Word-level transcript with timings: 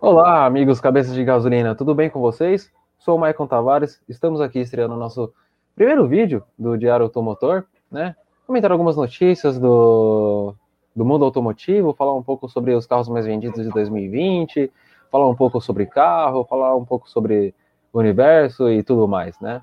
Olá, 0.00 0.44
amigos 0.44 0.80
cabeças 0.80 1.14
de 1.14 1.24
gasolina, 1.24 1.74
tudo 1.74 1.94
bem 1.94 2.10
com 2.10 2.20
vocês? 2.20 2.70
Sou 2.98 3.16
o 3.16 3.18
Maicon 3.18 3.46
Tavares, 3.46 4.02
estamos 4.08 4.40
aqui 4.40 4.58
estreando 4.58 4.94
o 4.94 4.98
nosso 4.98 5.32
primeiro 5.74 6.06
vídeo 6.06 6.42
do 6.58 6.76
Diário 6.76 7.04
Automotor, 7.04 7.64
né? 7.90 8.14
Comentar 8.46 8.70
algumas 8.70 8.96
notícias 8.96 9.58
do, 9.58 10.54
do 10.94 11.04
mundo 11.04 11.24
automotivo, 11.24 11.94
falar 11.94 12.14
um 12.14 12.22
pouco 12.22 12.48
sobre 12.48 12.74
os 12.74 12.86
carros 12.86 13.08
mais 13.08 13.24
vendidos 13.24 13.62
de 13.62 13.70
2020, 13.70 14.70
falar 15.10 15.28
um 15.28 15.34
pouco 15.34 15.60
sobre 15.60 15.86
carro, 15.86 16.44
falar 16.44 16.76
um 16.76 16.84
pouco 16.84 17.08
sobre 17.08 17.54
o 17.92 17.98
universo 17.98 18.68
e 18.68 18.82
tudo 18.82 19.08
mais, 19.08 19.38
né? 19.40 19.62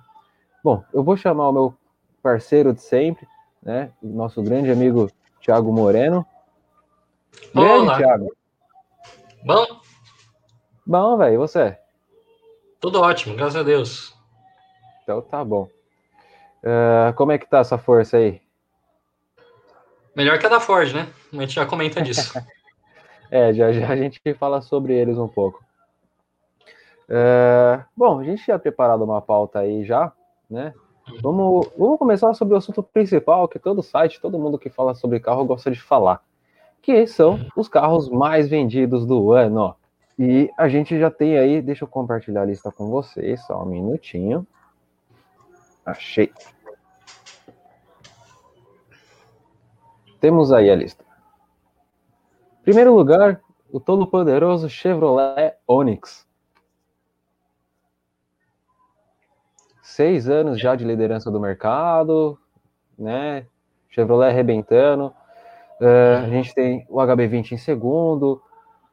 Bom, 0.64 0.84
eu 0.94 1.04
vou 1.04 1.16
chamar 1.16 1.50
o 1.50 1.54
meu 1.54 1.74
parceiro 2.24 2.74
de 2.74 2.82
sempre, 2.82 3.28
né? 3.62 3.92
O 4.02 4.08
nosso 4.08 4.42
grande 4.42 4.72
amigo 4.72 5.10
Thiago 5.40 5.72
Moreno. 5.72 6.26
Grande, 7.54 7.84
Olá. 7.84 7.98
Thiago. 7.98 8.28
Bom, 9.44 9.81
Bom, 10.86 11.18
velho, 11.18 11.36
e 11.36 11.38
você? 11.38 11.78
tudo 12.82 13.00
ótimo, 13.00 13.36
graças 13.36 13.56
a 13.56 13.64
Deus. 13.64 14.18
Então 15.04 15.22
tá 15.22 15.46
bom. 15.46 15.70
Ah, 16.64 17.14
como 17.16 17.32
é 17.32 17.38
que 17.38 17.48
tá 17.48 17.60
essa 17.60 17.78
força 17.78 18.18
aí? 18.18 18.42
Melhor 20.16 20.40
que 20.40 20.46
a 20.46 20.50
da 20.50 20.60
Ford, 20.60 20.92
né? 20.94 21.08
A 21.32 21.36
gente 21.42 21.54
já 21.54 21.66
comenta 21.66 22.02
disso. 22.02 22.34
É, 23.34 23.54
já 23.54 23.72
já 23.72 23.88
a 23.88 23.96
gente 23.96 24.20
fala 24.38 24.60
sobre 24.60 24.94
eles 24.94 25.18
um 25.18 25.28
pouco. 25.28 25.64
Ah, 27.10 27.86
bom, 27.96 28.20
a 28.20 28.26
gente 28.26 28.44
tinha 28.44 28.60
preparado 28.60 29.06
uma 29.06 29.22
pauta 29.22 29.60
aí 29.60 29.86
já, 29.86 30.12
né? 30.50 30.74
Vamos, 31.22 31.72
vamos 31.78 31.98
começar 31.98 32.34
sobre 32.34 32.56
o 32.56 32.58
assunto 32.58 32.84
principal 32.84 33.48
que 33.48 33.58
todo 33.58 33.82
site, 33.82 34.20
todo 34.20 34.38
mundo 34.38 34.60
que 34.60 34.70
fala 34.70 34.94
sobre 34.94 35.22
carro 35.22 35.46
gosta 35.46 35.72
de 35.72 35.82
falar, 35.82 36.22
que 36.82 37.08
são 37.08 37.40
os 37.56 37.70
carros 37.70 38.10
mais 38.10 38.50
vendidos 38.50 39.06
do 39.06 39.32
ano. 39.32 39.78
E 40.24 40.54
a 40.56 40.70
gente 40.70 41.00
já 41.00 41.10
tem 41.10 41.36
aí, 41.36 41.64
deixa 41.64 41.84
eu 41.84 41.88
compartilhar 41.88 42.44
a 42.44 42.46
lista 42.46 42.72
com 42.72 42.92
vocês, 42.92 43.44
só 43.44 43.64
um 43.64 43.66
minutinho. 43.66 44.46
Achei. 45.84 46.32
Temos 50.20 50.52
aí 50.52 50.70
a 50.70 50.76
lista. 50.76 51.04
Primeiro 52.62 52.94
lugar, 52.94 53.42
o 53.72 53.80
todo 53.80 54.06
poderoso 54.06 54.70
Chevrolet 54.70 55.56
Onix. 55.66 56.28
Seis 59.82 60.30
anos 60.30 60.62
já 60.62 60.76
de 60.76 60.86
liderança 60.86 61.32
do 61.32 61.40
mercado, 61.40 62.38
né? 62.96 63.48
Chevrolet 63.90 64.30
arrebentando. 64.30 65.08
Uh, 65.82 66.26
a 66.26 66.30
gente 66.30 66.54
tem 66.54 66.86
o 66.88 66.98
HB20 66.98 67.54
em 67.54 67.58
segundo. 67.58 68.40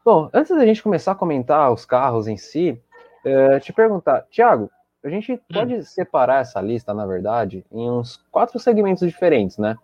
Bom, 0.08 0.30
antes 0.32 0.56
da 0.56 0.64
gente 0.64 0.82
começar 0.82 1.12
a 1.12 1.14
comentar 1.14 1.70
os 1.70 1.84
carros 1.84 2.26
em 2.26 2.38
si, 2.38 2.80
uh, 3.26 3.60
te 3.60 3.74
perguntar, 3.74 4.22
Thiago, 4.30 4.70
a 5.04 5.10
gente 5.10 5.34
hum. 5.34 5.38
pode 5.52 5.84
separar 5.84 6.40
essa 6.40 6.62
lista, 6.62 6.94
na 6.94 7.04
verdade, 7.04 7.62
em 7.70 7.90
uns 7.90 8.16
quatro 8.30 8.58
segmentos 8.58 9.06
diferentes, 9.06 9.58
né? 9.58 9.76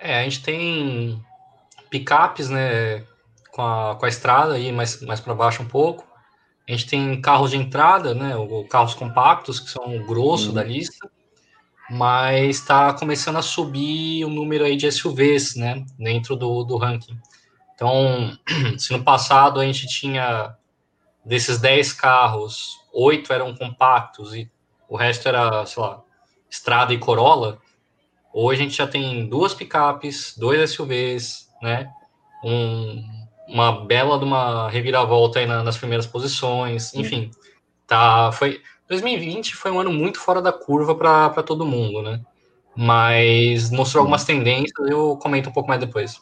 É, 0.00 0.18
a 0.18 0.24
gente 0.24 0.42
tem 0.42 1.24
picapes, 1.88 2.50
né, 2.50 3.04
com 3.52 3.62
a, 3.62 3.94
com 3.94 4.06
a 4.06 4.08
estrada 4.08 4.54
aí 4.54 4.72
mais, 4.72 5.00
mais 5.02 5.20
para 5.20 5.34
baixo 5.34 5.62
um 5.62 5.68
pouco. 5.68 6.04
A 6.68 6.72
gente 6.72 6.88
tem 6.88 7.20
carros 7.20 7.52
de 7.52 7.56
entrada, 7.58 8.12
né, 8.12 8.34
ou 8.34 8.66
carros 8.66 8.94
compactos, 8.94 9.60
que 9.60 9.70
são 9.70 9.84
o 9.96 10.04
grosso 10.04 10.50
hum. 10.50 10.54
da 10.54 10.64
lista. 10.64 11.08
Mas 11.88 12.56
está 12.56 12.92
começando 12.92 13.36
a 13.36 13.42
subir 13.42 14.24
o 14.24 14.28
número 14.28 14.64
aí 14.64 14.74
de 14.74 14.90
SUVs, 14.90 15.54
né, 15.54 15.84
dentro 15.96 16.34
do, 16.34 16.64
do 16.64 16.76
ranking. 16.76 17.16
Então, 17.82 18.38
se 18.78 18.92
no 18.92 19.02
passado 19.02 19.58
a 19.58 19.66
gente 19.66 19.88
tinha 19.88 20.54
desses 21.24 21.58
10 21.58 21.92
carros, 21.94 22.78
oito 22.92 23.32
eram 23.32 23.52
compactos 23.56 24.34
e 24.34 24.48
o 24.88 24.96
resto 24.96 25.28
era, 25.28 25.66
sei 25.66 25.82
lá, 25.82 26.00
Estrada 26.48 26.94
e 26.94 26.98
Corolla, 26.98 27.58
hoje 28.32 28.60
a 28.60 28.64
gente 28.64 28.76
já 28.76 28.86
tem 28.86 29.28
duas 29.28 29.52
picapes, 29.52 30.36
dois 30.38 30.70
SUVs, 30.70 31.48
né? 31.60 31.90
Um, 32.44 33.04
uma 33.48 33.84
bela 33.84 34.16
de 34.16 34.24
uma 34.24 34.68
reviravolta 34.68 35.40
aí 35.40 35.46
na, 35.46 35.64
nas 35.64 35.76
primeiras 35.76 36.06
posições, 36.06 36.94
enfim, 36.94 37.32
tá, 37.86 38.30
foi 38.32 38.62
2020 38.88 39.56
foi 39.56 39.72
um 39.72 39.80
ano 39.80 39.92
muito 39.92 40.20
fora 40.20 40.40
da 40.40 40.52
curva 40.52 40.94
para 40.94 41.42
todo 41.42 41.66
mundo, 41.66 42.00
né? 42.00 42.20
Mas 42.76 43.70
mostrou 43.70 44.02
algumas 44.02 44.24
tendências, 44.24 44.88
eu 44.88 45.16
comento 45.16 45.50
um 45.50 45.52
pouco 45.52 45.68
mais 45.68 45.80
depois. 45.80 46.20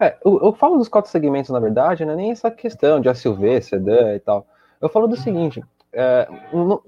É, 0.00 0.16
eu, 0.24 0.40
eu, 0.42 0.52
falo 0.54 0.78
dos 0.78 0.88
quatro 0.88 1.10
segmentos, 1.10 1.50
na 1.50 1.60
verdade, 1.60 2.06
não 2.06 2.14
é 2.14 2.16
nem 2.16 2.30
essa 2.30 2.50
questão 2.50 3.00
de 3.00 3.14
SUV, 3.14 3.60
sedã 3.60 4.14
e 4.14 4.20
tal. 4.20 4.46
Eu 4.80 4.88
falo 4.88 5.06
do 5.06 5.14
seguinte: 5.14 5.62
é, 5.92 6.26
um, 6.52 6.78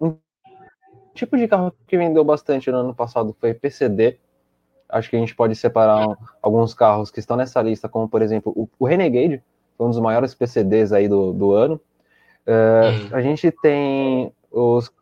um, 0.00 0.16
tipo 1.12 1.36
de 1.36 1.48
carro 1.48 1.74
que 1.86 1.98
vendeu 1.98 2.22
bastante 2.22 2.70
no 2.70 2.78
ano 2.78 2.94
passado 2.94 3.36
foi 3.40 3.52
PCD. 3.52 4.18
Acho 4.88 5.10
que 5.10 5.16
a 5.16 5.18
gente 5.18 5.34
pode 5.34 5.56
separar 5.56 6.08
um, 6.08 6.16
alguns 6.40 6.72
carros 6.72 7.10
que 7.10 7.18
estão 7.18 7.36
nessa 7.36 7.60
lista, 7.60 7.88
como 7.88 8.08
por 8.08 8.22
exemplo 8.22 8.52
o, 8.54 8.68
o 8.78 8.86
Renegade, 8.86 9.42
foi 9.76 9.86
um 9.86 9.90
dos 9.90 10.00
maiores 10.00 10.34
PCDs 10.34 10.92
aí 10.92 11.08
do, 11.08 11.32
do 11.32 11.52
ano. 11.52 11.80
É, 12.46 12.90
hum. 12.90 13.08
A 13.16 13.20
gente 13.20 13.50
tem 13.50 14.32
os, 14.50 14.92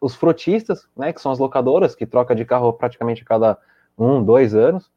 os 0.00 0.14
frotistas, 0.14 0.86
né, 0.94 1.12
que 1.12 1.20
são 1.20 1.32
as 1.32 1.38
locadoras 1.38 1.94
que 1.94 2.06
troca 2.06 2.34
de 2.34 2.44
carro 2.44 2.72
praticamente 2.72 3.22
a 3.22 3.26
cada 3.26 3.58
um, 3.96 4.22
dois 4.22 4.54
anos, 4.54 4.90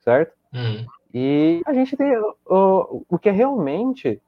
certo? 0.00 0.32
Hum. 0.52 0.86
E 1.14 1.62
a 1.64 1.72
gente 1.72 1.96
tem 1.96 2.12
o, 2.44 3.04
o 3.08 3.18
que 3.18 3.28
é 3.28 3.32
realmente 3.32 4.20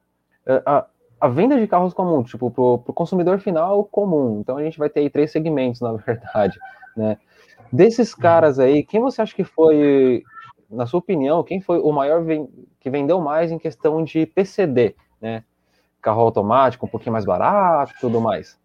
a, 0.64 0.86
a 1.20 1.28
venda 1.28 1.58
de 1.58 1.66
carros 1.66 1.92
comum, 1.92 2.22
tipo, 2.22 2.48
para 2.48 2.62
o 2.62 2.94
consumidor 2.94 3.40
final 3.40 3.84
comum. 3.84 4.38
Então 4.40 4.56
a 4.56 4.62
gente 4.62 4.78
vai 4.78 4.88
ter 4.88 5.00
aí 5.00 5.10
três 5.10 5.32
segmentos, 5.32 5.80
na 5.80 5.92
verdade, 5.98 6.58
né? 6.96 7.18
Desses 7.72 8.14
caras 8.14 8.60
aí, 8.60 8.84
quem 8.84 9.00
você 9.00 9.20
acha 9.20 9.34
que 9.34 9.42
foi, 9.42 10.22
na 10.70 10.86
sua 10.86 11.00
opinião, 11.00 11.42
quem 11.42 11.60
foi 11.60 11.80
o 11.80 11.90
maior 11.90 12.24
que 12.78 12.88
vendeu 12.88 13.20
mais 13.20 13.50
em 13.50 13.58
questão 13.58 14.04
de 14.04 14.24
PCD, 14.24 14.94
né? 15.20 15.42
Carro 16.00 16.20
automático, 16.20 16.86
um 16.86 16.88
pouquinho 16.88 17.12
mais 17.12 17.24
barato, 17.24 17.92
tudo 18.00 18.20
mais. 18.20 18.56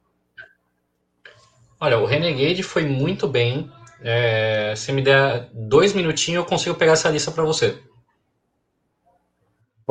Olha, 1.80 1.98
o 1.98 2.06
Renegade 2.06 2.62
foi 2.62 2.86
muito 2.86 3.28
bem. 3.28 3.72
É, 4.04 4.76
se 4.76 4.92
me 4.92 5.02
der 5.02 5.50
dois 5.52 5.94
minutinhos, 5.94 6.44
eu 6.44 6.48
consigo 6.48 6.76
pegar 6.76 6.92
essa 6.92 7.10
lista 7.10 7.32
para 7.32 7.44
você. 7.44 7.82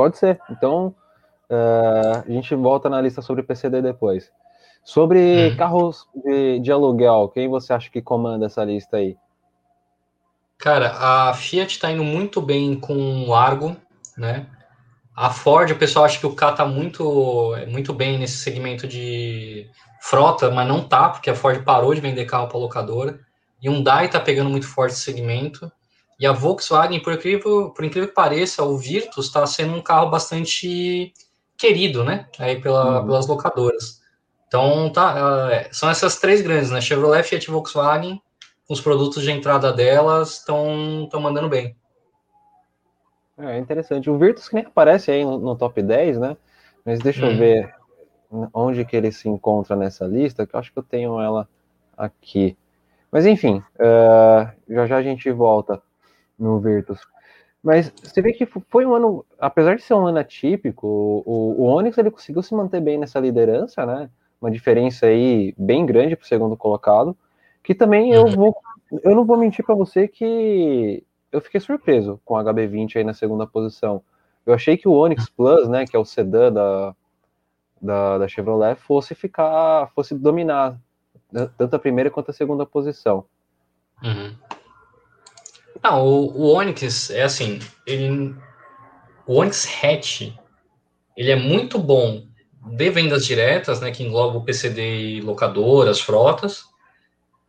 Pode 0.01 0.17
ser. 0.17 0.41
Então, 0.49 0.95
uh, 1.51 2.25
a 2.27 2.31
gente 2.31 2.55
volta 2.55 2.89
na 2.89 2.99
lista 3.03 3.21
sobre 3.21 3.43
PCD 3.43 3.83
depois. 3.83 4.33
Sobre 4.83 5.53
hum. 5.53 5.57
carros 5.59 6.09
de, 6.15 6.59
de, 6.61 6.73
aluguel, 6.73 7.29
quem 7.29 7.47
você 7.51 7.75
acha 7.75 7.91
que 7.91 8.01
comanda 8.01 8.47
essa 8.47 8.65
lista 8.65 8.97
aí? 8.97 9.15
Cara, 10.57 10.97
a 10.99 11.35
Fiat 11.35 11.75
está 11.75 11.91
indo 11.91 12.03
muito 12.03 12.41
bem 12.41 12.81
com 12.81 13.27
o 13.29 13.35
Argo, 13.35 13.77
né? 14.17 14.47
A 15.15 15.29
Ford, 15.29 15.71
o 15.71 15.77
pessoal 15.77 16.07
acha 16.07 16.19
que 16.19 16.27
o 16.27 16.35
K 16.35 16.53
tá 16.53 16.65
muito, 16.65 17.55
muito 17.69 17.93
bem 17.93 18.19
nesse 18.19 18.39
segmento 18.39 18.89
de 18.89 19.69
frota, 20.01 20.51
mas 20.51 20.67
não 20.67 20.83
tá, 20.83 21.11
porque 21.11 21.29
a 21.29 21.35
Ford 21.35 21.63
parou 21.63 21.95
de 21.95 22.01
vender 22.01 22.25
carro 22.25 22.49
para 22.49 22.57
locadora. 22.57 23.21
Hyundai 23.63 24.09
tá 24.09 24.19
pegando 24.19 24.49
muito 24.49 24.67
forte 24.67 24.93
esse 24.95 25.03
segmento. 25.03 25.71
E 26.21 26.27
a 26.27 26.33
Volkswagen, 26.33 27.01
por 27.01 27.15
incrível, 27.15 27.71
por 27.71 27.83
incrível 27.83 28.07
que 28.07 28.15
pareça, 28.15 28.63
o 28.63 28.77
Virtus 28.77 29.27
está 29.27 29.47
sendo 29.47 29.75
um 29.75 29.81
carro 29.81 30.11
bastante 30.11 31.15
querido, 31.57 32.05
né? 32.05 32.29
Aí 32.39 32.61
pela, 32.61 33.01
uhum. 33.01 33.07
pelas 33.07 33.27
locadoras. 33.27 34.03
Então, 34.47 34.93
tá, 34.93 35.15
uh, 35.15 35.75
são 35.75 35.89
essas 35.89 36.19
três 36.19 36.43
grandes, 36.43 36.71
né? 36.71 36.79
Chevrolet, 36.83 37.23
Fiat 37.23 37.49
e 37.49 37.51
Volkswagen, 37.51 38.21
os 38.69 38.83
produtos 38.83 39.23
de 39.23 39.31
entrada 39.31 39.73
delas, 39.73 40.35
estão 40.35 41.09
mandando 41.15 41.49
bem. 41.49 41.75
É 43.39 43.57
interessante. 43.57 44.11
O 44.11 44.19
Virtus 44.19 44.47
que 44.47 44.57
nem 44.57 44.67
aparece 44.67 45.11
aí 45.11 45.25
no, 45.25 45.39
no 45.39 45.57
top 45.57 45.81
10, 45.81 46.19
né? 46.19 46.37
Mas 46.85 46.99
deixa 46.99 47.25
eu 47.25 47.35
ver 47.35 47.75
onde 48.53 48.85
que 48.85 48.95
ele 48.95 49.11
se 49.11 49.27
encontra 49.27 49.75
nessa 49.75 50.05
lista, 50.05 50.47
que 50.47 50.55
eu 50.55 50.61
acho 50.61 50.71
que 50.71 50.79
eu 50.79 50.83
tenho 50.83 51.19
ela 51.19 51.49
aqui. 51.97 52.59
Mas 53.11 53.25
enfim, 53.25 53.63
uh, 53.77 54.53
já 54.69 54.87
já 54.87 54.97
a 54.99 55.03
gente 55.03 55.31
volta 55.31 55.83
no 56.41 56.59
Virtus. 56.59 56.99
Mas 57.63 57.93
você 58.03 58.23
vê 58.23 58.33
que 58.33 58.47
foi 58.47 58.87
um 58.87 58.95
ano, 58.95 59.25
apesar 59.39 59.77
de 59.77 59.83
ser 59.83 59.93
um 59.93 60.07
ano 60.07 60.19
atípico, 60.19 60.87
o, 61.27 61.55
o 61.59 61.65
Onix 61.65 61.99
ele 61.99 62.11
conseguiu 62.11 62.43
se 62.43 62.55
manter 62.55 62.81
bem 62.81 62.99
nessa 62.99 63.21
liderança, 63.21 63.85
né? 63.85 64.09
Uma 64.41 64.51
diferença 64.51 65.07
aí 65.07 65.55
bem 65.59 65.85
grande 65.85 66.17
para 66.17 66.25
o 66.25 66.29
segundo 66.29 66.57
colocado. 66.57 67.15
Que 67.63 67.75
também 67.75 68.13
eu 68.13 68.25
uhum. 68.25 68.31
vou, 68.31 68.57
eu 69.03 69.15
não 69.15 69.27
vou 69.27 69.37
mentir 69.37 69.65
para 69.65 69.75
você 69.75 70.09
que 70.09 71.05
eu 71.31 71.41
fiquei 71.43 71.61
surpreso 71.61 72.19
com 72.25 72.35
o 72.35 72.39
HB20 72.39 72.97
aí 72.97 73.05
na 73.05 73.13
segunda 73.13 73.47
posição. 73.47 74.03
Eu 74.47 74.55
achei 74.55 74.79
que 74.79 74.89
o 74.89 74.93
Onix 74.93 75.29
Plus, 75.29 75.69
né, 75.69 75.85
que 75.85 75.95
é 75.95 75.99
o 75.99 76.05
sedã 76.05 76.51
da, 76.51 76.95
da, 77.81 78.19
da 78.19 78.29
Chevrolet, 78.29 78.75
fosse 78.77 79.15
ficar, 79.15 79.91
fosse 79.95 80.15
dominar 80.15 80.81
tanto 81.59 81.77
a 81.77 81.79
primeira 81.79 82.11
quanto 82.11 82.31
a 82.31 82.35
segunda 82.35 82.65
posição. 82.65 83.25
Uhum. 84.03 84.35
Não, 85.83 86.07
o, 86.07 86.37
o 86.37 86.55
Onix 86.55 87.11
é 87.11 87.23
assim, 87.23 87.59
ele, 87.87 88.35
o 89.27 89.37
Onix 89.37 89.67
Hatch, 89.83 90.33
ele 91.17 91.31
é 91.31 91.37
muito 91.37 91.79
bom 91.79 92.25
de 92.63 92.91
vendas 92.91 93.25
diretas, 93.25 93.81
né, 93.81 93.91
que 93.91 94.03
engloba 94.03 94.37
o 94.37 94.45
PCD 94.45 95.17
e 95.17 95.21
locadoras, 95.21 96.01
frotas, 96.01 96.65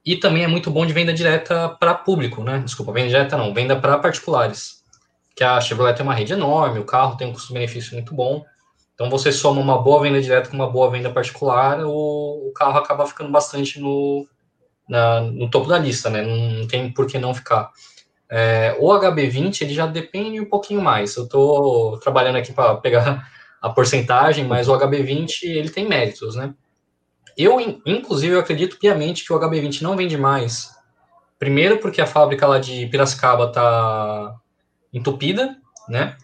e 0.05 0.15
também 0.15 0.43
é 0.43 0.47
muito 0.47 0.71
bom 0.71 0.85
de 0.85 0.93
venda 0.93 1.13
direta 1.13 1.69
para 1.69 1.93
público, 1.93 2.43
né? 2.43 2.59
Desculpa, 2.59 2.91
venda 2.91 3.09
direta 3.09 3.37
não, 3.37 3.53
venda 3.53 3.75
para 3.75 3.99
particulares. 3.99 4.83
Que 5.35 5.43
a 5.43 5.61
Chevrolet 5.61 5.95
tem 5.95 6.03
uma 6.03 6.15
rede 6.15 6.33
enorme, 6.33 6.79
o 6.79 6.85
carro 6.85 7.15
tem 7.17 7.27
um 7.27 7.33
custo-benefício 7.33 7.93
muito 7.93 8.13
bom. 8.15 8.43
Então 8.95 9.09
você 9.09 9.31
soma 9.31 9.61
uma 9.61 9.79
boa 9.81 10.01
venda 10.01 10.19
direta 10.19 10.49
com 10.49 10.55
uma 10.55 10.69
boa 10.69 10.89
venda 10.89 11.11
particular, 11.11 11.83
o, 11.85 12.49
o 12.49 12.51
carro 12.53 12.79
acaba 12.79 13.05
ficando 13.05 13.31
bastante 13.31 13.79
no, 13.79 14.27
na, 14.89 15.21
no 15.21 15.49
topo 15.49 15.67
da 15.67 15.77
lista, 15.77 16.09
né? 16.09 16.23
Não, 16.23 16.59
não 16.59 16.67
tem 16.67 16.91
por 16.91 17.05
que 17.05 17.19
não 17.19 17.33
ficar. 17.33 17.69
É, 18.33 18.77
o 18.79 18.87
HB20 18.87 19.61
ele 19.61 19.73
já 19.73 19.85
depende 19.85 20.39
um 20.39 20.45
pouquinho 20.45 20.81
mais. 20.81 21.15
Eu 21.17 21.25
estou 21.25 21.99
trabalhando 21.99 22.37
aqui 22.37 22.53
para 22.53 22.75
pegar 22.75 23.29
a 23.61 23.69
porcentagem, 23.69 24.45
mas 24.45 24.69
o 24.69 24.73
HB20 24.73 25.43
ele 25.43 25.69
tem 25.69 25.87
méritos, 25.87 26.35
né? 26.35 26.53
Eu, 27.37 27.59
inclusive, 27.85 28.33
eu 28.33 28.39
acredito 28.39 28.79
piamente 28.79 29.25
que 29.25 29.33
o 29.33 29.39
HB20 29.39 29.81
não 29.81 29.97
vende 29.97 30.17
mais. 30.17 30.69
Primeiro 31.37 31.79
porque 31.79 32.01
a 32.01 32.07
fábrica 32.07 32.47
lá 32.47 32.59
de 32.59 32.85
Piracicaba 32.87 33.45
está 33.45 34.35
entupida, 34.93 35.57
né? 35.89 36.15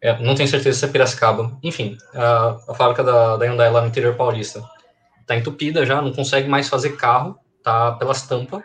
É, 0.00 0.18
não 0.22 0.34
tenho 0.34 0.48
certeza 0.48 0.78
se 0.78 0.84
é 0.86 0.88
Piracicaba. 0.88 1.58
Enfim, 1.62 1.98
a, 2.14 2.56
a 2.68 2.74
fábrica 2.74 3.04
da, 3.04 3.36
da 3.36 3.44
Hyundai 3.44 3.70
lá 3.70 3.82
no 3.82 3.88
interior 3.88 4.14
paulista 4.16 4.62
está 5.20 5.36
entupida 5.36 5.84
já, 5.84 6.00
não 6.00 6.12
consegue 6.12 6.48
mais 6.48 6.68
fazer 6.68 6.96
carro, 6.96 7.38
tá 7.62 7.92
pelas 7.92 8.26
tampas. 8.26 8.62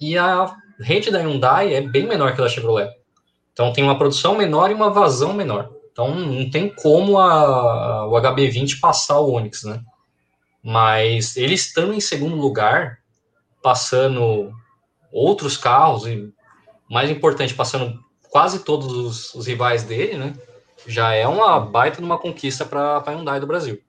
E 0.00 0.16
a 0.16 0.54
rede 0.80 1.10
da 1.10 1.18
Hyundai 1.18 1.74
é 1.74 1.80
bem 1.80 2.06
menor 2.06 2.34
que 2.34 2.40
a 2.40 2.44
da 2.44 2.50
Chevrolet. 2.50 2.90
Então 3.52 3.72
tem 3.72 3.82
uma 3.82 3.98
produção 3.98 4.36
menor 4.36 4.70
e 4.70 4.74
uma 4.74 4.90
vazão 4.90 5.32
menor. 5.32 5.70
Então 5.90 6.14
não 6.14 6.50
tem 6.50 6.68
como 6.68 7.18
a, 7.18 8.06
o 8.06 8.12
HB20 8.12 8.80
passar 8.80 9.18
o 9.18 9.32
Onix, 9.32 9.64
né? 9.64 9.82
Mas 10.62 11.36
ele 11.36 11.54
estando 11.54 11.94
em 11.94 12.00
segundo 12.00 12.36
lugar, 12.36 12.98
passando 13.62 14.52
outros 15.10 15.56
carros 15.56 16.06
e 16.06 16.30
mais 16.90 17.08
importante, 17.10 17.54
passando 17.54 17.98
quase 18.30 18.62
todos 18.62 18.92
os, 18.92 19.34
os 19.34 19.46
rivais 19.46 19.84
dele, 19.84 20.18
né? 20.18 20.34
Já 20.86 21.14
é 21.14 21.26
uma 21.26 21.58
baita 21.58 21.98
de 21.98 22.04
uma 22.04 22.18
conquista 22.18 22.64
para 22.64 22.98
a 22.98 23.10
Hyundai 23.10 23.40
do 23.40 23.46
Brasil. 23.46 23.80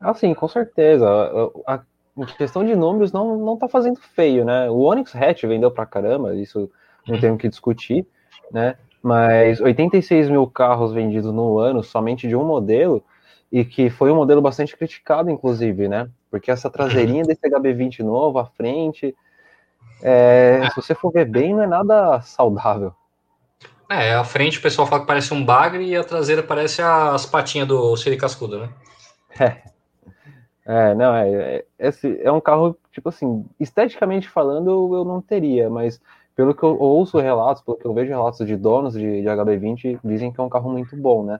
Ah, 0.00 0.12
sim, 0.14 0.34
com 0.34 0.48
certeza. 0.48 1.06
A, 1.08 1.74
a, 1.74 1.82
questão 2.24 2.64
de 2.64 2.74
números, 2.74 3.12
não, 3.12 3.36
não 3.36 3.56
tá 3.56 3.68
fazendo 3.68 4.00
feio, 4.14 4.44
né? 4.44 4.70
O 4.70 4.78
Onix 4.78 5.14
Hatch 5.14 5.42
vendeu 5.42 5.70
pra 5.70 5.84
caramba, 5.84 6.34
isso 6.34 6.70
não 7.06 7.16
uhum. 7.16 7.20
tenho 7.20 7.36
que 7.36 7.48
discutir, 7.48 8.06
né? 8.50 8.76
Mas 9.02 9.60
86 9.60 10.30
mil 10.30 10.46
carros 10.46 10.92
vendidos 10.92 11.32
no 11.32 11.58
ano, 11.58 11.82
somente 11.82 12.26
de 12.26 12.34
um 12.34 12.44
modelo, 12.44 13.04
e 13.52 13.64
que 13.64 13.90
foi 13.90 14.10
um 14.10 14.16
modelo 14.16 14.40
bastante 14.40 14.76
criticado, 14.76 15.30
inclusive, 15.30 15.88
né? 15.88 16.08
Porque 16.30 16.50
essa 16.50 16.70
traseirinha 16.70 17.22
desse 17.26 17.42
HB20 17.42 18.00
novo, 18.00 18.38
à 18.38 18.46
frente, 18.46 19.14
é, 20.02 20.68
se 20.70 20.76
você 20.76 20.94
for 20.94 21.12
ver 21.12 21.26
bem, 21.26 21.54
não 21.54 21.62
é 21.62 21.66
nada 21.66 22.20
saudável. 22.22 22.94
É, 23.88 24.14
a 24.14 24.24
frente 24.24 24.58
o 24.58 24.62
pessoal 24.62 24.86
fala 24.86 25.02
que 25.02 25.06
parece 25.06 25.32
um 25.32 25.44
bagre 25.44 25.84
e 25.84 25.96
a 25.96 26.02
traseira 26.02 26.42
parece 26.42 26.82
as 26.82 27.24
patinhas 27.24 27.68
do 27.68 27.96
Siri 27.96 28.16
Cascudo, 28.16 28.58
né? 28.58 28.68
É. 29.38 29.75
É, 30.66 30.94
não, 30.96 31.14
é, 31.14 31.30
é, 31.30 31.64
esse 31.78 32.20
é 32.20 32.32
um 32.32 32.40
carro, 32.40 32.76
tipo 32.90 33.08
assim, 33.08 33.44
esteticamente 33.58 34.28
falando, 34.28 34.68
eu, 34.68 34.96
eu 34.96 35.04
não 35.04 35.22
teria, 35.22 35.70
mas 35.70 36.00
pelo 36.34 36.52
que 36.52 36.62
eu 36.64 36.76
ouço 36.80 37.18
relatos, 37.18 37.62
pelo 37.62 37.76
que 37.76 37.86
eu 37.86 37.94
vejo 37.94 38.10
relatos 38.10 38.44
de 38.44 38.56
donos 38.56 38.94
de, 38.94 39.22
de 39.22 39.28
HB20, 39.28 40.00
dizem 40.04 40.32
que 40.32 40.40
é 40.40 40.42
um 40.42 40.48
carro 40.48 40.70
muito 40.70 40.96
bom, 40.96 41.24
né? 41.24 41.38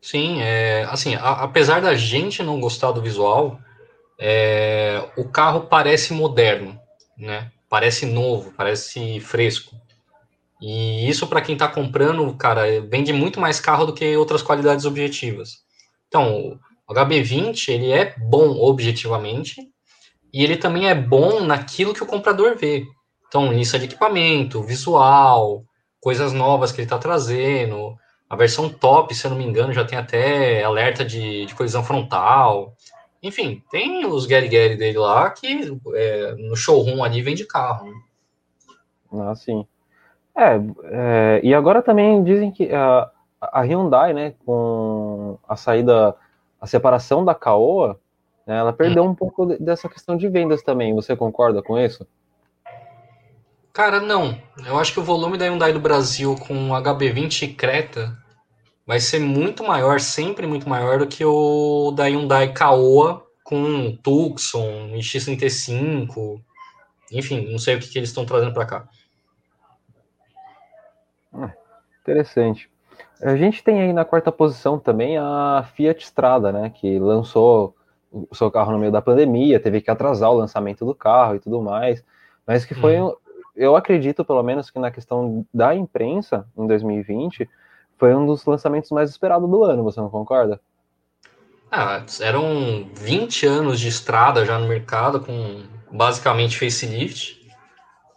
Sim, 0.00 0.42
é, 0.42 0.84
assim, 0.84 1.14
a, 1.14 1.44
apesar 1.44 1.80
da 1.80 1.94
gente 1.94 2.42
não 2.42 2.60
gostar 2.60 2.92
do 2.92 3.00
visual, 3.00 3.58
é, 4.18 5.02
o 5.16 5.24
carro 5.24 5.62
parece 5.62 6.12
moderno, 6.12 6.78
né? 7.16 7.50
Parece 7.70 8.04
novo, 8.04 8.52
parece 8.54 9.20
fresco. 9.20 9.74
E 10.60 11.08
isso 11.08 11.26
para 11.26 11.40
quem 11.40 11.54
está 11.54 11.66
comprando, 11.66 12.32
cara, 12.34 12.80
vende 12.82 13.12
muito 13.12 13.40
mais 13.40 13.58
carro 13.58 13.86
do 13.86 13.94
que 13.94 14.16
outras 14.16 14.42
qualidades 14.42 14.84
objetivas. 14.84 15.64
Então, 16.08 16.60
o 16.88 16.94
HB20 16.94 17.68
ele 17.68 17.90
é 17.90 18.14
bom 18.18 18.58
objetivamente 18.60 19.60
e 20.32 20.42
ele 20.42 20.56
também 20.56 20.88
é 20.88 20.94
bom 20.94 21.40
naquilo 21.40 21.94
que 21.94 22.02
o 22.02 22.06
comprador 22.06 22.56
vê. 22.56 22.84
Então, 23.28 23.52
lista 23.52 23.78
de 23.78 23.86
equipamento, 23.86 24.62
visual, 24.62 25.64
coisas 26.00 26.32
novas 26.32 26.70
que 26.70 26.80
ele 26.80 26.86
está 26.86 26.98
trazendo, 26.98 27.96
a 28.28 28.36
versão 28.36 28.68
top, 28.68 29.14
se 29.14 29.26
eu 29.26 29.30
não 29.30 29.38
me 29.38 29.44
engano, 29.44 29.72
já 29.72 29.84
tem 29.84 29.98
até 29.98 30.62
alerta 30.62 31.04
de, 31.04 31.46
de 31.46 31.54
colisão 31.54 31.82
frontal. 31.82 32.74
Enfim, 33.22 33.62
tem 33.70 34.04
os 34.04 34.26
Gary 34.26 34.48
Gary 34.48 34.76
dele 34.76 34.98
lá 34.98 35.30
que 35.30 35.72
é, 35.94 36.34
no 36.34 36.54
showroom 36.54 37.02
ali 37.02 37.22
vende 37.22 37.46
carro. 37.46 37.90
Ah, 39.12 39.34
sim. 39.34 39.66
É, 40.36 40.60
é, 40.84 41.40
e 41.42 41.54
agora 41.54 41.80
também 41.80 42.22
dizem 42.24 42.50
que 42.50 42.72
a, 42.72 43.10
a 43.40 43.60
Hyundai, 43.62 44.12
né, 44.12 44.34
com 44.44 45.38
a 45.48 45.56
saída, 45.56 46.14
a 46.64 46.66
separação 46.66 47.22
da 47.22 47.34
Caoa, 47.34 48.00
né, 48.46 48.56
ela 48.56 48.72
perdeu 48.72 49.04
hum. 49.04 49.10
um 49.10 49.14
pouco 49.14 49.44
dessa 49.44 49.86
questão 49.86 50.16
de 50.16 50.26
vendas 50.30 50.62
também. 50.62 50.94
Você 50.94 51.14
concorda 51.14 51.62
com 51.62 51.78
isso? 51.78 52.06
Cara, 53.70 54.00
não. 54.00 54.40
Eu 54.64 54.78
acho 54.78 54.94
que 54.94 55.00
o 55.00 55.04
volume 55.04 55.36
da 55.36 55.44
Hyundai 55.44 55.74
do 55.74 55.80
Brasil 55.80 56.34
com 56.36 56.70
HB20 56.70 57.42
e 57.42 57.48
Creta 57.52 58.16
vai 58.86 58.98
ser 58.98 59.20
muito 59.20 59.62
maior, 59.62 60.00
sempre 60.00 60.46
muito 60.46 60.66
maior 60.66 61.00
do 61.00 61.06
que 61.06 61.22
o 61.22 61.90
da 61.90 62.04
Hyundai 62.04 62.54
Caoa 62.54 63.26
com 63.42 63.94
Tucson, 64.02 64.94
X35. 64.94 66.40
Enfim, 67.12 67.50
não 67.50 67.58
sei 67.58 67.76
o 67.76 67.78
que, 67.78 67.88
que 67.88 67.98
eles 67.98 68.08
estão 68.08 68.24
trazendo 68.24 68.54
para 68.54 68.64
cá. 68.64 68.88
Ah, 71.30 71.52
interessante. 72.00 72.70
A 73.24 73.36
gente 73.36 73.64
tem 73.64 73.80
aí 73.80 73.92
na 73.92 74.04
quarta 74.04 74.30
posição 74.30 74.78
também 74.78 75.16
a 75.16 75.66
Fiat 75.74 76.04
Strada, 76.04 76.52
né, 76.52 76.70
que 76.70 76.98
lançou 76.98 77.74
o 78.12 78.34
seu 78.34 78.50
carro 78.50 78.70
no 78.70 78.78
meio 78.78 78.92
da 78.92 79.02
pandemia, 79.02 79.58
teve 79.58 79.80
que 79.80 79.90
atrasar 79.90 80.30
o 80.30 80.36
lançamento 80.36 80.84
do 80.84 80.94
carro 80.94 81.34
e 81.34 81.40
tudo 81.40 81.60
mais, 81.60 82.04
mas 82.46 82.64
que 82.64 82.74
foi 82.74 83.00
hum 83.00 83.12
eu 83.56 83.76
acredito, 83.76 84.24
pelo 84.24 84.42
menos, 84.42 84.70
que 84.70 84.78
na 84.78 84.90
questão 84.90 85.46
da 85.52 85.74
imprensa, 85.74 86.46
em 86.56 86.66
2020, 86.66 87.48
foi 87.96 88.14
um 88.14 88.26
dos 88.26 88.44
lançamentos 88.44 88.90
mais 88.90 89.10
esperados 89.10 89.48
do 89.48 89.62
ano, 89.62 89.84
você 89.84 90.00
não 90.00 90.10
concorda? 90.10 90.60
Ah, 91.70 92.02
eram 92.20 92.88
20 92.94 93.46
anos 93.46 93.78
de 93.78 93.88
estrada 93.88 94.44
já 94.44 94.58
no 94.58 94.66
mercado, 94.66 95.20
com 95.20 95.62
basicamente 95.90 96.58
facelift, 96.58 97.43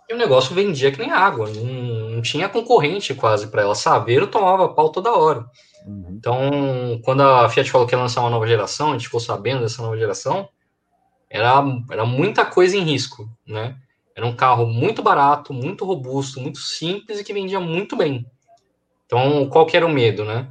e 0.09 0.13
o 0.13 0.17
negócio 0.17 0.55
vendia 0.55 0.91
que 0.91 0.99
nem 0.99 1.11
água, 1.11 1.49
não, 1.49 1.65
não 2.11 2.21
tinha 2.21 2.47
concorrente 2.47 3.13
quase 3.13 3.47
para 3.47 3.63
ela. 3.63 3.75
Saveiro 3.75 4.27
tomava 4.27 4.69
pau 4.69 4.89
toda 4.89 5.13
hora. 5.13 5.45
Uhum. 5.85 6.05
Então, 6.11 7.01
quando 7.03 7.21
a 7.21 7.49
Fiat 7.49 7.69
falou 7.69 7.85
que 7.85 7.93
ia 7.93 7.99
lançar 7.99 8.21
uma 8.21 8.29
nova 8.29 8.47
geração, 8.47 8.89
a 8.89 8.93
gente 8.93 9.05
ficou 9.05 9.19
sabendo 9.19 9.61
dessa 9.61 9.81
nova 9.81 9.97
geração, 9.97 10.47
era, 11.29 11.63
era 11.91 12.05
muita 12.05 12.45
coisa 12.45 12.77
em 12.77 12.83
risco, 12.83 13.29
né? 13.45 13.75
Era 14.15 14.25
um 14.25 14.35
carro 14.35 14.65
muito 14.65 15.03
barato, 15.03 15.53
muito 15.53 15.85
robusto, 15.85 16.39
muito 16.39 16.57
simples 16.57 17.19
e 17.19 17.23
que 17.23 17.33
vendia 17.33 17.59
muito 17.59 17.95
bem. 17.95 18.25
Então, 19.05 19.47
qual 19.47 19.65
que 19.65 19.77
era 19.77 19.85
o 19.85 19.91
medo, 19.91 20.25
né? 20.25 20.49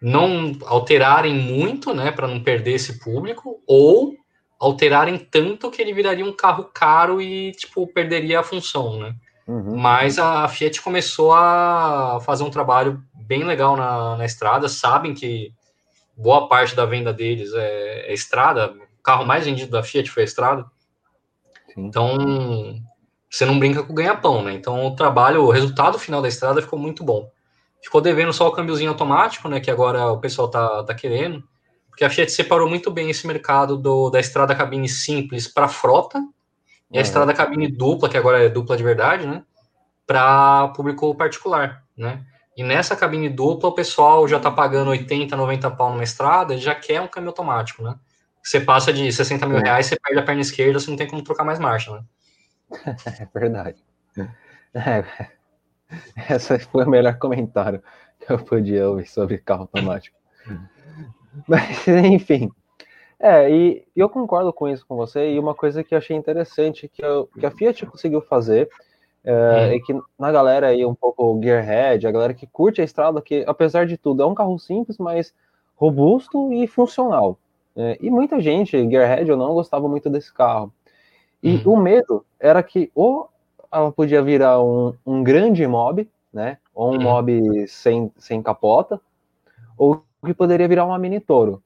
Não 0.00 0.52
alterarem 0.66 1.34
muito, 1.34 1.94
né, 1.94 2.10
para 2.10 2.26
não 2.26 2.42
perder 2.42 2.72
esse 2.72 2.98
público, 2.98 3.62
ou 3.66 4.14
alterarem 4.58 5.18
tanto 5.18 5.70
que 5.70 5.80
ele 5.80 5.92
viraria 5.92 6.24
um 6.24 6.32
carro 6.32 6.70
caro 6.72 7.20
e, 7.20 7.52
tipo, 7.52 7.86
perderia 7.86 8.40
a 8.40 8.44
função, 8.44 8.98
né? 8.98 9.14
Uhum. 9.46 9.76
Mas 9.76 10.18
a 10.18 10.48
Fiat 10.48 10.80
começou 10.80 11.32
a 11.32 12.18
fazer 12.24 12.44
um 12.44 12.50
trabalho 12.50 13.02
bem 13.14 13.44
legal 13.44 13.76
na, 13.76 14.16
na 14.16 14.24
estrada, 14.24 14.68
sabem 14.68 15.14
que 15.14 15.52
boa 16.16 16.48
parte 16.48 16.74
da 16.74 16.86
venda 16.86 17.12
deles 17.12 17.52
é, 17.54 18.10
é 18.10 18.12
estrada, 18.14 18.72
o 18.98 19.02
carro 19.02 19.26
mais 19.26 19.44
vendido 19.44 19.70
da 19.70 19.82
Fiat 19.82 20.10
foi 20.10 20.22
a 20.22 20.26
estrada. 20.26 20.64
Sim. 21.74 21.86
Então, 21.86 22.16
você 23.34 23.44
não 23.44 23.58
brinca 23.58 23.82
com 23.82 23.92
o 23.92 23.96
ganha-pão, 23.96 24.42
né? 24.42 24.52
Então 24.54 24.86
o 24.86 24.94
trabalho, 24.94 25.42
o 25.42 25.50
resultado 25.50 25.98
final 25.98 26.22
da 26.22 26.28
estrada 26.28 26.62
ficou 26.62 26.78
muito 26.78 27.02
bom. 27.02 27.28
Ficou 27.82 28.00
devendo 28.00 28.32
só 28.32 28.48
o 28.48 28.52
câmbiozinho 28.52 28.90
automático, 28.90 29.48
né? 29.48 29.60
Que 29.60 29.70
agora 29.70 30.06
o 30.12 30.20
pessoal 30.20 30.48
tá, 30.48 30.84
tá 30.84 30.94
querendo. 30.94 31.42
Porque 31.94 32.04
a 32.04 32.10
Fiat 32.10 32.32
separou 32.32 32.68
muito 32.68 32.90
bem 32.90 33.08
esse 33.08 33.24
mercado 33.24 33.76
do, 33.76 34.10
da 34.10 34.18
estrada 34.18 34.52
cabine 34.52 34.88
simples 34.88 35.46
para 35.46 35.68
frota 35.68 36.18
e 36.90 36.96
a 36.96 36.98
uhum. 36.98 37.02
estrada 37.02 37.32
cabine 37.32 37.68
dupla, 37.68 38.08
que 38.08 38.16
agora 38.16 38.44
é 38.44 38.48
dupla 38.48 38.76
de 38.76 38.82
verdade, 38.82 39.28
né? 39.28 39.44
Para 40.04 40.72
público 40.74 41.14
particular, 41.14 41.84
né? 41.96 42.24
E 42.56 42.64
nessa 42.64 42.96
cabine 42.96 43.28
dupla, 43.28 43.68
o 43.68 43.74
pessoal 43.74 44.26
já 44.26 44.40
tá 44.40 44.50
pagando 44.50 44.90
80, 44.90 45.36
90 45.36 45.70
pau 45.70 45.92
numa 45.92 46.02
estrada 46.02 46.58
já 46.58 46.74
quer 46.74 47.00
um 47.00 47.06
câmbio 47.06 47.28
automático, 47.28 47.80
né? 47.80 47.94
Você 48.42 48.60
passa 48.60 48.92
de 48.92 49.12
60 49.12 49.46
mil 49.46 49.58
reais, 49.58 49.86
você 49.86 49.96
perde 49.96 50.18
a 50.18 50.24
perna 50.24 50.40
esquerda, 50.40 50.80
você 50.80 50.90
não 50.90 50.96
tem 50.96 51.06
como 51.06 51.22
trocar 51.22 51.44
mais 51.44 51.60
marcha, 51.60 51.92
né? 51.92 52.04
É 53.20 53.28
verdade. 53.32 53.84
É. 54.74 55.04
Esse 56.34 56.58
foi 56.58 56.84
o 56.84 56.90
melhor 56.90 57.16
comentário 57.18 57.80
que 58.18 58.32
eu 58.32 58.38
podia 58.44 58.88
ouvir 58.88 59.06
sobre 59.06 59.38
carro 59.38 59.62
automático. 59.62 60.16
Mas, 61.48 61.86
enfim. 61.88 62.50
É, 63.18 63.50
e 63.50 63.84
eu 63.96 64.08
concordo 64.08 64.52
com 64.52 64.68
isso 64.68 64.84
com 64.86 64.96
você, 64.96 65.32
e 65.32 65.38
uma 65.38 65.54
coisa 65.54 65.82
que 65.82 65.94
eu 65.94 65.98
achei 65.98 66.16
interessante 66.16 66.88
que, 66.88 67.04
eu, 67.04 67.28
que 67.38 67.46
a 67.46 67.50
Fiat 67.50 67.86
conseguiu 67.86 68.20
fazer 68.20 68.68
é, 69.24 69.32
hum. 69.32 69.74
é, 69.74 69.78
que 69.80 69.98
na 70.18 70.30
galera 70.30 70.68
aí 70.68 70.84
um 70.84 70.94
pouco 70.94 71.40
gearhead, 71.42 72.06
a 72.06 72.10
galera 72.10 72.34
que 72.34 72.46
curte 72.46 72.80
a 72.80 72.84
estrada, 72.84 73.22
que 73.22 73.44
apesar 73.46 73.86
de 73.86 73.96
tudo 73.96 74.22
é 74.22 74.26
um 74.26 74.34
carro 74.34 74.58
simples, 74.58 74.98
mas 74.98 75.32
robusto 75.76 76.52
e 76.52 76.66
funcional. 76.66 77.38
É, 77.76 77.98
e 78.00 78.10
muita 78.10 78.40
gente, 78.40 78.76
gearhead 78.88 79.30
ou 79.30 79.36
não, 79.38 79.54
gostava 79.54 79.88
muito 79.88 80.10
desse 80.10 80.32
carro. 80.32 80.72
E 81.42 81.56
hum. 81.56 81.72
o 81.72 81.76
medo 81.76 82.24
era 82.38 82.62
que 82.62 82.90
ou 82.94 83.28
ela 83.72 83.90
podia 83.90 84.22
virar 84.22 84.62
um, 84.62 84.94
um 85.04 85.22
grande 85.24 85.66
mob, 85.66 86.08
né? 86.32 86.58
Ou 86.74 86.92
um 86.92 86.96
hum. 86.96 87.02
mob 87.02 87.66
sem, 87.68 88.12
sem 88.18 88.42
capota, 88.42 89.00
ou 89.76 90.04
que 90.24 90.34
poderia 90.34 90.68
virar 90.68 90.84
uma 90.84 90.98
mini 90.98 91.20
Toro. 91.20 91.62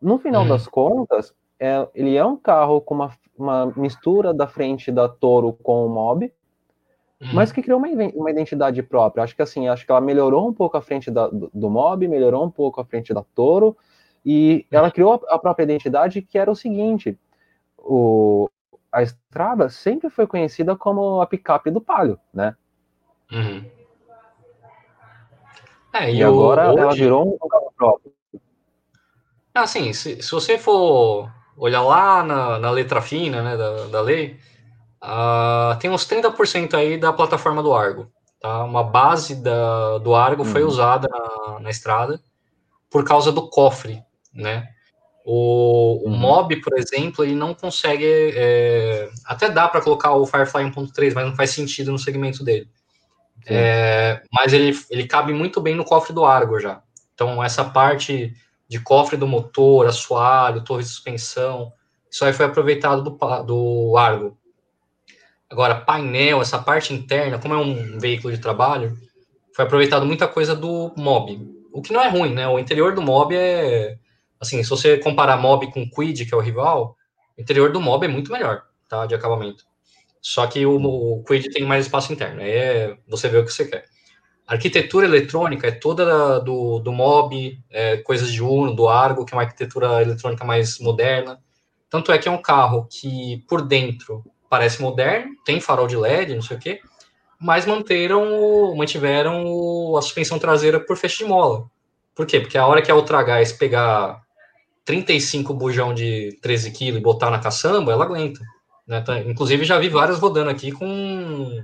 No 0.00 0.18
final 0.18 0.44
hum. 0.44 0.48
das 0.48 0.66
contas, 0.66 1.34
é, 1.58 1.86
ele 1.94 2.16
é 2.16 2.24
um 2.24 2.36
carro 2.36 2.80
com 2.80 2.94
uma, 2.94 3.12
uma 3.36 3.66
mistura 3.76 4.34
da 4.34 4.46
frente 4.46 4.92
da 4.92 5.08
Toro 5.08 5.52
com 5.52 5.86
o 5.86 5.88
mob, 5.88 6.32
uhum. 7.20 7.28
mas 7.32 7.52
que 7.52 7.62
criou 7.62 7.78
uma, 7.78 7.88
uma 8.14 8.30
identidade 8.30 8.82
própria. 8.82 9.24
Acho 9.24 9.34
que 9.34 9.42
assim, 9.42 9.68
acho 9.68 9.86
que 9.86 9.90
ela 9.90 10.00
melhorou 10.00 10.48
um 10.48 10.52
pouco 10.52 10.76
a 10.76 10.82
frente 10.82 11.10
da, 11.10 11.28
do, 11.28 11.50
do 11.52 11.70
mob, 11.70 12.06
melhorou 12.06 12.44
um 12.44 12.50
pouco 12.50 12.80
a 12.80 12.84
frente 12.84 13.14
da 13.14 13.24
Toro, 13.34 13.76
e 14.24 14.66
ela 14.70 14.90
criou 14.90 15.22
a 15.28 15.38
própria 15.38 15.64
identidade 15.64 16.22
que 16.22 16.38
era 16.38 16.50
o 16.50 16.56
seguinte: 16.56 17.18
o, 17.78 18.50
a 18.90 19.02
estrada 19.02 19.68
sempre 19.68 20.08
foi 20.08 20.26
conhecida 20.26 20.76
como 20.76 21.20
a 21.20 21.26
picape 21.26 21.70
do 21.70 21.80
Palio, 21.80 22.18
né? 22.32 22.56
Uhum. 23.30 23.64
É, 25.94 26.10
e, 26.10 26.16
e 26.16 26.22
agora 26.24 26.72
hoje... 26.72 26.80
ela 26.80 26.94
virou 26.94 27.38
um 27.42 27.48
carro 27.48 27.72
próprio. 27.76 28.12
Assim, 29.54 29.92
se, 29.92 30.20
se 30.20 30.30
você 30.32 30.58
for 30.58 31.30
olhar 31.56 31.82
lá 31.82 32.24
na, 32.24 32.58
na 32.58 32.70
letra 32.70 33.00
fina 33.00 33.40
né, 33.40 33.56
da, 33.56 33.86
da 33.86 34.00
lei, 34.00 34.36
uh, 35.00 35.78
tem 35.78 35.88
uns 35.88 36.04
30% 36.08 36.74
aí 36.74 36.98
da 36.98 37.12
plataforma 37.12 37.62
do 37.62 37.72
Argo. 37.72 38.10
Tá? 38.40 38.64
Uma 38.64 38.82
base 38.82 39.36
da, 39.36 39.98
do 39.98 40.12
Argo 40.12 40.42
uhum. 40.42 40.50
foi 40.50 40.64
usada 40.64 41.08
na, 41.08 41.60
na 41.60 41.70
estrada 41.70 42.20
por 42.90 43.04
causa 43.04 43.30
do 43.30 43.48
cofre, 43.48 44.02
né? 44.32 44.68
O, 45.24 46.06
o 46.06 46.10
uhum. 46.10 46.16
Mob, 46.16 46.60
por 46.60 46.76
exemplo, 46.76 47.24
ele 47.24 47.34
não 47.34 47.54
consegue. 47.54 48.04
É, 48.04 49.08
até 49.24 49.48
dá 49.48 49.66
para 49.66 49.80
colocar 49.80 50.12
o 50.14 50.26
Firefly 50.26 50.64
1.3, 50.64 51.14
mas 51.14 51.26
não 51.26 51.34
faz 51.34 51.50
sentido 51.50 51.90
no 51.90 51.98
segmento 51.98 52.44
dele. 52.44 52.68
É, 53.46 54.22
mas 54.32 54.52
ele, 54.52 54.76
ele 54.90 55.06
cabe 55.06 55.32
muito 55.32 55.60
bem 55.60 55.74
no 55.74 55.84
cofre 55.84 56.12
do 56.12 56.24
Argo 56.24 56.58
já. 56.58 56.82
Então, 57.14 57.42
essa 57.42 57.64
parte 57.64 58.34
de 58.68 58.80
cofre 58.80 59.16
do 59.16 59.26
motor, 59.26 59.86
assoalho, 59.86 60.64
torre 60.64 60.82
de 60.82 60.88
suspensão, 60.88 61.72
isso 62.10 62.24
aí 62.24 62.32
foi 62.32 62.46
aproveitado 62.46 63.02
do, 63.02 63.42
do 63.42 63.96
Argo. 63.96 64.36
Agora, 65.50 65.74
painel, 65.74 66.40
essa 66.40 66.58
parte 66.58 66.92
interna, 66.92 67.38
como 67.38 67.54
é 67.54 67.56
um 67.56 67.98
veículo 67.98 68.32
de 68.32 68.40
trabalho, 68.40 68.96
foi 69.54 69.64
aproveitado 69.64 70.06
muita 70.06 70.26
coisa 70.26 70.54
do 70.54 70.92
Mob. 70.96 71.38
O 71.72 71.82
que 71.82 71.92
não 71.92 72.00
é 72.00 72.08
ruim, 72.08 72.32
né? 72.32 72.48
O 72.48 72.58
interior 72.58 72.94
do 72.94 73.02
Mob 73.02 73.34
é 73.36 73.98
assim, 74.40 74.62
se 74.62 74.70
você 74.70 74.98
comparar 74.98 75.36
Mob 75.36 75.70
com 75.72 75.88
Quid, 75.88 76.26
que 76.26 76.34
é 76.34 76.36
o 76.36 76.40
rival, 76.40 76.96
o 77.36 77.40
interior 77.40 77.72
do 77.72 77.80
Mob 77.80 78.04
é 78.04 78.08
muito 78.08 78.32
melhor, 78.32 78.62
tá, 78.88 79.06
de 79.06 79.14
acabamento. 79.14 79.64
Só 80.24 80.46
que 80.46 80.64
o, 80.64 80.76
o 80.76 81.22
Quid 81.22 81.50
tem 81.50 81.66
mais 81.66 81.84
espaço 81.84 82.10
interno, 82.10 82.40
aí 82.40 82.50
é, 82.50 82.96
você 83.06 83.28
vê 83.28 83.36
o 83.36 83.44
que 83.44 83.52
você 83.52 83.66
quer. 83.66 83.84
A 84.46 84.54
arquitetura 84.54 85.04
eletrônica 85.04 85.66
é 85.68 85.70
toda 85.70 86.40
do, 86.40 86.78
do 86.78 86.90
Mob, 86.90 87.58
é, 87.70 87.98
coisas 87.98 88.32
de 88.32 88.42
Uno, 88.42 88.74
do 88.74 88.88
Argo, 88.88 89.26
que 89.26 89.34
é 89.34 89.36
uma 89.36 89.42
arquitetura 89.42 90.00
eletrônica 90.00 90.42
mais 90.42 90.78
moderna. 90.78 91.38
Tanto 91.90 92.10
é 92.10 92.16
que 92.16 92.26
é 92.26 92.30
um 92.30 92.40
carro 92.40 92.88
que, 92.90 93.44
por 93.46 93.60
dentro, 93.60 94.24
parece 94.48 94.80
moderno, 94.80 95.30
tem 95.44 95.60
farol 95.60 95.86
de 95.86 95.96
LED, 95.96 96.34
não 96.34 96.42
sei 96.42 96.56
o 96.56 96.60
quê, 96.60 96.80
mas 97.38 97.66
manteram, 97.66 98.74
mantiveram 98.74 99.94
a 99.94 100.00
suspensão 100.00 100.38
traseira 100.38 100.80
por 100.80 100.96
feixe 100.96 101.18
de 101.18 101.24
mola. 101.26 101.66
Por 102.14 102.26
quê? 102.26 102.40
Porque 102.40 102.56
a 102.56 102.66
hora 102.66 102.80
que 102.80 102.90
a 102.90 102.96
Ultragás 102.96 103.52
pegar 103.52 104.22
35 104.86 105.52
bujão 105.52 105.92
de 105.92 106.38
13 106.40 106.70
kg 106.70 106.96
e 106.96 107.00
botar 107.00 107.30
na 107.30 107.40
caçamba, 107.40 107.92
ela 107.92 108.04
aguenta. 108.04 108.40
Né? 108.86 109.00
Tá, 109.00 109.18
inclusive, 109.20 109.64
já 109.64 109.78
vi 109.78 109.88
várias 109.88 110.18
rodando 110.18 110.50
aqui 110.50 110.70
com 110.72 111.62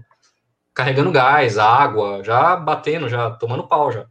carregando 0.75 1.13
gás, 1.13 1.59
água, 1.59 2.23
já 2.25 2.57
batendo, 2.57 3.09
já 3.09 3.31
tomando 3.31 3.67
pau 3.67 3.93
já. 3.93 4.07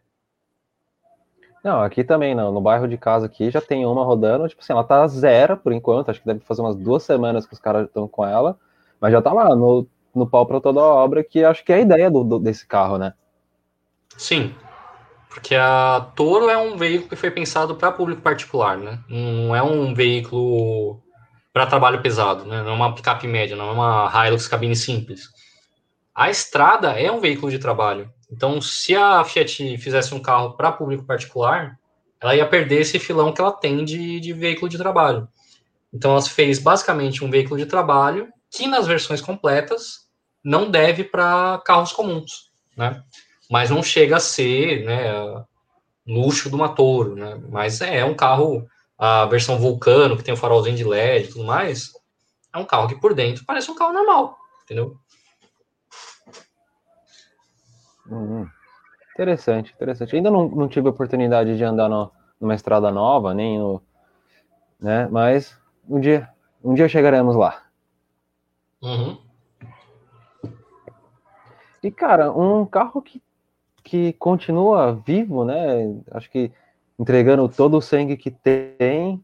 Não, 1.64 1.82
aqui 1.82 2.04
também 2.04 2.36
não. 2.36 2.52
No 2.52 2.62
bairro 2.62 2.88
de 2.88 2.98
casa 2.98 3.26
aqui 3.26 3.50
já 3.50 3.60
tem 3.60 3.86
uma 3.86 4.04
rodando, 4.04 4.48
tipo 4.48 4.62
assim, 4.62 4.74
ela 4.74 4.84
tá 4.84 5.06
zero 5.08 5.58
por 5.58 5.74
enquanto, 5.74 6.10
acho 6.10 6.22
que 6.22 6.28
deve 6.28 6.40
fazer 6.42 6.62
umas 6.62 6.76
duas 6.76 7.04
semanas 7.04 7.46
que 7.46 7.54
os 7.54 7.60
caras 7.60 7.88
estão 7.88 8.08
com 8.08 8.26
ela, 8.26 8.58
mas 9.00 9.12
já 9.12 9.22
tá 9.22 9.34
lá 9.34 9.56
no, 9.56 9.86
no 10.14 10.28
pau 10.28 10.46
para 10.46 10.62
toda 10.62 10.80
a 10.80 10.84
obra, 10.84 11.24
que 11.24 11.44
acho 11.44 11.64
que 11.64 11.74
é 11.74 11.78
a 11.78 11.82
ideia 11.82 12.10
do, 12.10 12.24
do, 12.24 12.40
desse 12.40 12.66
carro, 12.66 12.98
né? 12.98 13.14
Sim, 14.16 14.54
porque 15.30 15.56
a 15.56 16.12
Toro 16.16 16.50
é 16.50 16.58
um 16.58 16.78
veículo 16.78 17.10
que 17.10 17.16
foi 17.16 17.32
pensado 17.32 17.76
para 17.76 17.92
público 17.92 18.22
particular, 18.22 18.78
né? 18.78 19.00
Não 19.10 19.56
é 19.56 19.62
um 19.62 19.94
veículo 19.94 21.02
para 21.54 21.66
trabalho 21.66 22.02
pesado, 22.02 22.46
né? 22.46 22.62
Não 22.62 22.72
é 22.72 22.76
uma 22.76 22.96
picape 22.96 23.28
média, 23.28 23.56
não 23.56 23.70
é 23.70 23.72
uma 23.72 24.28
Hilux 24.28 24.48
cabine 24.48 24.76
simples. 24.76 25.30
A 26.14 26.30
Estrada 26.30 27.00
é 27.00 27.12
um 27.12 27.20
veículo 27.20 27.52
de 27.52 27.60
trabalho. 27.60 28.12
Então, 28.32 28.62
se 28.62 28.96
a 28.96 29.24
Fiat 29.24 29.78
fizesse 29.78 30.14
um 30.14 30.20
carro 30.20 30.54
para 30.54 30.72
público 30.72 31.06
particular, 31.06 31.78
ela 32.22 32.36
ia 32.36 32.46
perder 32.46 32.82
esse 32.82 33.00
filão 33.00 33.32
que 33.32 33.42
ela 33.42 33.52
tem 33.52 33.84
de, 33.84 34.20
de 34.20 34.34
veículo 34.34 34.70
de 34.70 34.78
trabalho. 34.78 35.28
Então, 35.94 36.12
ela 36.12 36.22
fez 36.22 36.60
basicamente 36.60 37.24
um 37.24 37.32
veículo 37.32 37.58
de 37.58 37.66
trabalho 37.66 38.28
que, 38.52 38.68
nas 38.68 38.86
versões 38.86 39.22
completas, 39.22 40.08
não 40.44 40.70
deve 40.70 41.04
para 41.04 41.62
carros 41.66 41.92
comuns, 41.92 42.52
né? 42.78 43.04
mas 43.50 43.70
não 43.70 43.82
chega 43.82 44.18
a 44.18 44.20
ser 44.20 44.86
né, 44.86 45.12
luxo 46.08 46.50
do 46.50 46.58
Matoro, 46.58 47.16
né? 47.16 47.42
Mas 47.50 47.82
é 47.82 48.06
um 48.06 48.14
carro, 48.14 48.68
a 49.00 49.26
versão 49.26 49.58
Vulcano, 49.58 50.18
que 50.18 50.24
tem 50.24 50.34
o 50.34 50.38
farolzinho 50.38 50.76
de 50.76 50.84
LED 50.84 51.26
e 51.26 51.32
tudo 51.32 51.46
mais, 51.46 51.94
é 52.54 52.58
um 52.58 52.66
carro 52.66 52.88
que 52.90 53.00
por 53.00 53.14
dentro 53.14 53.46
parece 53.46 53.72
um 53.72 53.76
carro 53.76 53.94
normal, 53.94 54.38
entendeu? 54.64 54.98
Hum, 58.12 58.46
interessante, 59.14 59.74
interessante. 59.74 60.16
Ainda 60.16 60.30
não, 60.30 60.50
não 60.50 60.68
tive 60.68 60.88
a 60.88 60.92
oportunidade 60.92 61.56
de 61.56 61.64
andar 61.64 61.88
no, 61.88 62.12
numa 62.42 62.56
estrada 62.56 62.92
nova, 62.92 63.34
nem 63.34 63.58
no. 63.58 63.82
Né, 64.80 65.08
mas 65.10 65.58
um 65.88 66.00
dia, 66.00 66.30
um 66.64 66.74
dia 66.74 66.90
chegaremos 66.90 67.36
lá. 67.36 67.64
Uhum. 68.82 69.18
E, 71.82 71.90
cara, 71.90 72.32
um 72.32 72.66
carro 72.66 73.02
que 73.02 73.22
que 73.90 74.14
continua 74.14 74.94
vivo, 74.94 75.44
né? 75.44 76.00
Acho 76.12 76.30
que 76.30 76.52
entregando 77.00 77.48
todo 77.48 77.78
o 77.78 77.82
sangue 77.82 78.18
que 78.18 78.30
tem, 78.30 79.24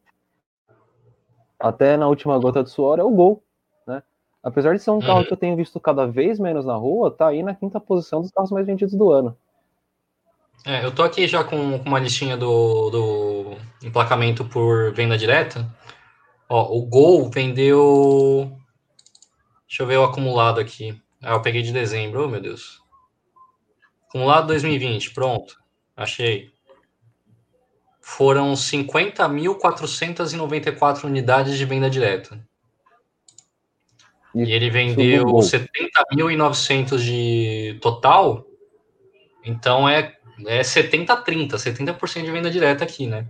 até 1.59 1.97
na 1.97 2.07
última 2.07 2.39
gota 2.39 2.63
de 2.63 2.69
suor, 2.69 2.99
é 2.99 3.03
o 3.03 3.11
gol, 3.11 3.43
né? 3.85 4.01
Apesar 4.41 4.73
de 4.73 4.81
ser 4.81 4.91
um 4.91 4.99
carro 4.99 5.19
uhum. 5.19 5.25
que 5.25 5.33
eu 5.33 5.37
tenho 5.37 5.55
visto 5.55 5.79
cada 5.79 6.07
vez 6.07 6.39
menos 6.39 6.65
na 6.65 6.75
rua, 6.75 7.11
tá 7.11 7.27
aí 7.27 7.43
na 7.43 7.53
quinta 7.53 7.79
posição 7.79 8.21
dos 8.21 8.31
carros 8.31 8.51
mais 8.51 8.65
vendidos 8.65 8.95
do 8.95 9.11
ano. 9.11 9.37
É, 10.65 10.83
eu 10.83 10.91
tô 10.91 11.03
aqui 11.03 11.27
já 11.27 11.43
com, 11.43 11.77
com 11.77 11.89
uma 11.89 11.99
listinha 11.99 12.35
do, 12.37 12.89
do 12.89 13.57
emplacamento 13.83 14.45
por 14.45 14.93
venda 14.93 15.17
direta. 15.17 15.69
Ó, 16.49 16.75
o 16.75 16.85
Gol 16.85 17.29
vendeu. 17.29 18.51
Deixa 19.67 19.83
eu 19.83 19.87
ver 19.87 19.97
o 19.97 20.03
acumulado 20.03 20.59
aqui. 20.59 20.99
Ah, 21.21 21.33
eu 21.33 21.41
peguei 21.41 21.61
de 21.61 21.71
dezembro, 21.71 22.23
oh 22.23 22.27
meu 22.27 22.41
Deus. 22.41 22.81
Acumulado 24.07 24.47
2020, 24.47 25.13
pronto. 25.13 25.59
Achei. 25.95 26.54
Foram 28.07 28.53
50.494 28.53 31.05
unidades 31.05 31.57
de 31.57 31.65
venda 31.65 31.89
direta. 31.89 32.39
E, 34.35 34.43
e 34.43 34.53
ele 34.53 34.69
vendeu 34.69 35.25
70.900 35.25 36.99
de 36.99 37.79
total. 37.81 38.45
Então 39.43 39.89
é, 39.89 40.15
é 40.45 40.61
70-30, 40.61 41.55
70%, 41.55 42.23
de 42.23 42.31
venda 42.31 42.51
direta 42.51 42.83
aqui, 42.83 43.07
né? 43.07 43.25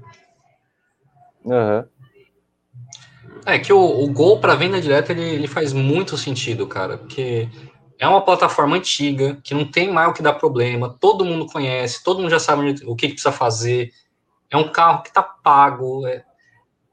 Uhum. 1.45 1.85
É 3.45 3.57
que 3.57 3.71
o, 3.71 3.79
o 3.79 4.11
gol 4.11 4.41
para 4.41 4.55
venda 4.55 4.81
direta 4.81 5.13
ele, 5.13 5.23
ele 5.23 5.47
faz 5.47 5.71
muito 5.71 6.17
sentido, 6.17 6.67
cara, 6.67 6.97
porque 6.97 7.47
é 7.97 8.05
uma 8.05 8.25
plataforma 8.25 8.75
antiga, 8.75 9.37
que 9.41 9.53
não 9.53 9.63
tem 9.63 9.89
mais 9.89 10.09
o 10.09 10.13
que 10.13 10.21
dar 10.21 10.33
problema, 10.33 10.97
todo 10.99 11.23
mundo 11.23 11.45
conhece, 11.45 12.03
todo 12.03 12.19
mundo 12.19 12.29
já 12.29 12.39
sabe 12.39 12.75
o 12.85 12.93
que, 12.93 13.07
que 13.07 13.13
precisa 13.13 13.31
fazer. 13.31 13.93
É 14.55 14.57
um 14.57 14.69
carro 14.69 15.03
que 15.03 15.09
está 15.09 15.21
pago, 15.21 16.07
é, 16.07 16.23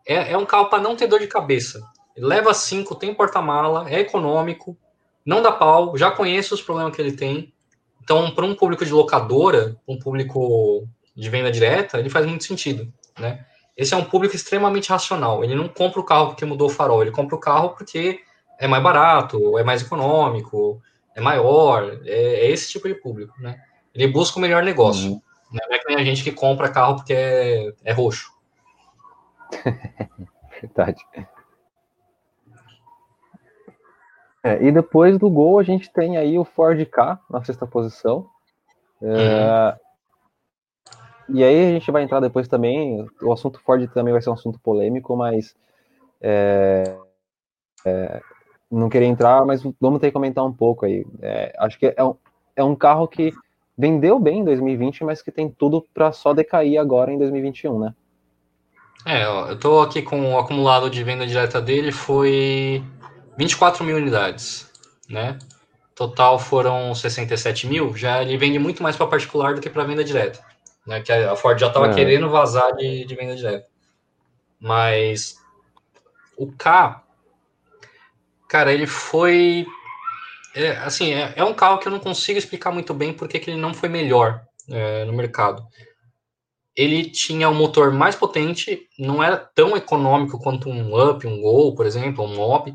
é, 0.04 0.32
é, 0.32 0.36
um 0.36 0.44
carro 0.44 0.66
para 0.68 0.82
não 0.82 0.96
ter 0.96 1.06
dor 1.06 1.20
de 1.20 1.28
cabeça. 1.28 1.80
leva 2.16 2.52
cinco, 2.52 2.96
tem 2.96 3.14
porta-mala, 3.14 3.88
é 3.88 4.00
econômico, 4.00 4.76
não 5.24 5.40
dá 5.40 5.52
pau, 5.52 5.96
já 5.96 6.10
conheço 6.10 6.56
os 6.56 6.60
problemas 6.60 6.94
que 6.94 7.00
ele 7.00 7.12
tem. 7.12 7.54
Então, 8.02 8.32
para 8.32 8.44
um 8.44 8.56
público 8.56 8.84
de 8.84 8.92
locadora, 8.92 9.76
um 9.86 9.96
público 9.96 10.88
de 11.14 11.30
venda 11.30 11.52
direta, 11.52 12.00
ele 12.00 12.10
faz 12.10 12.26
muito 12.26 12.42
sentido, 12.42 12.92
né? 13.16 13.46
Esse 13.76 13.94
é 13.94 13.96
um 13.96 14.04
público 14.04 14.34
extremamente 14.34 14.90
racional. 14.90 15.44
Ele 15.44 15.54
não 15.54 15.68
compra 15.68 16.00
o 16.00 16.04
carro 16.04 16.26
porque 16.28 16.44
mudou 16.44 16.66
o 16.66 16.70
farol, 16.70 17.00
ele 17.00 17.12
compra 17.12 17.36
o 17.36 17.40
carro 17.40 17.70
porque 17.70 18.20
é 18.58 18.66
mais 18.66 18.82
barato, 18.82 19.56
é 19.56 19.62
mais 19.62 19.82
econômico, 19.82 20.82
é 21.14 21.20
maior, 21.20 22.00
é, 22.04 22.46
é 22.46 22.50
esse 22.50 22.72
tipo 22.72 22.88
de 22.88 22.94
público, 22.96 23.40
né? 23.40 23.60
Ele 23.94 24.08
busca 24.08 24.38
o 24.38 24.42
melhor 24.42 24.64
negócio. 24.64 25.12
Uhum. 25.12 25.22
Não 25.52 25.76
é 25.76 25.78
que 25.78 25.88
nem 25.88 25.96
a 25.96 26.04
gente 26.04 26.24
que 26.24 26.32
compra 26.32 26.70
carro 26.70 26.96
porque 26.96 27.12
é, 27.12 27.72
é 27.84 27.92
roxo. 27.92 28.32
Verdade. 30.60 31.04
É, 34.44 34.64
e 34.64 34.72
depois 34.72 35.18
do 35.18 35.30
Gol 35.30 35.58
a 35.58 35.62
gente 35.62 35.92
tem 35.92 36.16
aí 36.16 36.38
o 36.38 36.44
Ford 36.44 36.84
K 36.86 37.20
na 37.30 37.44
sexta 37.44 37.66
posição. 37.66 38.28
É, 39.00 39.76
uhum. 41.28 41.36
E 41.36 41.44
aí 41.44 41.66
a 41.66 41.72
gente 41.72 41.90
vai 41.90 42.02
entrar 42.02 42.20
depois 42.20 42.48
também. 42.48 43.06
O 43.22 43.32
assunto 43.32 43.60
Ford 43.60 43.86
também 43.92 44.12
vai 44.12 44.20
ser 44.20 44.30
um 44.30 44.34
assunto 44.34 44.58
polêmico, 44.58 45.16
mas 45.16 45.54
é, 46.20 46.96
é, 47.84 48.20
não 48.70 48.88
queria 48.88 49.08
entrar, 49.08 49.44
mas 49.44 49.62
vamos 49.80 50.00
ter 50.00 50.08
que 50.08 50.12
comentar 50.12 50.44
um 50.44 50.52
pouco 50.52 50.84
aí. 50.84 51.06
É, 51.20 51.54
acho 51.58 51.78
que 51.78 51.94
é 51.96 52.04
um, 52.04 52.16
é 52.56 52.64
um 52.64 52.74
carro 52.74 53.06
que 53.06 53.32
vendeu 53.82 54.16
bem 54.20 54.38
em 54.38 54.44
2020, 54.44 55.02
mas 55.02 55.20
que 55.20 55.32
tem 55.32 55.50
tudo 55.50 55.84
para 55.92 56.12
só 56.12 56.32
decair 56.32 56.78
agora 56.78 57.12
em 57.12 57.18
2021, 57.18 57.80
né? 57.80 57.92
É, 59.04 59.26
ó, 59.26 59.48
eu 59.48 59.58
tô 59.58 59.80
aqui 59.80 60.00
com 60.00 60.34
o 60.34 60.38
acumulado 60.38 60.88
de 60.88 61.02
venda 61.02 61.26
direta 61.26 61.60
dele 61.60 61.90
foi 61.90 62.84
24 63.36 63.82
mil 63.82 63.96
unidades, 63.96 64.70
né? 65.08 65.36
Total 65.96 66.38
foram 66.38 66.94
67 66.94 67.66
mil. 67.66 67.92
Já 67.96 68.22
ele 68.22 68.36
vende 68.36 68.56
muito 68.56 68.84
mais 68.84 68.96
para 68.96 69.08
particular 69.08 69.56
do 69.56 69.60
que 69.60 69.68
para 69.68 69.82
venda 69.82 70.04
direta, 70.04 70.38
né? 70.86 71.00
Que 71.00 71.10
a 71.10 71.34
Ford 71.34 71.58
já 71.58 71.66
estava 71.66 71.90
é. 71.90 71.94
querendo 71.94 72.30
vazar 72.30 72.76
de, 72.76 73.04
de 73.04 73.14
venda 73.16 73.34
direta. 73.34 73.66
Mas 74.60 75.34
o 76.36 76.52
K, 76.52 77.02
cara, 78.48 78.72
ele 78.72 78.86
foi 78.86 79.66
é, 80.54 80.76
assim, 80.78 81.12
é, 81.12 81.32
é, 81.36 81.44
um 81.44 81.54
carro 81.54 81.78
que 81.78 81.88
eu 81.88 81.92
não 81.92 81.98
consigo 81.98 82.38
explicar 82.38 82.70
muito 82.70 82.92
bem 82.92 83.12
porque 83.12 83.38
que 83.38 83.50
ele 83.50 83.60
não 83.60 83.72
foi 83.72 83.88
melhor 83.88 84.42
é, 84.68 85.04
no 85.04 85.12
mercado. 85.12 85.66
Ele 86.74 87.10
tinha 87.10 87.48
um 87.48 87.54
motor 87.54 87.92
mais 87.92 88.16
potente, 88.16 88.88
não 88.98 89.22
era 89.22 89.36
tão 89.36 89.76
econômico 89.76 90.38
quanto 90.38 90.68
um 90.68 91.10
Up, 91.10 91.26
um 91.26 91.40
Gol, 91.40 91.74
por 91.74 91.84
exemplo, 91.84 92.24
um 92.24 92.34
Mob, 92.34 92.74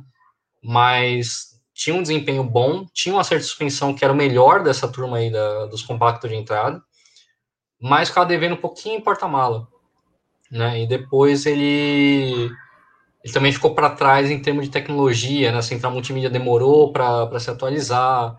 mas 0.64 1.58
tinha 1.74 1.96
um 1.96 2.02
desempenho 2.02 2.44
bom, 2.44 2.86
tinha 2.94 3.14
um 3.14 3.20
acerto 3.20 3.44
de 3.44 3.50
suspensão 3.50 3.94
que 3.94 4.04
era 4.04 4.14
o 4.14 4.18
melhor 4.18 4.64
dessa 4.64 4.88
turma 4.88 5.18
aí 5.18 5.32
da, 5.32 5.66
dos 5.68 5.84
compactos 5.84 6.30
de 6.30 6.36
entrada, 6.36 6.82
mas 7.80 8.10
ficava 8.10 8.28
devendo 8.28 8.54
um 8.54 8.62
pouquinho 8.62 8.98
em 8.98 9.02
porta-mala. 9.02 9.68
Né? 10.52 10.84
E 10.84 10.88
depois 10.88 11.46
ele 11.46 12.50
ele 13.24 13.34
também 13.34 13.52
ficou 13.52 13.74
para 13.74 13.90
trás 13.90 14.30
em 14.30 14.40
termos 14.42 14.66
de 14.66 14.72
tecnologia, 14.72 15.52
né? 15.52 15.58
A 15.58 15.62
central 15.62 15.92
multimídia 15.92 16.30
demorou 16.30 16.92
para 16.92 17.40
se 17.40 17.50
atualizar. 17.50 18.38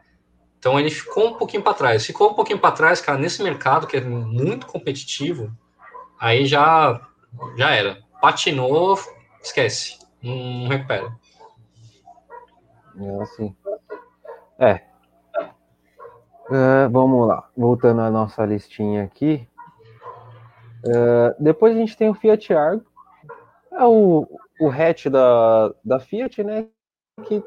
Então 0.59 0.79
ele 0.79 0.91
ficou 0.91 1.29
um 1.29 1.35
pouquinho 1.35 1.63
para 1.63 1.75
trás. 1.75 2.07
Ficou 2.07 2.31
um 2.31 2.35
pouquinho 2.35 2.59
para 2.59 2.75
trás, 2.75 3.01
cara, 3.01 3.19
nesse 3.19 3.43
mercado 3.43 3.87
que 3.87 3.97
é 3.97 4.01
muito 4.01 4.67
competitivo, 4.67 5.53
aí 6.19 6.47
já 6.47 7.01
já 7.57 7.71
era. 7.71 7.99
Patinou, 8.21 8.99
esquece. 9.43 9.99
Não, 10.23 10.35
não 10.35 10.69
recupera. 10.69 11.13
É 13.01 13.23
assim. 13.23 13.57
É. 14.59 14.83
Uh, 16.51 16.91
vamos 16.91 17.29
lá. 17.29 17.49
Voltando 17.57 18.01
à 18.01 18.11
nossa 18.11 18.45
listinha 18.45 19.05
aqui. 19.05 19.47
Uh, 20.85 21.35
depois 21.39 21.77
a 21.77 21.79
gente 21.79 21.97
tem 21.97 22.09
o 22.09 22.15
Fiat 22.15 22.53
Argo. 22.53 22.85
É 23.73 23.85
o, 23.85 24.27
o 24.59 24.69
hatch 24.71 25.07
da, 25.07 25.73
da 25.85 26.01
Fiat, 26.01 26.43
né? 26.43 26.67
Que 27.25 27.43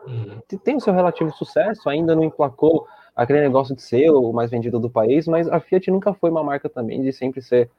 tem 0.57 0.75
o 0.75 0.81
seu 0.81 0.93
relativo 0.93 1.31
sucesso, 1.31 1.89
ainda 1.89 2.15
não 2.15 2.23
emplacou 2.23 2.87
aquele 3.15 3.41
negócio 3.41 3.75
de 3.75 3.81
ser 3.81 4.09
o 4.09 4.31
mais 4.33 4.51
vendido 4.51 4.79
do 4.79 4.89
país, 4.89 5.27
mas 5.27 5.47
a 5.47 5.59
Fiat 5.59 5.89
nunca 5.91 6.13
foi 6.13 6.29
uma 6.29 6.43
marca 6.43 6.69
também 6.69 7.01
de 7.01 7.13
sempre 7.13 7.41
ser 7.41 7.69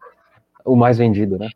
o 0.65 0.77
mais 0.77 0.99
vendido, 0.99 1.39
né? 1.39 1.51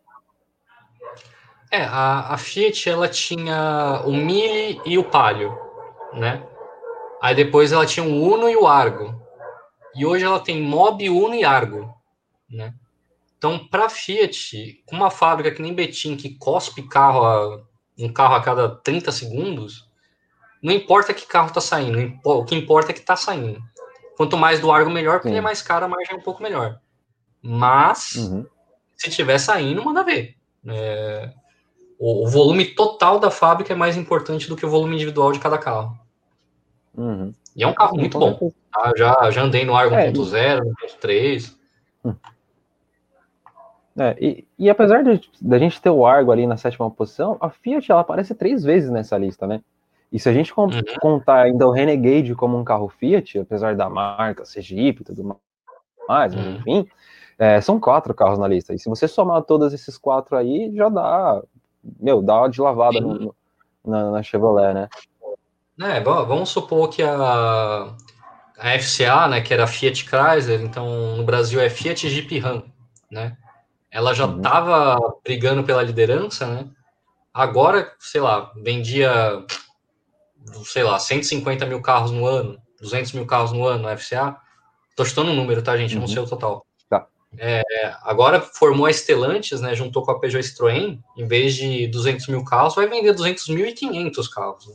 É, 1.70 1.82
a, 1.82 2.34
a 2.34 2.38
Fiat 2.38 2.88
ela 2.88 3.08
tinha 3.08 4.02
o 4.04 4.12
Mille 4.12 4.80
e 4.84 4.98
o 4.98 5.04
Palio, 5.04 5.56
né? 6.12 6.42
Aí 7.20 7.34
depois 7.34 7.72
ela 7.72 7.86
tinha 7.86 8.04
o 8.04 8.22
Uno 8.22 8.48
e 8.48 8.56
o 8.56 8.66
Argo. 8.66 9.20
E 9.94 10.04
hoje 10.04 10.24
ela 10.24 10.38
tem 10.38 10.62
Mob, 10.62 11.08
Uno 11.08 11.34
e 11.34 11.44
Argo, 11.44 11.94
né? 12.50 12.74
Então, 13.38 13.66
para 13.68 13.86
a 13.86 13.90
Fiat, 13.90 14.82
com 14.86 14.96
uma 14.96 15.10
fábrica 15.10 15.50
que 15.50 15.62
nem 15.62 15.74
Betim, 15.74 16.16
que 16.16 16.36
cospe 16.36 16.82
carro 16.82 17.24
a, 17.24 17.62
um 17.98 18.12
carro 18.12 18.34
a 18.34 18.42
cada 18.42 18.68
30 18.68 19.12
segundos, 19.12 19.88
não 20.62 20.72
importa 20.72 21.14
que 21.14 21.26
carro 21.26 21.48
está 21.48 21.60
saindo, 21.60 22.18
o 22.24 22.44
que 22.44 22.54
importa 22.54 22.90
é 22.90 22.94
que 22.94 23.00
está 23.00 23.16
saindo. 23.16 23.60
Quanto 24.16 24.36
mais 24.36 24.60
do 24.60 24.72
Argo, 24.72 24.90
melhor, 24.90 25.18
porque 25.18 25.28
ele 25.28 25.38
é 25.38 25.42
mais 25.42 25.60
caro, 25.60 25.84
a 25.84 25.88
margem 25.88 26.16
é 26.16 26.18
um 26.18 26.22
pouco 26.22 26.42
melhor. 26.42 26.80
Mas, 27.42 28.14
uhum. 28.14 28.46
se 28.96 29.10
tiver 29.10 29.38
saindo, 29.38 29.84
manda 29.84 30.02
ver. 30.02 30.34
É, 30.66 31.30
o, 31.98 32.24
o, 32.24 32.28
volume 32.28 32.64
total 32.74 33.20
da 33.20 33.30
fábrica 33.30 33.72
é 33.72 33.76
mais 33.76 33.96
importante 33.96 34.48
do 34.48 34.56
que 34.56 34.64
o 34.64 34.70
volume 34.70 34.96
individual 34.96 35.30
de 35.32 35.38
cada 35.38 35.58
carro. 35.58 35.96
Uhum. 36.96 37.32
E 37.54 37.62
é 37.62 37.66
um 37.66 37.74
carro 37.74 37.96
muito 37.96 38.18
bom. 38.18 38.50
Tá? 38.72 38.92
Já, 38.96 39.30
já 39.30 39.42
andei 39.42 39.64
no 39.64 39.76
Argo 39.76 39.94
é, 39.94 40.10
1.0, 40.10 40.62
1.3. 41.00 41.54
Hum. 42.04 42.14
É, 43.98 44.16
e, 44.20 44.46
e, 44.58 44.68
apesar 44.68 45.02
de, 45.02 45.20
da 45.40 45.58
gente 45.58 45.80
ter 45.80 45.88
o 45.88 46.04
Argo 46.06 46.30
ali 46.30 46.46
na 46.46 46.58
sétima 46.58 46.90
posição, 46.90 47.38
a 47.40 47.48
Fiat 47.48 47.90
ela 47.90 48.02
aparece 48.02 48.34
três 48.34 48.62
vezes 48.62 48.90
nessa 48.90 49.16
lista, 49.16 49.46
né? 49.46 49.62
E 50.12 50.20
se 50.20 50.28
a 50.28 50.32
gente 50.32 50.52
uhum. 50.56 50.70
contar 51.00 51.42
ainda 51.42 51.66
o 51.66 51.70
Renegade 51.70 52.34
como 52.34 52.58
um 52.58 52.64
carro 52.64 52.88
Fiat, 52.88 53.38
apesar 53.38 53.74
da 53.74 53.88
marca 53.88 54.44
ser 54.44 54.62
Jeep 54.62 55.00
e 55.00 55.04
tudo 55.04 55.38
mais, 56.06 56.34
uhum. 56.34 56.56
enfim, 56.56 56.88
é, 57.38 57.60
são 57.60 57.80
quatro 57.80 58.14
carros 58.14 58.38
na 58.38 58.46
lista. 58.46 58.74
E 58.74 58.78
se 58.78 58.88
você 58.88 59.08
somar 59.08 59.42
todos 59.42 59.72
esses 59.72 59.96
quatro 59.96 60.36
aí, 60.36 60.70
já 60.74 60.88
dá, 60.88 61.42
meu, 61.98 62.22
dá 62.22 62.38
uma 62.38 62.50
de 62.50 62.60
lavada 62.60 63.00
no, 63.00 63.34
na, 63.84 64.10
na, 64.10 64.22
Chevrolet, 64.22 64.74
né? 64.74 64.88
É, 65.80 66.00
vamos 66.00 66.50
supor 66.50 66.88
que 66.88 67.02
a, 67.02 67.94
a 68.58 68.78
FCA, 68.78 69.28
né, 69.28 69.40
que 69.40 69.52
era 69.52 69.66
Fiat 69.66 70.06
Chrysler, 70.06 70.62
então 70.62 71.16
no 71.16 71.24
Brasil 71.24 71.60
é 71.60 71.68
Fiat 71.68 72.08
Jeep 72.08 72.38
Ram, 72.38 72.62
né? 73.10 73.36
Ela 73.96 74.12
já 74.12 74.26
estava 74.26 74.98
uhum. 75.00 75.20
brigando 75.24 75.64
pela 75.64 75.82
liderança, 75.82 76.46
né? 76.46 76.68
Agora, 77.32 77.90
sei 77.98 78.20
lá, 78.20 78.52
vendia, 78.54 79.42
sei 80.66 80.82
lá, 80.82 80.98
150 80.98 81.64
mil 81.64 81.80
carros 81.80 82.10
no 82.10 82.26
ano, 82.26 82.58
200 82.78 83.12
mil 83.12 83.26
carros 83.26 83.52
no 83.52 83.64
ano 83.66 83.84
na 83.84 83.96
FCA. 83.96 84.36
Tô 84.94 85.02
chutando 85.02 85.30
um 85.30 85.34
número, 85.34 85.62
tá, 85.62 85.78
gente? 85.78 85.94
Uhum. 85.94 86.02
Não 86.02 86.08
sei 86.08 86.18
o 86.18 86.26
total. 86.26 86.66
Tá. 86.90 87.06
É, 87.38 87.62
agora 88.02 88.38
formou 88.38 88.84
a 88.84 88.90
Estelantes, 88.90 89.62
né? 89.62 89.74
Juntou 89.74 90.02
com 90.02 90.10
a 90.10 90.20
Peugeot 90.20 90.42
Citroën, 90.42 90.98
em 91.16 91.26
vez 91.26 91.54
de 91.54 91.86
200 91.86 92.26
mil 92.26 92.44
carros, 92.44 92.74
vai 92.74 92.86
vender 92.86 93.14
200 93.14 93.48
mil 93.48 93.64
e 93.64 93.72
500 93.72 94.28
carros. 94.28 94.66
Né? 94.66 94.74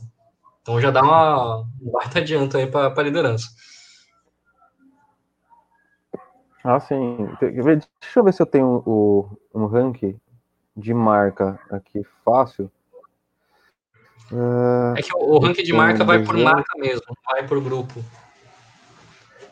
Então 0.62 0.80
já 0.80 0.90
dá 0.90 1.00
uma, 1.00 1.60
um 1.80 1.92
baita 1.92 2.18
adianto 2.18 2.56
aí 2.56 2.66
para 2.66 2.92
a 2.92 3.02
liderança. 3.04 3.46
Ah, 6.64 6.78
sim. 6.78 7.28
Deixa 7.40 8.20
eu 8.20 8.24
ver 8.24 8.32
se 8.32 8.40
eu 8.40 8.46
tenho 8.46 8.82
o, 8.86 9.28
um 9.54 9.66
ranking 9.66 10.18
de 10.76 10.94
marca 10.94 11.58
aqui 11.70 12.04
fácil. 12.24 12.70
Uh, 14.30 14.96
é 14.96 15.02
que 15.02 15.14
o, 15.14 15.34
o 15.34 15.38
ranking 15.38 15.62
de 15.62 15.72
marca 15.72 16.04
vai 16.04 16.22
por 16.22 16.36
marca 16.36 16.78
mesmo, 16.78 17.04
vai 17.30 17.46
por 17.46 17.60
grupo. 17.60 18.02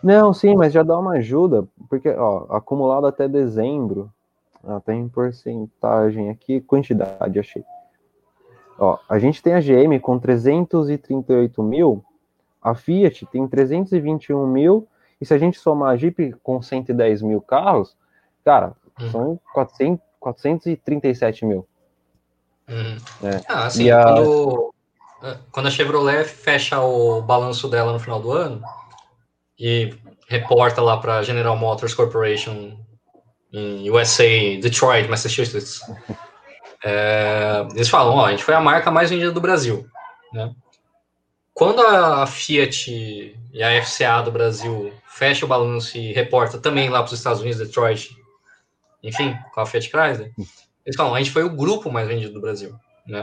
Não, 0.02 0.32
sim, 0.32 0.56
mas 0.56 0.72
já 0.72 0.82
dá 0.82 0.98
uma 0.98 1.14
ajuda, 1.14 1.66
porque, 1.88 2.08
ó, 2.08 2.46
acumulado 2.48 3.06
até 3.06 3.28
dezembro, 3.28 4.10
tem 4.86 5.06
porcentagem 5.08 6.30
aqui, 6.30 6.60
quantidade, 6.60 7.38
achei. 7.38 7.62
Ó, 8.78 8.98
a 9.06 9.18
gente 9.18 9.42
tem 9.42 9.52
a 9.52 9.60
GM 9.60 10.00
com 10.00 10.18
338 10.18 11.62
mil, 11.62 12.02
a 12.62 12.74
Fiat 12.74 13.26
tem 13.26 13.46
321 13.46 14.46
mil 14.46 14.88
e 15.20 15.26
se 15.26 15.35
a 15.35 15.38
gente 15.38 15.59
somar 15.59 15.90
a 15.90 15.96
Jeep 15.96 16.35
com 16.42 16.62
110 16.62 17.22
mil 17.22 17.40
carros, 17.40 17.96
cara, 18.44 18.72
hum. 18.98 19.11
são 19.11 19.40
400, 19.52 20.04
437 20.18 21.44
mil. 21.44 21.66
Hum. 22.68 22.96
É. 23.22 23.40
Ah, 23.48 23.66
assim, 23.66 23.90
a... 23.90 24.02
quando, 24.02 24.74
é, 25.22 25.37
quando 25.50 25.66
a 25.66 25.70
Chevrolet 25.70 26.24
fecha 26.24 26.80
o 26.80 27.20
balanço 27.20 27.68
dela 27.68 27.92
no 27.92 27.98
final 27.98 28.20
do 28.20 28.33
ano 28.33 28.62
e 29.59 29.94
reporta 30.28 30.80
lá 30.80 30.96
para 30.96 31.22
General 31.22 31.56
Motors 31.56 31.94
Corporation 31.94 32.78
em 33.52 33.90
USA, 33.90 34.24
Detroit, 34.62 35.09
Massachusetts, 35.09 35.80
é, 36.85 37.66
eles 37.74 37.88
falam, 37.88 38.14
ó, 38.14 38.26
a 38.26 38.30
gente 38.30 38.44
foi 38.44 38.54
a 38.54 38.61
marca 38.61 38.90
mais 38.90 39.11
vendida 39.11 39.33
do 39.33 39.40
Brasil, 39.40 39.87
né? 40.33 40.54
quando 41.61 41.83
a 41.83 42.26
Fiat 42.26 42.90
e 43.52 43.62
a 43.62 43.85
FCA 43.85 44.22
do 44.22 44.33
Brasil 44.33 44.90
fecha 45.20 45.44
o 45.44 45.48
balanço 45.48 45.98
e 45.98 46.14
reporta 46.14 46.56
também 46.56 46.88
lá 46.88 47.02
para 47.02 47.12
os 47.12 47.18
Estados 47.18 47.42
Unidos, 47.42 47.59
Detroit, 47.61 48.16
enfim, 49.02 49.37
com 49.52 49.61
a 49.61 49.66
Fiat 49.66 49.90
Chrysler, 49.90 50.33
eles 50.38 50.96
falam, 50.96 51.14
a 51.14 51.18
gente 51.18 51.30
foi 51.30 51.44
o 51.44 51.54
grupo 51.54 51.92
mais 51.92 52.09
vendido 52.09 52.33
do 52.33 52.40
Brasil, 52.40 52.74
né? 53.06 53.22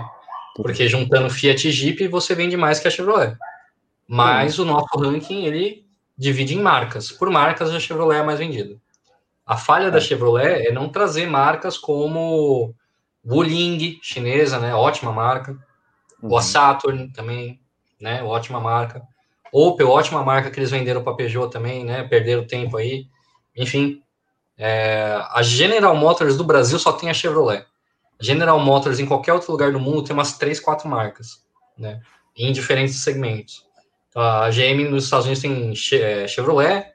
Porque 0.56 0.88
juntando 0.88 1.28
Fiat 1.28 1.68
e 1.68 1.72
Jeep, 1.72 2.08
você 2.08 2.36
vende 2.36 2.56
mais 2.56 2.80
que 2.80 2.88
a 2.88 2.92
Chevrolet. 2.92 3.36
Mas 4.08 4.60
o 4.60 4.66
nosso 4.66 4.96
ranking, 4.96 5.46
ele 5.46 5.88
divide 6.16 6.56
em 6.56 6.62
marcas. 6.62 7.12
Por 7.12 7.32
marcas, 7.32 7.72
a 7.72 7.80
Chevrolet 7.80 8.20
é 8.20 8.24
mais 8.24 8.38
vendida. 8.38 8.78
A 9.44 9.58
falha 9.58 9.90
da 9.90 9.98
é. 9.98 10.02
Chevrolet 10.02 10.68
é 10.68 10.72
não 10.72 10.90
trazer 10.90 11.28
marcas 11.28 11.80
como 11.80 12.76
Wuling, 13.26 13.98
chinesa, 14.04 14.60
né? 14.60 14.76
Ótima 14.76 15.12
marca. 15.12 15.58
Uhum. 16.22 16.38
A 16.38 16.42
Saturn 16.44 17.12
também, 17.12 17.60
né? 18.00 18.22
Ótima 18.22 18.60
marca. 18.60 19.02
Opel, 19.52 19.90
ótima 19.90 20.24
marca 20.24 20.52
que 20.52 20.60
eles 20.60 20.72
venderam 20.72 21.04
para 21.04 21.14
Peugeot 21.14 21.50
também, 21.50 21.84
né? 21.84 22.04
Perderam 22.04 22.46
tempo 22.46 22.78
aí. 22.78 23.08
Enfim, 23.56 24.02
é, 24.58 25.20
a 25.32 25.42
General 25.44 25.96
Motors 25.96 26.36
do 26.36 26.44
Brasil 26.44 26.80
só 26.80 26.92
tem 26.92 27.10
a 27.10 27.14
Chevrolet. 27.14 27.66
General 28.20 28.60
Motors 28.60 29.00
em 29.00 29.06
qualquer 29.06 29.34
outro 29.34 29.52
lugar 29.52 29.72
do 29.72 29.80
mundo 29.80 30.04
tem 30.04 30.14
umas 30.14 30.38
três, 30.38 30.60
quatro 30.60 30.90
marcas, 30.90 31.44
né? 31.78 32.02
Em 32.36 32.52
diferentes 32.52 32.96
segmentos. 32.96 33.66
Então, 34.10 34.22
a 34.22 34.50
GM 34.50 34.90
nos 34.90 35.04
Estados 35.04 35.28
Unidos 35.28 35.42
tem 35.42 36.00
é, 36.02 36.28
Chevrolet, 36.28 36.86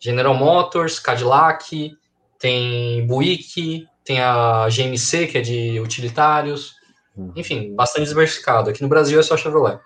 General 0.00 0.34
Motors, 0.34 0.98
Cadillac, 0.98 1.96
tem 2.38 3.06
Buick, 3.06 3.86
tem 4.04 4.20
a 4.20 4.66
GMC, 4.68 5.28
que 5.28 5.38
é 5.38 5.40
de 5.40 5.78
utilitários. 5.78 6.74
Hum. 7.16 7.32
Enfim, 7.36 7.74
bastante 7.74 8.08
diversificado. 8.08 8.70
Aqui 8.70 8.82
no 8.82 8.88
Brasil 8.88 9.20
é 9.20 9.22
só 9.22 9.36
Chevrolet. 9.36 9.78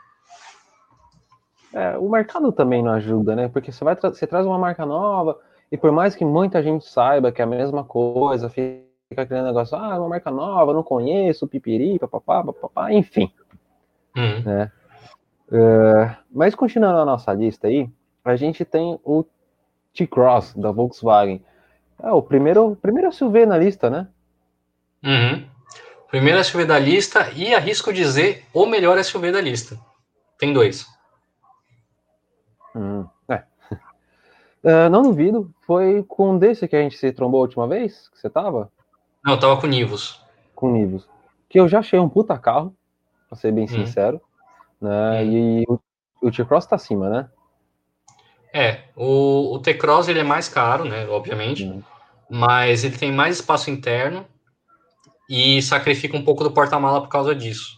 É, 1.76 1.98
o 1.98 2.08
mercado 2.08 2.50
também 2.52 2.82
não 2.82 2.92
ajuda, 2.92 3.36
né? 3.36 3.48
Porque 3.48 3.70
você 3.70 3.84
vai 3.84 3.94
tra 3.94 4.08
você 4.08 4.26
traz 4.26 4.46
uma 4.46 4.58
marca 4.58 4.86
nova, 4.86 5.38
e 5.70 5.76
por 5.76 5.92
mais 5.92 6.16
que 6.16 6.24
muita 6.24 6.62
gente 6.62 6.86
saiba 6.86 7.30
que 7.30 7.42
é 7.42 7.44
a 7.44 7.46
mesma 7.46 7.84
coisa, 7.84 8.48
fica 8.48 8.80
aquele 9.14 9.42
negócio, 9.42 9.76
ah, 9.76 9.94
é 9.94 9.98
uma 9.98 10.08
marca 10.08 10.30
nova, 10.30 10.72
não 10.72 10.82
conheço, 10.82 11.46
pipiri, 11.46 11.98
papapá, 11.98 12.42
papapá, 12.42 12.90
enfim. 12.94 13.30
Uhum. 14.16 14.42
Né? 14.42 14.72
Uh, 15.52 16.16
mas 16.32 16.54
continuando 16.54 16.98
a 16.98 17.04
nossa 17.04 17.30
lista 17.34 17.66
aí, 17.68 17.90
a 18.24 18.36
gente 18.36 18.64
tem 18.64 18.98
o 19.04 19.22
T-Cross 19.92 20.54
da 20.54 20.70
Volkswagen. 20.70 21.44
É 22.02 22.10
o 22.10 22.22
primeiro, 22.22 22.74
primeiro 22.80 23.12
SUV 23.12 23.44
na 23.44 23.58
lista, 23.58 23.90
né? 23.90 24.08
Uhum. 25.04 25.44
Primeiro 26.08 26.42
SUV 26.42 26.64
da 26.64 26.78
lista 26.78 27.30
e 27.36 27.54
arrisco 27.54 27.92
dizer 27.92 28.46
o 28.54 28.64
melhor 28.64 28.98
SUV 29.04 29.30
da 29.30 29.42
lista. 29.42 29.78
Tem 30.38 30.54
dois. 30.54 30.95
Hum, 32.76 33.06
é. 33.28 33.42
Uh, 34.62 34.88
não 34.92 35.02
duvido. 35.02 35.50
Foi 35.66 36.02
com 36.02 36.38
desse 36.38 36.68
que 36.68 36.76
a 36.76 36.82
gente 36.82 36.98
se 36.98 37.10
trombou 37.12 37.38
a 37.38 37.42
última 37.42 37.66
vez? 37.66 38.08
Que 38.10 38.18
você 38.18 38.28
tava? 38.28 38.70
Não, 39.24 39.32
eu 39.32 39.40
tava 39.40 39.60
com 39.60 39.66
Nivus. 39.66 40.20
Com 40.54 40.70
Nivus. 40.70 41.08
Que 41.48 41.58
eu 41.58 41.66
já 41.66 41.78
achei 41.78 41.98
um 41.98 42.08
puta 42.08 42.38
carro, 42.38 42.76
pra 43.28 43.36
ser 43.36 43.50
bem 43.52 43.64
hum. 43.64 43.68
sincero. 43.68 44.20
Né? 44.80 45.22
Hum. 45.22 45.32
E 45.32 45.64
o, 45.66 45.78
o 46.28 46.30
T-Cross 46.30 46.66
tá 46.66 46.76
acima, 46.76 47.08
né? 47.08 47.30
É, 48.52 48.84
o, 48.94 49.54
o 49.54 49.58
T-Cross 49.58 50.08
ele 50.08 50.20
é 50.20 50.24
mais 50.24 50.48
caro, 50.48 50.84
né? 50.84 51.06
Obviamente. 51.08 51.64
Hum. 51.64 51.82
Mas 52.28 52.84
ele 52.84 52.98
tem 52.98 53.12
mais 53.12 53.36
espaço 53.36 53.70
interno 53.70 54.26
e 55.28 55.60
sacrifica 55.62 56.16
um 56.16 56.24
pouco 56.24 56.44
do 56.44 56.50
porta-mala 56.50 57.00
por 57.00 57.08
causa 57.08 57.34
disso. 57.34 57.76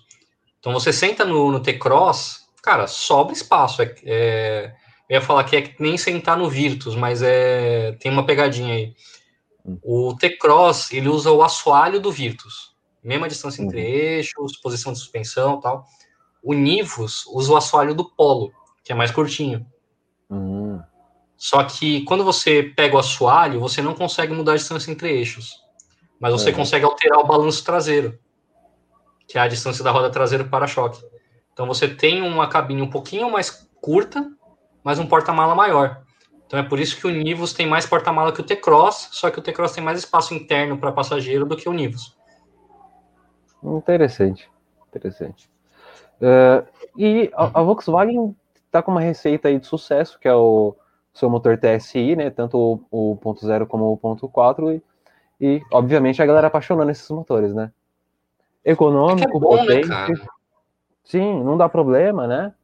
Então 0.58 0.72
você 0.72 0.92
senta 0.92 1.24
no, 1.24 1.50
no 1.50 1.60
T-Cross, 1.60 2.48
cara, 2.62 2.86
sobra 2.86 3.32
espaço. 3.32 3.82
É, 3.82 3.94
é, 4.04 4.74
eu 5.08 5.14
ia 5.14 5.20
falar 5.20 5.44
que 5.44 5.56
é 5.56 5.62
que 5.62 5.82
nem 5.82 5.96
sentar 5.96 6.36
no 6.36 6.50
Virtus, 6.50 6.94
mas 6.94 7.22
é 7.22 7.92
tem 8.00 8.12
uma 8.12 8.26
pegadinha 8.26 8.74
aí. 8.74 8.94
Hum. 9.64 9.78
O 9.82 10.14
T-Cross, 10.16 10.92
ele 10.92 11.08
usa 11.08 11.30
o 11.30 11.42
assoalho 11.42 12.00
do 12.00 12.12
Virtus. 12.12 12.76
Mesma 13.02 13.28
distância 13.28 13.62
entre 13.62 13.78
uhum. 13.78 13.86
eixos, 13.86 14.56
posição 14.56 14.92
de 14.92 14.98
suspensão 14.98 15.60
tal. 15.60 15.86
O 16.42 16.52
Nivus 16.52 17.24
usa 17.26 17.52
o 17.52 17.56
assoalho 17.56 17.94
do 17.94 18.04
Polo, 18.04 18.52
que 18.84 18.92
é 18.92 18.94
mais 18.94 19.10
curtinho. 19.10 19.66
Uhum. 20.28 20.80
Só 21.36 21.62
que 21.64 22.02
quando 22.02 22.24
você 22.24 22.62
pega 22.62 22.96
o 22.96 22.98
assoalho, 22.98 23.60
você 23.60 23.80
não 23.80 23.94
consegue 23.94 24.34
mudar 24.34 24.52
a 24.52 24.56
distância 24.56 24.90
entre 24.90 25.10
eixos. 25.10 25.54
Mas 26.20 26.32
você 26.32 26.50
uhum. 26.50 26.56
consegue 26.56 26.84
alterar 26.84 27.20
o 27.20 27.26
balanço 27.26 27.64
traseiro, 27.64 28.18
que 29.26 29.38
é 29.38 29.40
a 29.40 29.48
distância 29.48 29.82
da 29.82 29.90
roda 29.90 30.10
traseira 30.10 30.44
para 30.44 30.66
choque. 30.66 31.02
Então 31.52 31.66
você 31.66 31.88
tem 31.88 32.20
uma 32.22 32.48
cabine 32.48 32.82
um 32.82 32.90
pouquinho 32.90 33.30
mais 33.30 33.68
curta, 33.80 34.28
mas 34.88 34.98
um 34.98 35.06
porta-mala 35.06 35.54
maior. 35.54 36.00
Então 36.46 36.58
é 36.58 36.62
por 36.62 36.80
isso 36.80 36.96
que 36.96 37.06
o 37.06 37.10
Nivus 37.10 37.52
tem 37.52 37.66
mais 37.66 37.84
porta-mala 37.84 38.32
que 38.32 38.40
o 38.40 38.42
T-Cross, 38.42 39.10
só 39.12 39.30
que 39.30 39.38
o 39.38 39.42
T-Cross 39.42 39.72
tem 39.72 39.84
mais 39.84 39.98
espaço 39.98 40.32
interno 40.32 40.78
para 40.78 40.90
passageiro 40.90 41.44
do 41.44 41.54
que 41.54 41.68
o 41.68 41.74
Nivus. 41.74 42.16
Interessante, 43.62 44.50
interessante. 44.88 45.50
Uh, 46.22 46.66
e 46.96 47.30
a, 47.34 47.60
a 47.60 47.62
Volkswagen 47.62 48.34
está 48.64 48.82
com 48.82 48.90
uma 48.90 49.02
receita 49.02 49.48
aí 49.48 49.58
de 49.58 49.66
sucesso, 49.66 50.18
que 50.18 50.26
é 50.26 50.34
o 50.34 50.74
seu 51.12 51.28
motor 51.28 51.58
TSI, 51.58 52.16
né? 52.16 52.30
Tanto 52.30 52.56
o, 52.90 53.12
o 53.12 53.16
ponto 53.16 53.44
.0 53.44 53.66
como 53.66 53.92
o 53.92 53.96
ponto 53.98 54.26
.4 54.26 54.80
e, 55.38 55.46
e, 55.46 55.62
obviamente 55.70 56.22
a 56.22 56.26
galera 56.26 56.46
apaixonando 56.46 56.90
esses 56.90 57.10
motores, 57.10 57.52
né? 57.52 57.70
Econômico, 58.64 59.34
é, 59.34 59.36
é 59.36 59.38
bom, 59.38 59.54
né, 59.54 59.60
potente. 59.60 59.88
Né, 59.90 60.26
sim, 61.04 61.44
não 61.44 61.58
dá 61.58 61.68
problema, 61.68 62.26
né? 62.26 62.54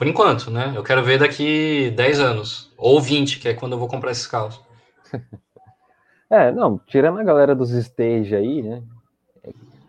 Por 0.00 0.06
enquanto, 0.06 0.50
né? 0.50 0.72
Eu 0.74 0.82
quero 0.82 1.04
ver 1.04 1.18
daqui 1.18 1.92
10 1.94 2.20
anos. 2.20 2.72
Ou 2.78 2.98
20, 3.02 3.38
que 3.38 3.48
é 3.50 3.52
quando 3.52 3.72
eu 3.72 3.78
vou 3.78 3.86
comprar 3.86 4.10
esses 4.10 4.26
carros. 4.26 4.58
é, 6.30 6.50
não, 6.50 6.80
tirando 6.86 7.18
a 7.18 7.22
galera 7.22 7.54
dos 7.54 7.70
stage 7.70 8.34
aí, 8.34 8.62
né? 8.62 8.82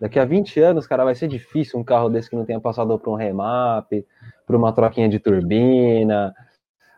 Daqui 0.01 0.19
a 0.19 0.25
20 0.25 0.59
anos, 0.59 0.85
cara, 0.85 1.05
vai 1.05 1.15
ser 1.15 1.29
difícil 1.29 1.79
um 1.79 1.83
carro 1.85 2.09
desse 2.09 2.29
que 2.29 2.35
não 2.35 2.43
tenha 2.43 2.59
passado 2.59 2.99
por 2.99 3.09
um 3.13 3.15
remap, 3.15 3.89
por 4.45 4.53
uma 4.53 4.73
troquinha 4.73 5.07
de 5.07 5.17
turbina, 5.17 6.35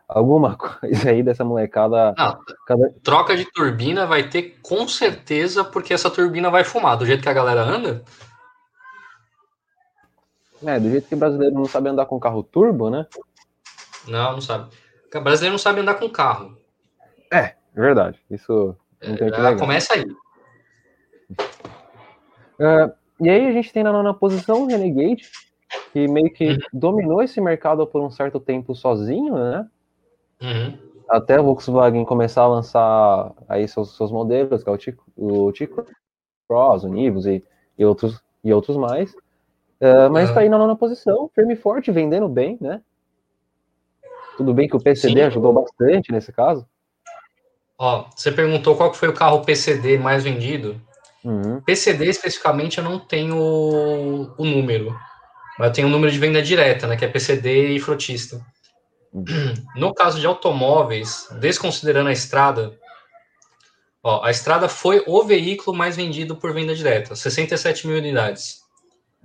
alguma 0.08 0.56
coisa 0.58 1.10
aí 1.10 1.22
dessa 1.22 1.44
molecada. 1.44 2.12
Não, 2.18 2.36
cada... 2.66 2.92
Troca 3.00 3.36
de 3.36 3.44
turbina 3.52 4.06
vai 4.06 4.28
ter 4.28 4.58
com 4.60 4.88
certeza, 4.88 5.62
porque 5.62 5.94
essa 5.94 6.10
turbina 6.10 6.50
vai 6.50 6.64
fumar. 6.64 6.96
Do 6.96 7.06
jeito 7.06 7.22
que 7.22 7.28
a 7.28 7.32
galera 7.32 7.62
anda, 7.62 8.02
é, 10.66 10.80
do 10.80 10.90
jeito 10.90 11.08
que 11.08 11.14
o 11.14 11.18
brasileiro 11.18 11.54
não 11.54 11.64
sabe 11.66 11.88
andar 11.88 12.06
com 12.06 12.20
carro 12.20 12.42
turbo, 12.42 12.90
né? 12.90 13.06
Não, 14.06 14.32
não 14.32 14.40
sabe. 14.40 14.70
O 15.14 15.20
brasileiro 15.20 15.52
não 15.52 15.58
sabe 15.58 15.80
andar 15.80 15.94
com 15.94 16.08
carro. 16.08 16.56
É, 17.32 17.54
verdade. 17.74 18.20
Isso 18.30 18.76
não 19.02 19.16
tem 19.16 19.28
é, 19.28 19.30
que 19.30 19.56
Começa 19.56 19.94
aí. 19.94 20.04
Uh, 22.58 22.92
e 23.20 23.28
aí 23.28 23.46
a 23.46 23.52
gente 23.52 23.72
tem 23.72 23.82
na 23.82 23.92
nona 23.92 24.14
posição 24.14 24.62
o 24.62 24.66
Renegade, 24.66 25.28
que 25.92 26.06
meio 26.08 26.32
que 26.32 26.50
uhum. 26.50 26.58
dominou 26.72 27.22
esse 27.22 27.40
mercado 27.40 27.86
por 27.86 28.00
um 28.02 28.10
certo 28.10 28.40
tempo 28.40 28.74
sozinho, 28.74 29.34
né? 29.34 29.68
Uhum. 30.42 30.78
Até 31.08 31.34
a 31.34 31.42
Volkswagen 31.42 32.04
começar 32.04 32.42
a 32.42 32.48
lançar 32.48 33.32
aí 33.48 33.68
seus, 33.68 33.96
seus 33.96 34.10
modelos, 34.10 34.62
que 34.62 34.70
é 34.70 34.72
o 35.16 35.52
T-Cross, 35.52 36.84
o 36.84 36.88
Nivus 36.88 37.26
e, 37.26 37.44
e, 37.78 37.84
outros, 37.84 38.20
e 38.42 38.52
outros 38.52 38.76
mais. 38.76 39.14
Uh, 39.80 40.10
mas 40.10 40.28
está 40.28 40.40
aí 40.40 40.48
na 40.48 40.58
nona 40.58 40.76
posição, 40.76 41.30
firme 41.34 41.54
e 41.54 41.56
forte, 41.56 41.90
vendendo 41.90 42.28
bem, 42.28 42.56
né? 42.60 42.80
Tudo 44.36 44.54
bem 44.54 44.68
que 44.68 44.76
o 44.76 44.80
PCD 44.80 45.14
Sim. 45.14 45.22
ajudou 45.22 45.52
bastante 45.52 46.12
nesse 46.12 46.32
caso. 46.32 46.66
Ó, 47.78 48.08
você 48.14 48.30
perguntou 48.30 48.76
qual 48.76 48.92
foi 48.94 49.08
o 49.08 49.14
carro 49.14 49.44
PCD 49.44 49.98
mais 49.98 50.22
vendido. 50.22 50.80
Uhum. 51.24 51.60
PCD 51.62 52.06
especificamente 52.06 52.78
eu 52.78 52.84
não 52.84 52.98
tenho 52.98 53.36
o, 53.36 54.34
o, 54.36 54.44
número, 54.44 54.94
mas 55.58 55.68
eu 55.68 55.72
tenho 55.72 55.88
o 55.88 55.90
número 55.90 56.12
de 56.12 56.18
venda 56.18 56.42
direta, 56.42 56.86
né? 56.86 56.96
Que 56.96 57.04
é 57.04 57.08
PCD 57.08 57.68
e 57.68 57.80
frotista. 57.80 58.44
Uhum. 59.12 59.24
No 59.76 59.94
caso 59.94 60.20
de 60.20 60.26
automóveis, 60.26 61.28
desconsiderando 61.40 62.08
a 62.08 62.12
estrada, 62.12 62.78
ó, 64.02 64.24
a 64.24 64.30
estrada 64.30 64.68
foi 64.68 65.02
o 65.06 65.22
veículo 65.22 65.76
mais 65.76 65.96
vendido 65.96 66.36
por 66.36 66.52
venda 66.52 66.74
direta, 66.74 67.16
67 67.16 67.86
mil 67.86 67.96
unidades. 67.96 68.63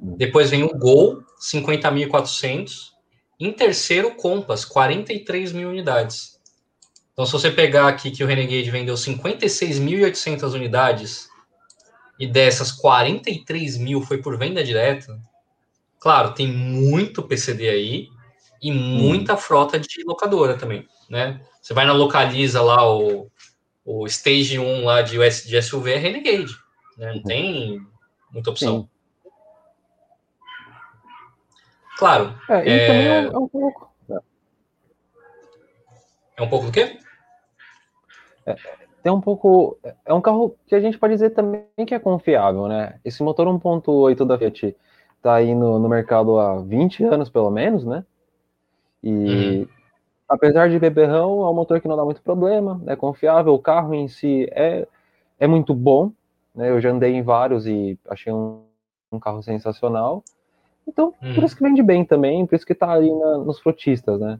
Depois 0.01 0.49
vem 0.49 0.63
o 0.63 0.77
Gol, 0.77 1.23
50.400. 1.39 2.91
Em 3.39 3.51
terceiro, 3.51 4.15
Compass, 4.15 4.65
43 4.65 5.51
mil 5.51 5.69
unidades. 5.69 6.39
Então, 7.13 7.25
se 7.25 7.33
você 7.33 7.51
pegar 7.51 7.87
aqui 7.87 8.11
que 8.11 8.23
o 8.23 8.27
Renegade 8.27 8.71
vendeu 8.71 8.95
56.800 8.95 10.53
unidades 10.53 11.27
e 12.17 12.25
dessas 12.25 12.71
43 12.71 13.77
mil 13.77 14.01
foi 14.01 14.21
por 14.21 14.37
venda 14.37 14.63
direta, 14.63 15.19
claro, 15.99 16.33
tem 16.33 16.47
muito 16.47 17.23
PCD 17.23 17.69
aí 17.69 18.07
e 18.61 18.71
muita 18.71 19.33
hum. 19.33 19.37
frota 19.37 19.79
de 19.79 20.03
locadora 20.05 20.57
também, 20.57 20.87
né? 21.09 21.41
Você 21.61 21.73
vai 21.73 21.85
na 21.85 21.93
Localiza 21.93 22.61
lá, 22.61 22.89
o, 22.89 23.29
o 23.85 24.05
Stage 24.07 24.57
1 24.57 24.85
lá 24.85 25.01
de, 25.01 25.17
de 25.17 25.61
SUV 25.61 25.91
é 25.91 25.97
Renegade, 25.97 26.53
né? 26.97 27.13
Não 27.13 27.23
tem 27.23 27.81
muita 28.31 28.49
opção. 28.49 28.81
Sim. 28.81 28.98
Claro. 31.99 32.33
É, 32.49 32.53
é... 32.53 32.87
também 32.87 33.07
é, 33.07 33.25
é 33.25 33.37
um 33.37 33.47
pouco. 33.47 33.89
É 36.37 36.41
um 36.41 36.49
pouco 36.49 36.65
do 36.67 36.71
quê? 36.71 36.97
É, 39.03 39.11
um 39.11 39.19
pouco. 39.19 39.77
É 40.05 40.13
um 40.13 40.21
carro 40.21 40.55
que 40.65 40.73
a 40.73 40.79
gente 40.79 40.97
pode 40.97 41.13
dizer 41.13 41.31
também 41.31 41.65
que 41.85 41.93
é 41.93 41.99
confiável, 41.99 42.67
né? 42.69 42.97
Esse 43.03 43.21
motor 43.21 43.45
1.8 43.47 44.25
da 44.25 44.37
Fiat 44.37 44.75
tá 45.21 45.35
aí 45.35 45.53
no, 45.53 45.77
no, 45.77 45.89
mercado 45.89 46.39
há 46.39 46.61
20 46.61 47.03
anos, 47.03 47.29
pelo 47.29 47.51
menos, 47.51 47.83
né? 47.83 48.05
E 49.03 49.09
uhum. 49.09 49.67
apesar 50.29 50.69
de 50.69 50.79
beberrão, 50.79 51.45
é 51.45 51.49
um 51.49 51.53
motor 51.53 51.81
que 51.81 51.87
não 51.89 51.97
dá 51.97 52.05
muito 52.05 52.21
problema, 52.21 52.81
é 52.87 52.95
confiável, 52.95 53.53
o 53.53 53.59
carro 53.59 53.93
em 53.93 54.07
si 54.07 54.47
é, 54.51 54.87
é 55.37 55.47
muito 55.47 55.75
bom, 55.75 56.13
né? 56.55 56.69
Eu 56.69 56.79
já 56.79 56.91
andei 56.91 57.13
em 57.13 57.21
vários 57.21 57.67
e 57.67 57.99
achei 58.09 58.31
um, 58.31 58.63
um 59.11 59.19
carro 59.19 59.43
sensacional. 59.43 60.23
Então, 60.89 61.13
uhum. 61.21 61.35
por 61.35 61.43
isso 61.43 61.55
que 61.55 61.63
vende 61.63 61.83
bem 61.83 62.03
também, 62.03 62.45
por 62.45 62.55
isso 62.55 62.65
que 62.65 62.73
tá 62.73 62.91
ali 62.91 63.13
na, 63.13 63.37
nos 63.37 63.59
frotistas, 63.59 64.19
né? 64.19 64.39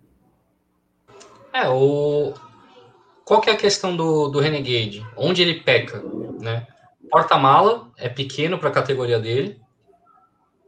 É, 1.54 1.70
o, 1.70 2.34
qual 3.24 3.40
que 3.40 3.50
é 3.50 3.54
a 3.54 3.58
questão 3.58 3.96
do, 3.96 4.28
do 4.30 4.40
Renegade? 4.40 5.06
Onde 5.16 5.44
ele 5.44 5.62
peca, 5.62 6.04
né? 6.40 6.66
Porta-mala 7.12 7.90
é 7.98 8.10
pequeno 8.10 8.58
para 8.58 8.70
a 8.70 8.74
categoria 8.74 9.20
dele 9.20 9.60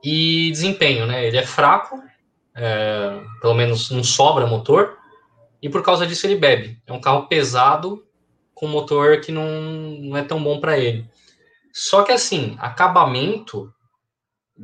e 0.03 0.51
desempenho, 0.51 1.07
né? 1.07 1.25
Ele 1.25 1.37
é 1.37 1.45
fraco, 1.45 2.01
é, 2.55 3.19
pelo 3.41 3.55
menos 3.55 3.89
não 3.89 4.03
sobra 4.03 4.45
motor 4.45 4.97
e 5.61 5.69
por 5.69 5.81
causa 5.81 6.05
disso 6.05 6.27
ele 6.27 6.35
bebe. 6.35 6.79
É 6.85 6.93
um 6.93 7.01
carro 7.01 7.27
pesado 7.27 8.05
com 8.53 8.67
motor 8.67 9.19
que 9.21 9.31
não, 9.31 9.49
não 9.99 10.17
é 10.17 10.23
tão 10.23 10.41
bom 10.41 10.59
para 10.59 10.77
ele. 10.77 11.09
Só 11.73 12.03
que 12.03 12.11
assim, 12.11 12.55
acabamento 12.59 13.73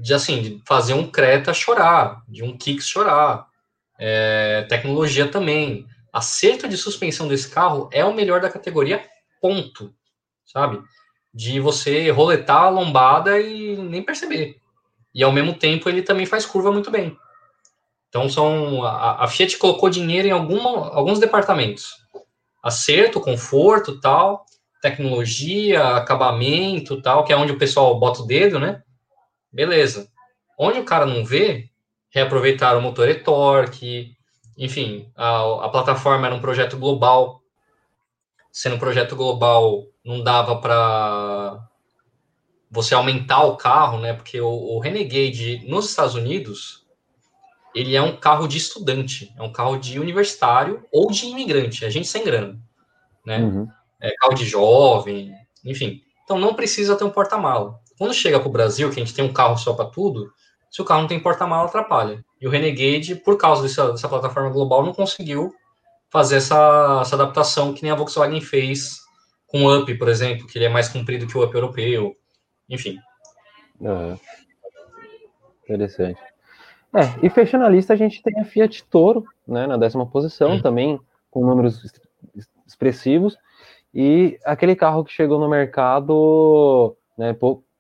de 0.01 0.13
assim 0.13 0.41
de 0.41 0.61
fazer 0.65 0.93
um 0.93 1.09
Creta 1.09 1.53
chorar, 1.53 2.23
de 2.27 2.43
um 2.43 2.57
Kicks 2.57 2.87
chorar, 2.87 3.47
é, 3.99 4.65
tecnologia 4.69 5.27
também 5.27 5.87
acerto 6.13 6.67
de 6.67 6.77
suspensão 6.77 7.27
desse 7.27 7.49
carro 7.49 7.89
é 7.91 8.03
o 8.05 8.13
melhor 8.13 8.41
da 8.41 8.49
categoria, 8.49 9.03
ponto. 9.41 9.93
Sabe? 10.45 10.81
De 11.33 11.59
você 11.59 12.09
roletar 12.09 12.63
a 12.63 12.69
lombada 12.69 13.39
e 13.39 13.75
nem 13.77 14.01
perceber. 14.01 14.57
E 15.13 15.23
ao 15.23 15.31
mesmo 15.31 15.53
tempo 15.53 15.89
ele 15.89 16.01
também 16.01 16.25
faz 16.25 16.45
curva 16.45 16.71
muito 16.71 16.89
bem. 16.89 17.17
Então 18.09 18.29
são 18.29 18.83
a, 18.83 19.23
a 19.23 19.27
Fiat 19.27 19.57
colocou 19.57 19.89
dinheiro 19.89 20.27
em 20.27 20.31
alguma, 20.31 20.89
alguns 20.93 21.19
departamentos. 21.19 21.91
Acerto, 22.63 23.19
conforto, 23.19 23.99
tal, 23.99 24.45
tecnologia, 24.81 25.95
acabamento, 25.95 27.01
tal, 27.01 27.23
que 27.23 27.33
é 27.33 27.37
onde 27.37 27.51
o 27.51 27.57
pessoal 27.57 27.99
bota 27.99 28.21
o 28.21 28.25
dedo, 28.25 28.59
né? 28.59 28.81
Beleza. 29.57 30.07
Onde 30.55 30.77
o 30.77 30.85
cara 30.85 31.03
não 31.03 31.25
vê, 31.25 31.67
reaproveitar 32.11 32.77
o 32.77 32.81
motor 32.81 33.09
e-torque, 33.09 34.15
enfim, 34.55 35.11
a, 35.15 35.65
a 35.65 35.69
plataforma 35.69 36.27
era 36.27 36.35
um 36.35 36.39
projeto 36.39 36.77
global. 36.77 37.41
Sendo 38.51 38.75
um 38.75 38.79
projeto 38.79 39.15
global, 39.15 39.83
não 40.05 40.23
dava 40.23 40.61
para 40.61 41.67
você 42.69 42.93
aumentar 42.93 43.45
o 43.45 43.57
carro, 43.57 43.99
né? 43.99 44.13
Porque 44.13 44.39
o, 44.39 44.47
o, 44.47 44.79
Renegade 44.79 45.65
nos 45.67 45.89
Estados 45.89 46.13
Unidos 46.13 46.85
ele 47.73 47.95
é 47.95 48.01
um 48.01 48.15
carro 48.15 48.47
de 48.47 48.59
estudante, 48.59 49.33
é 49.35 49.41
um 49.41 49.51
carro 49.51 49.77
de 49.77 49.99
universitário 49.99 50.85
ou 50.91 51.09
de 51.09 51.25
imigrante, 51.25 51.83
é 51.83 51.89
gente 51.89 52.07
sem 52.07 52.23
grana, 52.23 52.59
né? 53.25 53.39
Uhum. 53.39 53.67
É 53.99 54.11
carro 54.17 54.35
de 54.35 54.45
jovem, 54.45 55.33
enfim. 55.65 56.03
Então 56.23 56.37
não 56.37 56.53
precisa 56.53 56.95
ter 56.95 57.03
um 57.03 57.09
porta-mala. 57.09 57.79
Quando 57.97 58.13
chega 58.13 58.39
para 58.39 58.47
o 58.49 58.51
Brasil, 58.51 58.89
que 58.89 58.99
a 58.99 59.03
gente 59.03 59.15
tem 59.15 59.25
um 59.25 59.33
carro 59.33 59.57
só 59.57 59.73
para 59.73 59.89
tudo, 59.89 60.31
se 60.69 60.81
o 60.81 60.85
carro 60.85 61.01
não 61.01 61.07
tem 61.07 61.19
porta-mala, 61.19 61.67
atrapalha. 61.67 62.23
E 62.39 62.47
o 62.47 62.49
Renegade, 62.49 63.15
por 63.15 63.37
causa 63.37 63.63
dessa, 63.63 63.91
dessa 63.91 64.07
plataforma 64.07 64.49
global, 64.49 64.85
não 64.85 64.93
conseguiu 64.93 65.53
fazer 66.09 66.37
essa, 66.37 66.99
essa, 67.01 67.15
adaptação 67.15 67.73
que 67.73 67.83
nem 67.83 67.91
a 67.91 67.95
Volkswagen 67.95 68.41
fez 68.41 69.01
com 69.47 69.63
o 69.63 69.77
Up, 69.77 69.93
por 69.95 70.07
exemplo, 70.07 70.45
que 70.47 70.57
ele 70.57 70.65
é 70.65 70.69
mais 70.69 70.87
comprido 70.89 71.27
que 71.27 71.37
o 71.37 71.43
Up 71.43 71.53
europeu. 71.53 72.15
Enfim. 72.69 72.97
Uhum. 73.79 74.17
Interessante. 75.63 76.19
É, 76.95 77.25
e 77.25 77.29
fechando 77.29 77.65
a 77.65 77.69
lista, 77.69 77.93
a 77.93 77.97
gente 77.97 78.21
tem 78.21 78.39
a 78.39 78.45
Fiat 78.45 78.83
Toro, 78.85 79.25
né, 79.47 79.67
na 79.67 79.77
décima 79.77 80.05
posição, 80.05 80.53
hum. 80.53 80.61
também 80.61 80.99
com 81.29 81.45
números 81.45 81.81
expressivos, 82.65 83.37
e 83.93 84.39
aquele 84.45 84.75
carro 84.75 85.03
que 85.03 85.11
chegou 85.11 85.39
no 85.39 85.49
mercado, 85.49 86.95
né, 87.17 87.33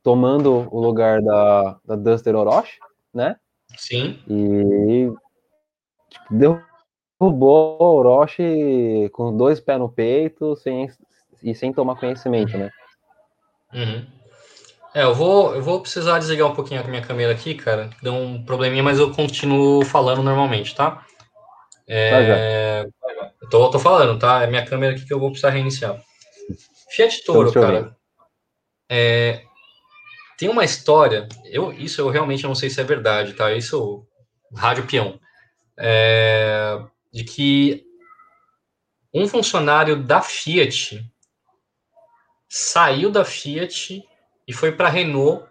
tomando 0.07 0.69
o 0.71 0.79
lugar 0.79 1.21
da, 1.21 1.77
da 1.83 1.95
Duster 1.97 2.33
Orochi, 2.33 2.79
né? 3.13 3.35
Sim. 3.75 4.17
E 4.25 5.11
tipo, 6.09 6.25
derrubou 6.31 7.77
o 7.77 7.97
Orochi 7.97 9.09
com 9.11 9.35
dois 9.35 9.59
pés 9.59 9.77
no 9.77 9.89
peito 9.89 10.55
sem, 10.55 10.89
e 11.43 11.53
sem 11.53 11.73
tomar 11.73 11.99
conhecimento, 11.99 12.57
né? 12.57 12.71
Uhum. 13.73 14.07
É, 14.95 15.03
eu 15.03 15.13
vou, 15.13 15.53
eu 15.53 15.61
vou 15.61 15.81
precisar 15.81 16.19
desligar 16.19 16.47
um 16.47 16.55
pouquinho 16.55 16.79
a 16.79 16.87
minha 16.87 17.01
câmera 17.01 17.33
aqui, 17.33 17.53
cara. 17.53 17.89
Deu 18.01 18.13
um 18.13 18.41
probleminha, 18.45 18.81
mas 18.81 18.99
eu 18.99 19.11
continuo 19.11 19.83
falando 19.83 20.23
normalmente, 20.23 20.73
tá? 20.73 21.05
É, 21.85 22.85
tá 23.01 23.33
eu 23.41 23.49
tô, 23.49 23.69
tô 23.71 23.77
falando, 23.77 24.17
tá? 24.17 24.41
É 24.41 24.47
minha 24.47 24.65
câmera 24.65 24.95
aqui 24.95 25.05
que 25.05 25.13
eu 25.13 25.19
vou 25.19 25.31
precisar 25.31 25.49
reiniciar. 25.49 26.01
Fiat 26.91 27.25
Toro, 27.25 27.51
cara. 27.51 27.93
É, 28.89 29.43
tem 30.37 30.49
uma 30.49 30.63
história, 30.63 31.27
eu, 31.45 31.73
isso 31.73 31.99
eu 31.99 32.09
realmente 32.09 32.43
não 32.43 32.53
sei 32.53 32.69
se 32.69 32.79
é 32.79 32.83
verdade, 32.83 33.33
tá? 33.33 33.51
Isso, 33.51 34.05
rádio 34.55 34.85
peão. 34.85 35.19
É, 35.75 36.79
de 37.11 37.23
que 37.23 37.83
um 39.13 39.27
funcionário 39.27 40.03
da 40.03 40.21
Fiat 40.21 41.03
saiu 42.47 43.09
da 43.09 43.25
Fiat 43.25 44.03
e 44.47 44.53
foi 44.53 44.71
para 44.71 44.87
a 44.87 44.91
Renault 44.91 45.43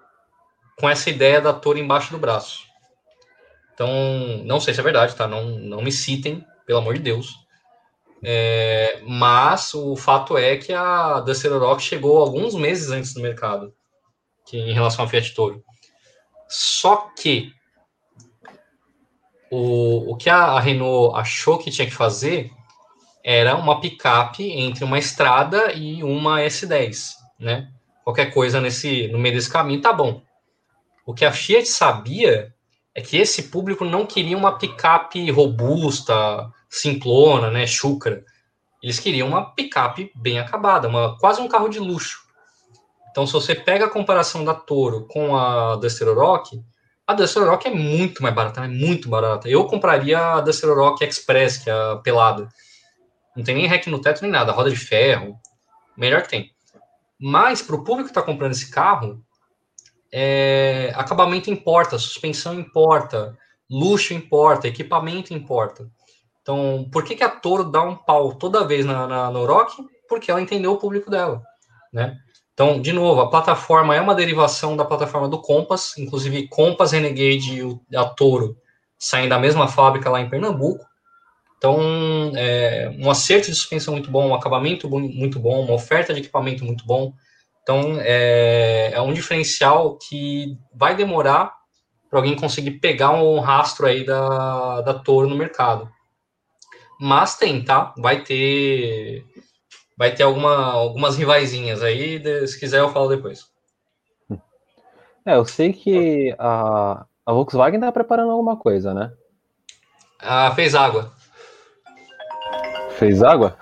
com 0.78 0.88
essa 0.88 1.10
ideia 1.10 1.40
da 1.40 1.52
torre 1.52 1.80
embaixo 1.80 2.12
do 2.12 2.18
braço. 2.18 2.64
Então, 3.74 3.88
não 4.44 4.60
sei 4.60 4.72
se 4.72 4.80
é 4.80 4.84
verdade, 4.84 5.16
tá? 5.16 5.26
Não, 5.26 5.58
não 5.58 5.82
me 5.82 5.90
citem, 5.90 6.46
pelo 6.64 6.78
amor 6.78 6.94
de 6.94 7.00
Deus. 7.00 7.34
É, 8.22 9.00
mas 9.06 9.74
o 9.74 9.96
fato 9.96 10.38
é 10.38 10.56
que 10.56 10.72
a 10.72 11.20
Duster 11.20 11.52
Rock 11.58 11.82
chegou 11.82 12.18
alguns 12.18 12.54
meses 12.54 12.90
antes 12.90 13.12
do 13.12 13.20
mercado 13.20 13.74
que, 14.46 14.56
em 14.56 14.72
relação 14.72 15.04
ao 15.04 15.08
Fiat 15.08 15.34
Toro. 15.34 15.62
Só 16.48 17.10
que 17.16 17.52
o, 19.50 20.12
o 20.12 20.16
que 20.16 20.30
a, 20.30 20.58
Renault 20.58 21.18
achou 21.18 21.58
que 21.58 21.70
tinha 21.70 21.86
que 21.86 21.94
fazer 21.94 22.50
era 23.24 23.56
uma 23.56 23.80
picape 23.80 24.44
entre 24.52 24.84
uma 24.84 24.98
estrada 24.98 25.72
e 25.72 26.02
uma 26.02 26.40
S10, 26.40 27.14
né? 27.38 27.68
Qualquer 28.04 28.32
coisa 28.32 28.60
nesse 28.60 29.08
no 29.08 29.18
meio 29.18 29.34
desse 29.34 29.50
caminho 29.50 29.80
tá 29.80 29.92
bom. 29.92 30.22
O 31.04 31.12
que 31.12 31.24
a 31.24 31.32
Fiat 31.32 31.66
sabia 31.66 32.54
é 32.94 33.00
que 33.00 33.16
esse 33.16 33.44
público 33.44 33.84
não 33.84 34.06
queria 34.06 34.38
uma 34.38 34.56
picape 34.56 35.30
robusta, 35.30 36.50
simplona, 36.68 37.50
né, 37.50 37.66
chucra. 37.66 38.24
Eles 38.82 39.00
queriam 39.00 39.28
uma 39.28 39.52
picape 39.54 40.12
bem 40.14 40.38
acabada, 40.38 40.88
uma 40.88 41.18
quase 41.18 41.40
um 41.40 41.48
carro 41.48 41.68
de 41.68 41.78
luxo. 41.78 42.25
Então, 43.16 43.26
se 43.26 43.32
você 43.32 43.54
pega 43.54 43.86
a 43.86 43.88
comparação 43.88 44.44
da 44.44 44.52
Toro 44.52 45.06
com 45.06 45.34
a 45.34 45.76
Duster 45.76 46.12
Rock, 46.12 46.62
a 47.06 47.14
Duster 47.14 47.48
Rock 47.48 47.66
é 47.66 47.70
muito 47.70 48.22
mais 48.22 48.34
barata, 48.34 48.62
é 48.62 48.68
muito 48.68 49.08
barata. 49.08 49.48
Eu 49.48 49.64
compraria 49.64 50.18
a 50.18 50.40
Duster 50.42 50.68
Rock 50.74 51.02
Express, 51.02 51.56
que 51.56 51.70
é 51.70 51.72
a 51.72 51.96
pelada. 51.96 52.46
Não 53.34 53.42
tem 53.42 53.54
nem 53.54 53.66
rec 53.66 53.86
no 53.86 54.02
teto 54.02 54.20
nem 54.20 54.30
nada, 54.30 54.52
roda 54.52 54.68
de 54.68 54.76
ferro, 54.76 55.34
melhor 55.96 56.20
que 56.20 56.28
tem. 56.28 56.50
Mas 57.18 57.62
para 57.62 57.76
o 57.76 57.82
público 57.82 58.04
que 58.04 58.10
está 58.10 58.20
comprando 58.20 58.52
esse 58.52 58.70
carro, 58.70 59.24
é, 60.12 60.92
acabamento 60.94 61.50
importa, 61.50 61.98
suspensão 61.98 62.60
importa, 62.60 63.34
luxo 63.70 64.12
importa, 64.12 64.68
equipamento 64.68 65.32
importa. 65.32 65.90
Então, 66.42 66.86
por 66.92 67.02
que, 67.02 67.16
que 67.16 67.24
a 67.24 67.30
Toro 67.30 67.64
dá 67.64 67.80
um 67.80 67.96
pau 67.96 68.34
toda 68.34 68.66
vez 68.66 68.84
na, 68.84 69.06
na, 69.06 69.30
no 69.30 69.46
Rock? 69.46 69.82
Porque 70.06 70.30
ela 70.30 70.42
entendeu 70.42 70.72
o 70.72 70.78
público 70.78 71.10
dela, 71.10 71.42
né? 71.90 72.18
Então, 72.56 72.80
de 72.80 72.90
novo, 72.90 73.20
a 73.20 73.28
plataforma 73.28 73.94
é 73.94 74.00
uma 74.00 74.14
derivação 74.14 74.78
da 74.78 74.84
plataforma 74.86 75.28
do 75.28 75.42
Compass, 75.42 75.98
inclusive 75.98 76.48
Compass, 76.48 76.92
Renegade 76.92 77.60
e 77.90 77.94
a 77.94 78.06
Toro 78.06 78.56
saem 78.98 79.28
da 79.28 79.38
mesma 79.38 79.68
fábrica 79.68 80.08
lá 80.08 80.22
em 80.22 80.30
Pernambuco. 80.30 80.82
Então, 81.58 82.32
é, 82.34 82.90
um 82.98 83.10
acerto 83.10 83.50
de 83.50 83.54
suspensão 83.54 83.92
muito 83.92 84.10
bom, 84.10 84.28
um 84.28 84.34
acabamento 84.34 84.88
muito 84.88 85.38
bom, 85.38 85.66
uma 85.66 85.74
oferta 85.74 86.14
de 86.14 86.20
equipamento 86.20 86.64
muito 86.64 86.86
bom. 86.86 87.12
Então, 87.62 87.98
é, 88.00 88.90
é 88.94 89.00
um 89.02 89.12
diferencial 89.12 89.98
que 89.98 90.56
vai 90.74 90.96
demorar 90.96 91.52
para 92.08 92.20
alguém 92.20 92.36
conseguir 92.36 92.78
pegar 92.80 93.10
um 93.10 93.38
rastro 93.38 93.86
aí 93.86 94.02
da, 94.02 94.80
da 94.80 94.94
Toro 94.94 95.28
no 95.28 95.36
mercado. 95.36 95.90
Mas 96.98 97.36
tem, 97.36 97.62
tá? 97.62 97.92
Vai 97.98 98.22
ter 98.22 99.26
vai 99.96 100.14
ter 100.14 100.24
alguma, 100.24 100.72
algumas 100.72 101.16
rivaizinhas 101.16 101.82
aí, 101.82 102.22
se 102.46 102.58
quiser 102.58 102.80
eu 102.80 102.90
falo 102.90 103.08
depois. 103.08 103.46
É, 105.24 105.34
eu 105.34 105.44
sei 105.44 105.72
que 105.72 106.34
a, 106.38 107.04
a 107.24 107.32
Volkswagen 107.32 107.80
tá 107.80 107.90
preparando 107.90 108.30
alguma 108.30 108.56
coisa, 108.56 108.94
né? 108.94 109.12
Ah, 110.20 110.52
fez 110.54 110.74
água. 110.74 111.12
Fez 112.90 113.22
água? 113.22 113.58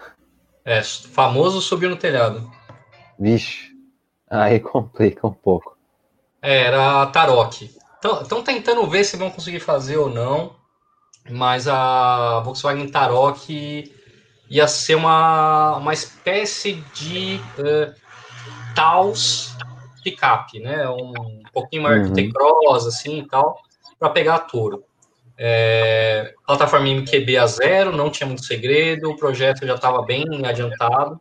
É, 0.65 0.83
famoso 0.83 1.61
subiu 1.61 1.89
no 1.91 1.97
telhado. 1.97 2.51
Vixe, 3.19 3.71
aí 4.29 4.61
complica 4.61 5.27
um 5.27 5.33
pouco. 5.33 5.77
É, 6.43 6.65
era 6.65 7.03
a 7.03 7.07
Tarok. 7.07 7.75
Estão 8.21 8.43
tentando 8.43 8.87
ver 8.87 9.05
se 9.05 9.17
vão 9.17 9.31
conseguir 9.31 9.61
fazer 9.61 9.97
ou 9.97 10.11
não, 10.11 10.57
mas 11.31 11.67
a 11.67 12.41
Volkswagen 12.41 12.89
Tarok 12.91 13.94
ia 14.55 14.69
ser 14.69 14.95
uma, 14.95 15.77
uma 15.79 15.93
espécie 15.93 16.75
de 16.95 17.41
uh, 17.59 17.93
Taos 18.73 19.53
picape, 20.05 20.61
né? 20.61 20.89
Um 20.89 21.43
pouquinho 21.53 21.83
maior 21.83 22.07
uhum. 22.07 22.13
T-Cross, 22.13 22.87
assim 22.87 23.19
e 23.19 23.27
tal, 23.27 23.59
para 23.99 24.11
pegar 24.11 24.37
a 24.37 24.39
Toro. 24.39 24.85
É, 25.37 26.33
plataforma 26.47 26.87
MQB 26.87 27.37
a 27.37 27.47
zero, 27.49 27.91
não 27.91 28.11
tinha 28.11 28.29
muito 28.29 28.45
segredo, 28.45 29.11
o 29.11 29.17
projeto 29.17 29.67
já 29.67 29.75
estava 29.75 30.03
bem 30.03 30.25
adiantado. 30.47 31.21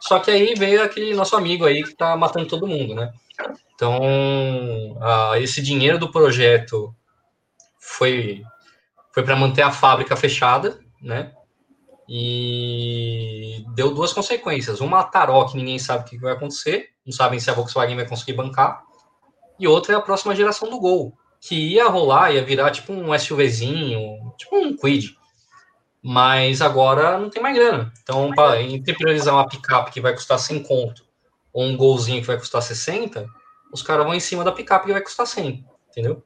Só 0.00 0.18
que 0.18 0.30
aí 0.30 0.54
veio 0.54 0.82
aquele 0.82 1.12
nosso 1.12 1.36
amigo 1.36 1.66
aí 1.66 1.82
que 1.82 1.90
está 1.90 2.16
matando 2.16 2.46
todo 2.46 2.66
mundo, 2.66 2.94
né? 2.94 3.12
Então, 3.74 4.96
a, 4.98 5.38
esse 5.38 5.60
dinheiro 5.60 5.98
do 5.98 6.10
projeto 6.10 6.94
foi, 7.78 8.42
foi 9.12 9.22
para 9.22 9.36
manter 9.36 9.60
a 9.60 9.70
fábrica 9.70 10.16
fechada, 10.16 10.78
né? 11.02 11.32
E 12.08 13.64
deu 13.74 13.94
duas 13.94 14.12
consequências. 14.12 14.80
Uma, 14.80 15.00
a 15.00 15.04
Tarok, 15.04 15.56
ninguém 15.56 15.78
sabe 15.78 16.04
o 16.04 16.06
que 16.06 16.18
vai 16.18 16.32
acontecer, 16.32 16.90
não 17.06 17.12
sabem 17.12 17.38
se 17.38 17.50
a 17.50 17.54
Volkswagen 17.54 17.96
vai 17.96 18.08
conseguir 18.08 18.34
bancar. 18.34 18.82
E 19.58 19.66
outra 19.68 19.94
é 19.94 19.96
a 19.96 20.00
próxima 20.00 20.34
geração 20.34 20.68
do 20.68 20.80
Gol, 20.80 21.16
que 21.40 21.54
ia 21.54 21.88
rolar, 21.88 22.32
ia 22.32 22.44
virar 22.44 22.70
tipo 22.70 22.92
um 22.92 23.16
SUVzinho, 23.18 24.32
tipo 24.36 24.56
um 24.56 24.76
Quid. 24.76 25.16
Mas 26.02 26.60
agora 26.60 27.16
não 27.18 27.30
tem 27.30 27.42
mais 27.42 27.56
grana. 27.56 27.92
Então, 28.02 28.30
pra, 28.30 28.60
entre 28.60 28.94
priorizar 28.94 29.34
uma 29.34 29.48
picape 29.48 29.92
que 29.92 30.00
vai 30.00 30.12
custar 30.12 30.38
100 30.38 30.62
conto 30.64 31.04
ou 31.52 31.64
um 31.64 31.76
golzinho 31.76 32.20
que 32.20 32.26
vai 32.26 32.38
custar 32.38 32.62
60, 32.62 33.26
os 33.72 33.82
caras 33.82 34.04
vão 34.04 34.14
em 34.14 34.20
cima 34.20 34.42
da 34.42 34.52
picape 34.52 34.86
que 34.86 34.92
vai 34.92 35.02
custar 35.02 35.26
100, 35.26 35.64
entendeu? 35.90 36.22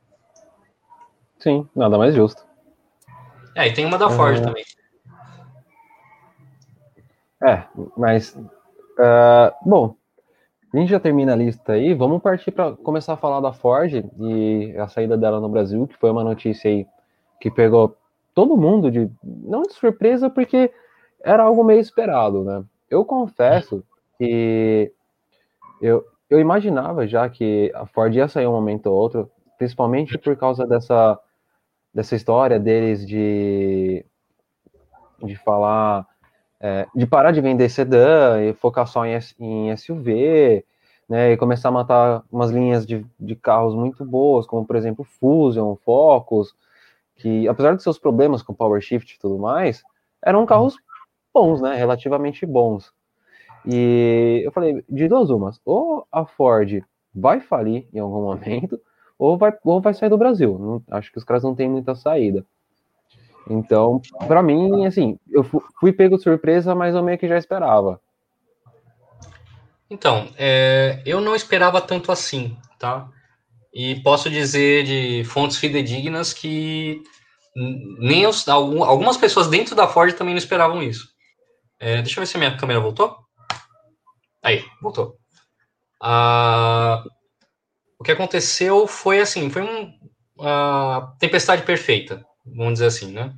Sim, 1.38 1.68
nada 1.74 1.98
mais 1.98 2.14
justo. 2.14 2.44
É, 3.54 3.68
e 3.68 3.72
tem 3.72 3.84
uma 3.84 3.98
da 3.98 4.08
Ford 4.10 4.38
é... 4.38 4.40
também. 4.40 4.64
É, 7.46 7.64
mas. 7.96 8.34
Uh, 8.98 9.52
bom, 9.64 9.94
a 10.72 10.76
gente 10.76 10.90
já 10.90 10.98
termina 10.98 11.32
a 11.32 11.36
lista 11.36 11.74
aí, 11.74 11.94
vamos 11.94 12.20
partir 12.20 12.50
para 12.50 12.72
começar 12.72 13.12
a 13.12 13.16
falar 13.16 13.40
da 13.40 13.52
Ford 13.52 13.92
e 14.18 14.74
a 14.76 14.88
saída 14.88 15.16
dela 15.16 15.40
no 15.40 15.48
Brasil, 15.48 15.86
que 15.86 15.96
foi 15.96 16.10
uma 16.10 16.24
notícia 16.24 16.68
aí 16.68 16.86
que 17.40 17.50
pegou 17.50 17.96
todo 18.34 18.56
mundo 18.56 18.90
de. 18.90 19.08
Não 19.22 19.62
de 19.62 19.74
surpresa, 19.74 20.28
porque 20.28 20.72
era 21.22 21.44
algo 21.44 21.62
meio 21.62 21.80
esperado, 21.80 22.42
né? 22.42 22.64
Eu 22.90 23.04
confesso 23.04 23.84
que 24.18 24.92
eu, 25.80 26.04
eu 26.28 26.40
imaginava 26.40 27.06
já 27.06 27.28
que 27.28 27.70
a 27.74 27.86
Ford 27.86 28.14
ia 28.14 28.26
sair 28.26 28.46
um 28.46 28.52
momento 28.52 28.86
ou 28.86 28.96
outro, 28.96 29.30
principalmente 29.56 30.18
por 30.18 30.36
causa 30.36 30.66
dessa, 30.66 31.18
dessa 31.94 32.16
história 32.16 32.58
deles 32.58 33.06
de, 33.06 34.04
de 35.22 35.36
falar 35.36 36.06
é, 36.60 36.86
de 36.94 37.06
parar 37.06 37.32
de 37.32 37.40
vender 37.40 37.68
sedã 37.68 38.42
e 38.42 38.54
focar 38.54 38.86
só 38.86 39.04
em, 39.04 39.18
em 39.38 39.76
SUV, 39.76 40.64
né, 41.08 41.32
e 41.32 41.36
começar 41.36 41.68
a 41.68 41.72
matar 41.72 42.22
umas 42.30 42.50
linhas 42.50 42.86
de, 42.86 43.04
de 43.18 43.36
carros 43.36 43.74
muito 43.74 44.04
boas, 44.04 44.46
como 44.46 44.66
por 44.66 44.76
exemplo 44.76 45.04
Fusion, 45.04 45.76
Focus, 45.76 46.54
que 47.16 47.46
apesar 47.48 47.76
de 47.76 47.82
seus 47.82 47.98
problemas 47.98 48.42
com 48.42 48.54
Power 48.54 48.80
Shift 48.80 49.14
e 49.14 49.18
tudo 49.18 49.38
mais, 49.38 49.82
eram 50.24 50.44
carros 50.44 50.76
bons, 51.32 51.60
né, 51.60 51.74
relativamente 51.74 52.44
bons. 52.44 52.92
E 53.66 54.42
eu 54.44 54.52
falei, 54.52 54.84
de 54.88 55.08
duas 55.08 55.30
umas, 55.30 55.60
ou 55.64 56.06
a 56.10 56.24
Ford 56.24 56.82
vai 57.14 57.40
falir 57.40 57.88
em 57.92 57.98
algum 57.98 58.22
momento, 58.22 58.80
ou 59.18 59.36
vai, 59.36 59.52
ou 59.64 59.80
vai 59.80 59.94
sair 59.94 60.08
do 60.08 60.18
Brasil. 60.18 60.58
Não, 60.58 60.96
acho 60.96 61.10
que 61.10 61.18
os 61.18 61.24
caras 61.24 61.42
não 61.42 61.54
têm 61.54 61.68
muita 61.68 61.94
saída. 61.94 62.44
Então, 63.48 64.00
para 64.26 64.42
mim, 64.42 64.86
assim, 64.86 65.18
eu 65.30 65.44
fui 65.78 65.92
pego 65.92 66.16
de 66.16 66.22
surpresa, 66.22 66.74
mas 66.74 66.94
eu 66.94 67.02
meio 67.02 67.18
que 67.18 67.28
já 67.28 67.38
esperava. 67.38 68.00
Então, 69.88 70.28
é, 70.36 71.00
eu 71.06 71.20
não 71.20 71.36
esperava 71.36 71.80
tanto 71.80 72.10
assim, 72.10 72.56
tá? 72.78 73.08
E 73.72 74.02
posso 74.02 74.28
dizer 74.28 74.84
de 74.84 75.24
fontes 75.24 75.58
fidedignas 75.58 76.32
que 76.32 77.02
nem 77.54 78.26
os, 78.26 78.46
algumas 78.48 79.16
pessoas 79.16 79.46
dentro 79.46 79.76
da 79.76 79.86
Ford 79.86 80.12
também 80.14 80.34
não 80.34 80.38
esperavam 80.38 80.82
isso. 80.82 81.08
É, 81.78 82.02
deixa 82.02 82.18
eu 82.18 82.22
ver 82.22 82.26
se 82.26 82.36
a 82.36 82.40
minha 82.40 82.56
câmera 82.56 82.80
voltou. 82.80 83.16
Aí, 84.42 84.64
voltou. 84.82 85.16
Ah, 86.02 87.04
o 87.98 88.02
que 88.02 88.12
aconteceu 88.12 88.86
foi 88.88 89.20
assim, 89.20 89.48
foi 89.48 89.62
um, 89.62 89.92
uma 90.36 91.16
tempestade 91.18 91.62
perfeita 91.62 92.25
vamos 92.46 92.74
dizer 92.74 92.86
assim, 92.86 93.12
né? 93.12 93.34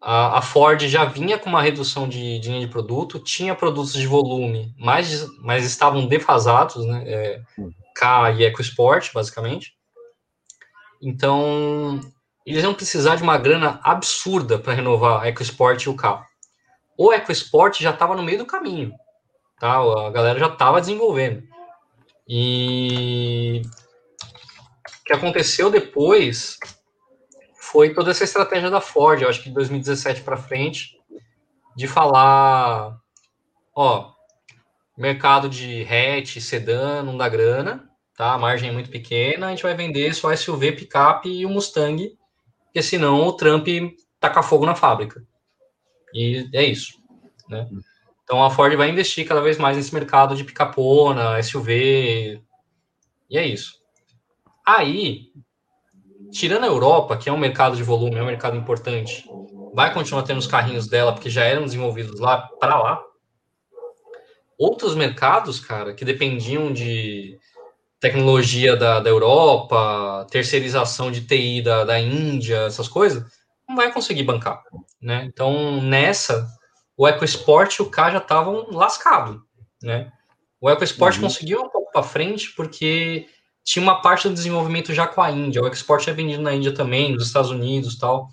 A, 0.00 0.38
a 0.38 0.42
Ford 0.42 0.80
já 0.86 1.04
vinha 1.04 1.38
com 1.38 1.48
uma 1.48 1.62
redução 1.62 2.08
de, 2.08 2.38
de 2.38 2.48
linha 2.48 2.60
de 2.60 2.72
produto, 2.72 3.18
tinha 3.18 3.54
produtos 3.54 3.92
de 3.92 4.06
volume, 4.06 4.72
mas, 4.78 5.26
mas 5.40 5.64
estavam 5.64 6.06
defasados, 6.06 6.84
né? 6.84 7.02
É, 7.06 7.42
K 7.96 8.32
e 8.32 8.44
EcoSport, 8.44 9.12
basicamente. 9.12 9.76
Então, 11.02 12.00
eles 12.46 12.62
iam 12.62 12.74
precisar 12.74 13.16
de 13.16 13.22
uma 13.22 13.36
grana 13.36 13.80
absurda 13.82 14.58
para 14.58 14.72
renovar 14.72 15.22
a 15.22 15.28
EcoSport 15.28 15.82
e 15.82 15.88
o 15.88 15.96
K. 15.96 16.24
O 16.96 17.12
EcoSport 17.12 17.80
já 17.80 17.90
estava 17.90 18.16
no 18.16 18.22
meio 18.22 18.38
do 18.38 18.46
caminho, 18.46 18.92
tá? 19.60 19.76
A 19.76 20.10
galera 20.10 20.38
já 20.38 20.46
estava 20.46 20.80
desenvolvendo. 20.80 21.42
E 22.28 23.62
o 25.00 25.04
que 25.04 25.12
aconteceu 25.12 25.70
depois 25.70 26.58
foi 27.70 27.92
toda 27.92 28.10
essa 28.10 28.24
estratégia 28.24 28.70
da 28.70 28.80
Ford, 28.80 29.20
eu 29.20 29.28
acho 29.28 29.42
que 29.42 29.48
de 29.48 29.54
2017 29.54 30.22
para 30.22 30.36
frente, 30.36 30.98
de 31.76 31.86
falar, 31.86 32.98
ó, 33.74 34.12
mercado 34.96 35.48
de 35.48 35.82
hatch, 35.82 36.38
sedã, 36.40 37.02
não 37.02 37.16
dá 37.16 37.28
grana, 37.28 37.88
tá? 38.16 38.32
A 38.32 38.38
margem 38.38 38.70
é 38.70 38.72
muito 38.72 38.90
pequena, 38.90 39.46
a 39.46 39.50
gente 39.50 39.62
vai 39.62 39.74
vender 39.74 40.14
só 40.14 40.34
SUV, 40.34 40.72
picape 40.72 41.28
e 41.28 41.44
o 41.44 41.50
Mustang, 41.50 42.16
porque 42.64 42.82
senão 42.82 43.26
o 43.26 43.32
Trump 43.32 43.68
taca 44.18 44.42
fogo 44.42 44.66
na 44.66 44.74
fábrica. 44.74 45.22
E 46.14 46.48
é 46.54 46.64
isso, 46.64 46.94
né? 47.48 47.68
Então 48.24 48.42
a 48.42 48.50
Ford 48.50 48.74
vai 48.76 48.90
investir 48.90 49.26
cada 49.26 49.40
vez 49.40 49.58
mais 49.58 49.76
nesse 49.76 49.94
mercado 49.94 50.34
de 50.34 50.44
picapona, 50.44 51.40
SUV, 51.42 52.42
e 53.30 53.38
é 53.38 53.46
isso. 53.46 53.74
Aí, 54.66 55.30
tirando 56.32 56.64
a 56.64 56.68
Europa, 56.68 57.16
que 57.16 57.28
é 57.28 57.32
um 57.32 57.38
mercado 57.38 57.76
de 57.76 57.82
volume, 57.82 58.16
é 58.16 58.22
um 58.22 58.26
mercado 58.26 58.56
importante, 58.56 59.24
vai 59.74 59.92
continuar 59.92 60.22
tendo 60.22 60.38
os 60.38 60.46
carrinhos 60.46 60.88
dela, 60.88 61.12
porque 61.12 61.30
já 61.30 61.44
eram 61.44 61.64
desenvolvidos 61.64 62.20
lá 62.20 62.48
para 62.60 62.78
lá. 62.78 63.02
Outros 64.58 64.94
mercados, 64.94 65.60
cara, 65.60 65.94
que 65.94 66.04
dependiam 66.04 66.72
de 66.72 67.38
tecnologia 68.00 68.76
da, 68.76 69.00
da 69.00 69.10
Europa, 69.10 70.26
terceirização 70.30 71.10
de 71.10 71.26
TI 71.26 71.62
da, 71.62 71.84
da 71.84 71.98
Índia, 71.98 72.66
essas 72.66 72.88
coisas, 72.88 73.24
não 73.68 73.76
vai 73.76 73.92
conseguir 73.92 74.22
bancar, 74.22 74.62
né? 75.00 75.24
Então, 75.24 75.80
nessa, 75.82 76.48
o 76.96 77.06
EcoSport 77.06 77.76
e 77.76 77.82
o 77.82 77.90
K 77.90 78.10
já 78.12 78.18
estavam 78.18 78.68
lascados, 78.70 79.40
né? 79.82 80.12
O 80.60 80.68
EcoSport 80.70 81.16
uhum. 81.16 81.22
conseguiu 81.22 81.62
um 81.62 81.68
pouco 81.68 81.92
para 81.92 82.02
frente 82.02 82.52
porque 82.56 83.26
tinha 83.68 83.82
uma 83.82 84.00
parte 84.00 84.26
do 84.26 84.34
desenvolvimento 84.34 84.94
já 84.94 85.06
com 85.06 85.20
a 85.20 85.30
Índia. 85.30 85.62
O 85.62 85.68
export 85.68 86.08
é 86.08 86.12
vendido 86.14 86.42
na 86.42 86.54
Índia 86.54 86.72
também, 86.72 87.12
nos 87.12 87.26
Estados 87.26 87.50
Unidos 87.50 87.98
tal. 87.98 88.30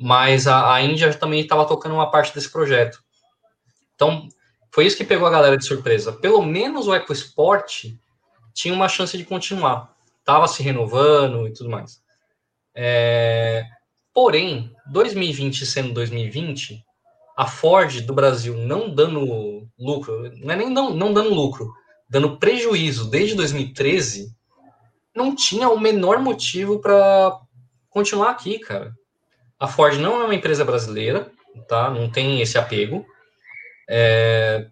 Mas 0.00 0.46
a, 0.46 0.72
a 0.72 0.80
Índia 0.80 1.12
também 1.12 1.40
estava 1.40 1.66
tocando 1.66 1.94
uma 1.94 2.10
parte 2.10 2.34
desse 2.34 2.50
projeto. 2.50 2.98
Então, 3.94 4.26
foi 4.70 4.86
isso 4.86 4.96
que 4.96 5.04
pegou 5.04 5.28
a 5.28 5.30
galera 5.30 5.58
de 5.58 5.66
surpresa. 5.66 6.10
Pelo 6.14 6.40
menos 6.40 6.88
o 6.88 6.94
EcoSport 6.94 7.92
tinha 8.54 8.72
uma 8.72 8.88
chance 8.88 9.14
de 9.18 9.26
continuar. 9.26 9.94
Estava 10.20 10.48
se 10.48 10.62
renovando 10.62 11.46
e 11.46 11.52
tudo 11.52 11.68
mais. 11.68 12.00
É... 12.74 13.66
Porém, 14.14 14.74
2020 14.90 15.66
sendo 15.66 15.92
2020, 15.92 16.82
a 17.36 17.46
Ford 17.46 18.00
do 18.00 18.14
Brasil 18.14 18.56
não 18.56 18.88
dando 18.88 19.68
lucro, 19.78 20.32
não 20.38 20.54
é 20.54 20.56
nem 20.56 20.70
não, 20.70 20.94
não 20.94 21.12
dando 21.12 21.34
lucro, 21.34 21.70
dando 22.08 22.38
prejuízo 22.38 23.10
desde 23.10 23.34
2013, 23.34 24.34
não 25.14 25.34
tinha 25.34 25.68
o 25.68 25.78
menor 25.78 26.18
motivo 26.18 26.78
para 26.78 27.38
continuar 27.90 28.30
aqui, 28.30 28.58
cara. 28.58 28.92
A 29.58 29.68
Ford 29.68 29.98
não 29.98 30.20
é 30.20 30.24
uma 30.24 30.34
empresa 30.34 30.64
brasileira, 30.64 31.30
tá? 31.68 31.90
Não 31.90 32.10
tem 32.10 32.40
esse 32.40 32.58
apego. 32.58 33.04
É... 33.88 34.66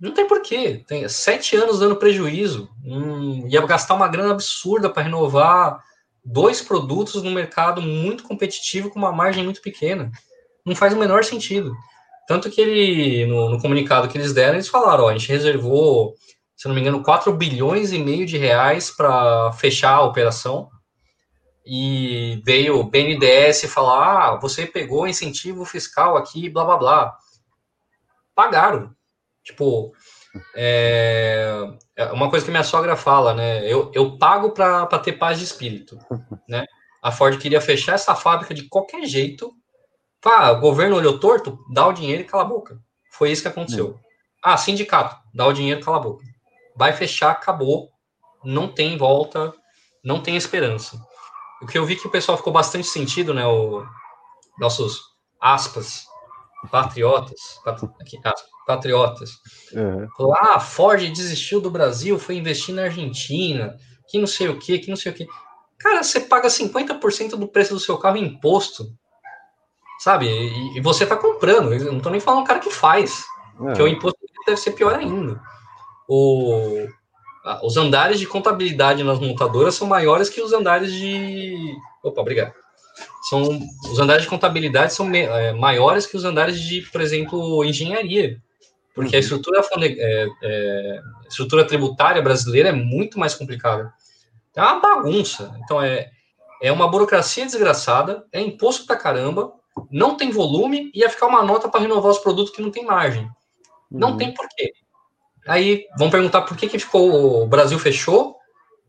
Não 0.00 0.12
tem 0.12 0.26
porquê. 0.26 0.84
Tem 0.86 1.08
sete 1.08 1.56
anos 1.56 1.80
dando 1.80 1.96
prejuízo. 1.96 2.70
Hum, 2.84 3.46
ia 3.48 3.60
gastar 3.66 3.94
uma 3.94 4.08
grana 4.08 4.32
absurda 4.32 4.88
para 4.88 5.02
renovar 5.02 5.82
dois 6.24 6.62
produtos 6.62 7.22
no 7.22 7.30
mercado 7.30 7.82
muito 7.82 8.22
competitivo 8.22 8.90
com 8.90 8.98
uma 8.98 9.12
margem 9.12 9.42
muito 9.42 9.60
pequena. 9.60 10.10
Não 10.64 10.76
faz 10.76 10.92
o 10.92 10.98
menor 10.98 11.24
sentido. 11.24 11.74
Tanto 12.28 12.50
que 12.50 12.60
ele, 12.60 13.26
no, 13.26 13.50
no 13.50 13.60
comunicado 13.60 14.08
que 14.08 14.18
eles 14.18 14.34
deram, 14.34 14.54
eles 14.54 14.68
falaram, 14.68 15.04
ó, 15.04 15.08
a 15.08 15.12
gente 15.12 15.28
reservou, 15.28 16.14
se 16.58 16.66
não 16.66 16.74
me 16.74 16.80
engano, 16.80 17.04
4 17.04 17.32
bilhões 17.32 17.92
e 17.92 17.98
meio 18.00 18.26
de 18.26 18.36
reais 18.36 18.90
para 18.90 19.52
fechar 19.52 19.94
a 19.94 20.02
operação. 20.02 20.68
E 21.64 22.42
veio 22.44 22.80
o 22.80 22.84
BNDES 22.84 23.66
falar, 23.72 24.32
ah, 24.32 24.36
você 24.40 24.66
pegou 24.66 25.06
incentivo 25.06 25.64
fiscal 25.64 26.16
aqui, 26.16 26.50
blá, 26.50 26.64
blá, 26.64 26.76
blá. 26.76 27.16
Pagaram. 28.34 28.92
Tipo, 29.44 29.92
é, 30.56 31.48
é 31.94 32.06
uma 32.06 32.28
coisa 32.28 32.44
que 32.44 32.50
minha 32.50 32.64
sogra 32.64 32.96
fala, 32.96 33.34
né? 33.34 33.64
Eu, 33.64 33.92
eu 33.94 34.18
pago 34.18 34.50
para 34.50 34.98
ter 34.98 35.12
paz 35.12 35.38
de 35.38 35.44
espírito, 35.44 35.96
né? 36.48 36.66
A 37.00 37.12
Ford 37.12 37.38
queria 37.38 37.60
fechar 37.60 37.94
essa 37.94 38.16
fábrica 38.16 38.52
de 38.52 38.68
qualquer 38.68 39.04
jeito. 39.04 39.52
Pá, 40.20 40.50
o 40.50 40.60
governo 40.60 40.96
olhou 40.96 41.20
torto, 41.20 41.56
dá 41.72 41.86
o 41.86 41.92
dinheiro 41.92 42.22
e 42.22 42.26
cala 42.26 42.42
a 42.42 42.46
boca. 42.46 42.80
Foi 43.12 43.30
isso 43.30 43.42
que 43.42 43.48
aconteceu. 43.48 43.96
Ah, 44.42 44.56
sindicato, 44.56 45.16
dá 45.32 45.46
o 45.46 45.52
dinheiro, 45.52 45.80
cala 45.80 45.98
a 45.98 46.00
boca. 46.00 46.27
Vai 46.78 46.92
fechar, 46.92 47.32
acabou. 47.32 47.90
Não 48.44 48.68
tem 48.68 48.96
volta, 48.96 49.52
não 50.04 50.22
tem 50.22 50.36
esperança. 50.36 50.96
O 51.60 51.66
que 51.66 51.76
eu 51.76 51.84
vi 51.84 51.96
que 51.96 52.06
o 52.06 52.10
pessoal 52.10 52.38
ficou 52.38 52.52
bastante 52.52 52.86
sentido, 52.86 53.34
né? 53.34 53.44
O, 53.44 53.84
nossos 54.58 55.02
aspas, 55.40 56.06
patriotas, 56.70 57.60
aqui, 58.00 58.18
aspas, 58.24 58.48
patriotas. 58.66 59.30
Uhum. 59.72 60.08
Falou, 60.16 60.34
ah, 60.34 60.54
a 60.54 60.60
Ford 60.60 61.00
desistiu 61.00 61.60
do 61.60 61.70
Brasil, 61.70 62.18
foi 62.18 62.36
investir 62.36 62.74
na 62.74 62.82
Argentina, 62.82 63.76
que 64.08 64.18
não 64.18 64.26
sei 64.26 64.48
o 64.48 64.58
que, 64.58 64.78
que 64.78 64.88
não 64.88 64.96
sei 64.96 65.10
o 65.12 65.14
que. 65.14 65.26
Cara, 65.78 66.02
você 66.02 66.20
paga 66.20 66.48
50% 66.48 67.30
do 67.30 67.48
preço 67.48 67.74
do 67.74 67.80
seu 67.80 67.98
carro 67.98 68.16
em 68.16 68.24
imposto, 68.24 68.92
sabe? 70.00 70.26
E, 70.26 70.78
e 70.78 70.80
você 70.80 71.06
tá 71.06 71.16
comprando. 71.16 71.72
Eu 71.72 71.92
não 71.92 72.00
tô 72.00 72.10
nem 72.10 72.20
falando 72.20 72.42
o 72.42 72.46
cara 72.46 72.60
que 72.60 72.70
faz, 72.70 73.24
uhum. 73.58 73.72
que 73.72 73.82
o 73.82 73.88
imposto 73.88 74.18
deve 74.46 74.60
ser 74.60 74.72
pior 74.72 74.94
ainda. 74.94 75.40
O, 76.08 76.86
os 77.62 77.76
andares 77.76 78.18
de 78.18 78.26
contabilidade 78.26 79.04
nas 79.04 79.18
montadoras 79.18 79.74
são 79.74 79.86
maiores 79.86 80.28
que 80.28 80.40
os 80.40 80.52
andares 80.52 80.92
de. 80.92 81.76
Opa, 82.02 82.20
obrigado 82.20 82.54
são 83.28 83.60
os 83.92 83.98
andares 83.98 84.22
de 84.22 84.28
contabilidade 84.28 84.94
são 84.94 85.12
é, 85.14 85.52
maiores 85.52 86.06
que 86.06 86.16
os 86.16 86.24
andares 86.24 86.58
de, 86.60 86.80
por 86.90 87.00
exemplo, 87.00 87.62
engenharia 87.62 88.40
porque 88.98 89.14
a 89.14 89.18
uhum. 89.20 89.22
estrutura, 89.22 89.60
é, 89.80 90.26
é, 90.42 91.00
estrutura 91.28 91.64
tributária 91.64 92.20
brasileira 92.20 92.70
é 92.70 92.72
muito 92.72 93.16
mais 93.16 93.32
complicada. 93.32 93.94
É 94.56 94.60
uma 94.60 94.80
bagunça. 94.80 95.54
Então, 95.62 95.80
é, 95.80 96.10
é 96.60 96.72
uma 96.72 96.88
burocracia 96.88 97.46
desgraçada, 97.46 98.26
é 98.32 98.40
imposto 98.40 98.86
pra 98.86 98.96
caramba, 98.96 99.52
não 99.88 100.16
tem 100.16 100.32
volume 100.32 100.90
e 100.92 100.98
ia 100.98 101.08
ficar 101.08 101.28
uma 101.28 101.44
nota 101.44 101.68
para 101.68 101.78
renovar 101.78 102.10
os 102.10 102.18
produtos 102.18 102.52
que 102.52 102.60
não 102.60 102.72
tem 102.72 102.84
margem. 102.84 103.30
Não 103.88 104.10
uhum. 104.10 104.16
tem 104.16 104.34
porquê. 104.34 104.72
Aí 105.48 105.86
vão 105.98 106.10
perguntar 106.10 106.42
por 106.42 106.56
que, 106.56 106.68
que 106.68 106.78
ficou, 106.78 107.42
o 107.42 107.46
Brasil 107.46 107.78
fechou 107.78 108.36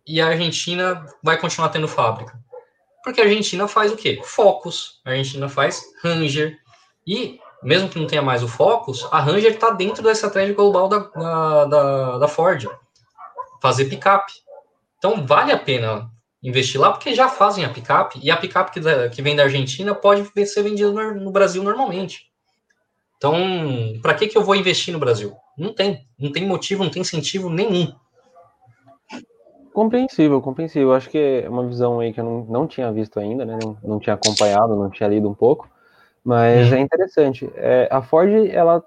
e 0.05 0.19
a 0.19 0.27
Argentina 0.27 1.05
vai 1.23 1.37
continuar 1.37 1.69
tendo 1.69 1.87
fábrica. 1.87 2.37
Porque 3.03 3.21
a 3.21 3.23
Argentina 3.23 3.67
faz 3.67 3.91
o 3.91 3.95
quê? 3.95 4.19
Focus, 4.23 4.99
a 5.05 5.11
Argentina 5.11 5.47
faz 5.47 5.81
Ranger. 6.03 6.57
E 7.07 7.39
mesmo 7.63 7.89
que 7.89 7.97
não 7.97 8.07
tenha 8.07 8.21
mais 8.21 8.43
o 8.43 8.47
Focus, 8.47 9.07
a 9.11 9.19
Ranger 9.19 9.53
está 9.53 9.71
dentro 9.71 10.03
da 10.03 10.11
estratégia 10.11 10.53
global 10.53 10.87
da, 10.87 10.99
da, 11.65 12.17
da, 12.17 12.27
Ford, 12.27 12.67
fazer 13.61 13.85
picape. 13.85 14.33
Então 14.97 15.25
vale 15.25 15.51
a 15.51 15.57
pena 15.57 16.11
investir 16.43 16.79
lá, 16.79 16.91
porque 16.91 17.15
já 17.15 17.27
fazem 17.27 17.65
a 17.65 17.69
picape, 17.69 18.19
e 18.21 18.31
a 18.31 18.37
picape 18.37 18.71
que, 18.71 19.09
que 19.09 19.21
vem 19.21 19.35
da 19.35 19.43
Argentina 19.43 19.93
pode 19.93 20.29
ser 20.45 20.63
vendida 20.63 20.91
no, 20.91 21.15
no 21.15 21.31
Brasil 21.31 21.63
normalmente. 21.63 22.28
Então, 23.19 23.35
para 24.01 24.13
que, 24.13 24.27
que 24.27 24.37
eu 24.37 24.43
vou 24.45 24.55
investir 24.55 24.93
no 24.93 24.99
Brasil? 24.99 25.35
Não 25.57 25.73
tem. 25.73 26.07
Não 26.17 26.31
tem 26.31 26.47
motivo, 26.47 26.85
não 26.85 26.89
tem 26.89 27.01
incentivo 27.01 27.49
nenhum. 27.49 27.93
Compreensível, 29.73 30.41
compreensível. 30.41 30.93
Acho 30.93 31.09
que 31.09 31.43
é 31.43 31.49
uma 31.49 31.67
visão 31.67 31.99
aí 31.99 32.13
que 32.13 32.21
eu 32.21 32.23
não, 32.23 32.45
não 32.45 32.65
tinha 32.65 32.89
visto 32.93 33.19
ainda, 33.19 33.43
né? 33.43 33.59
Não, 33.61 33.77
não 33.83 33.99
tinha 33.99 34.13
acompanhado, 34.13 34.73
não 34.73 34.89
tinha 34.89 35.09
lido 35.09 35.29
um 35.29 35.33
pouco. 35.33 35.69
Mas 36.23 36.71
hum. 36.71 36.75
é 36.75 36.79
interessante. 36.79 37.51
É, 37.55 37.89
a 37.91 38.01
Ford, 38.01 38.29
ela 38.51 38.81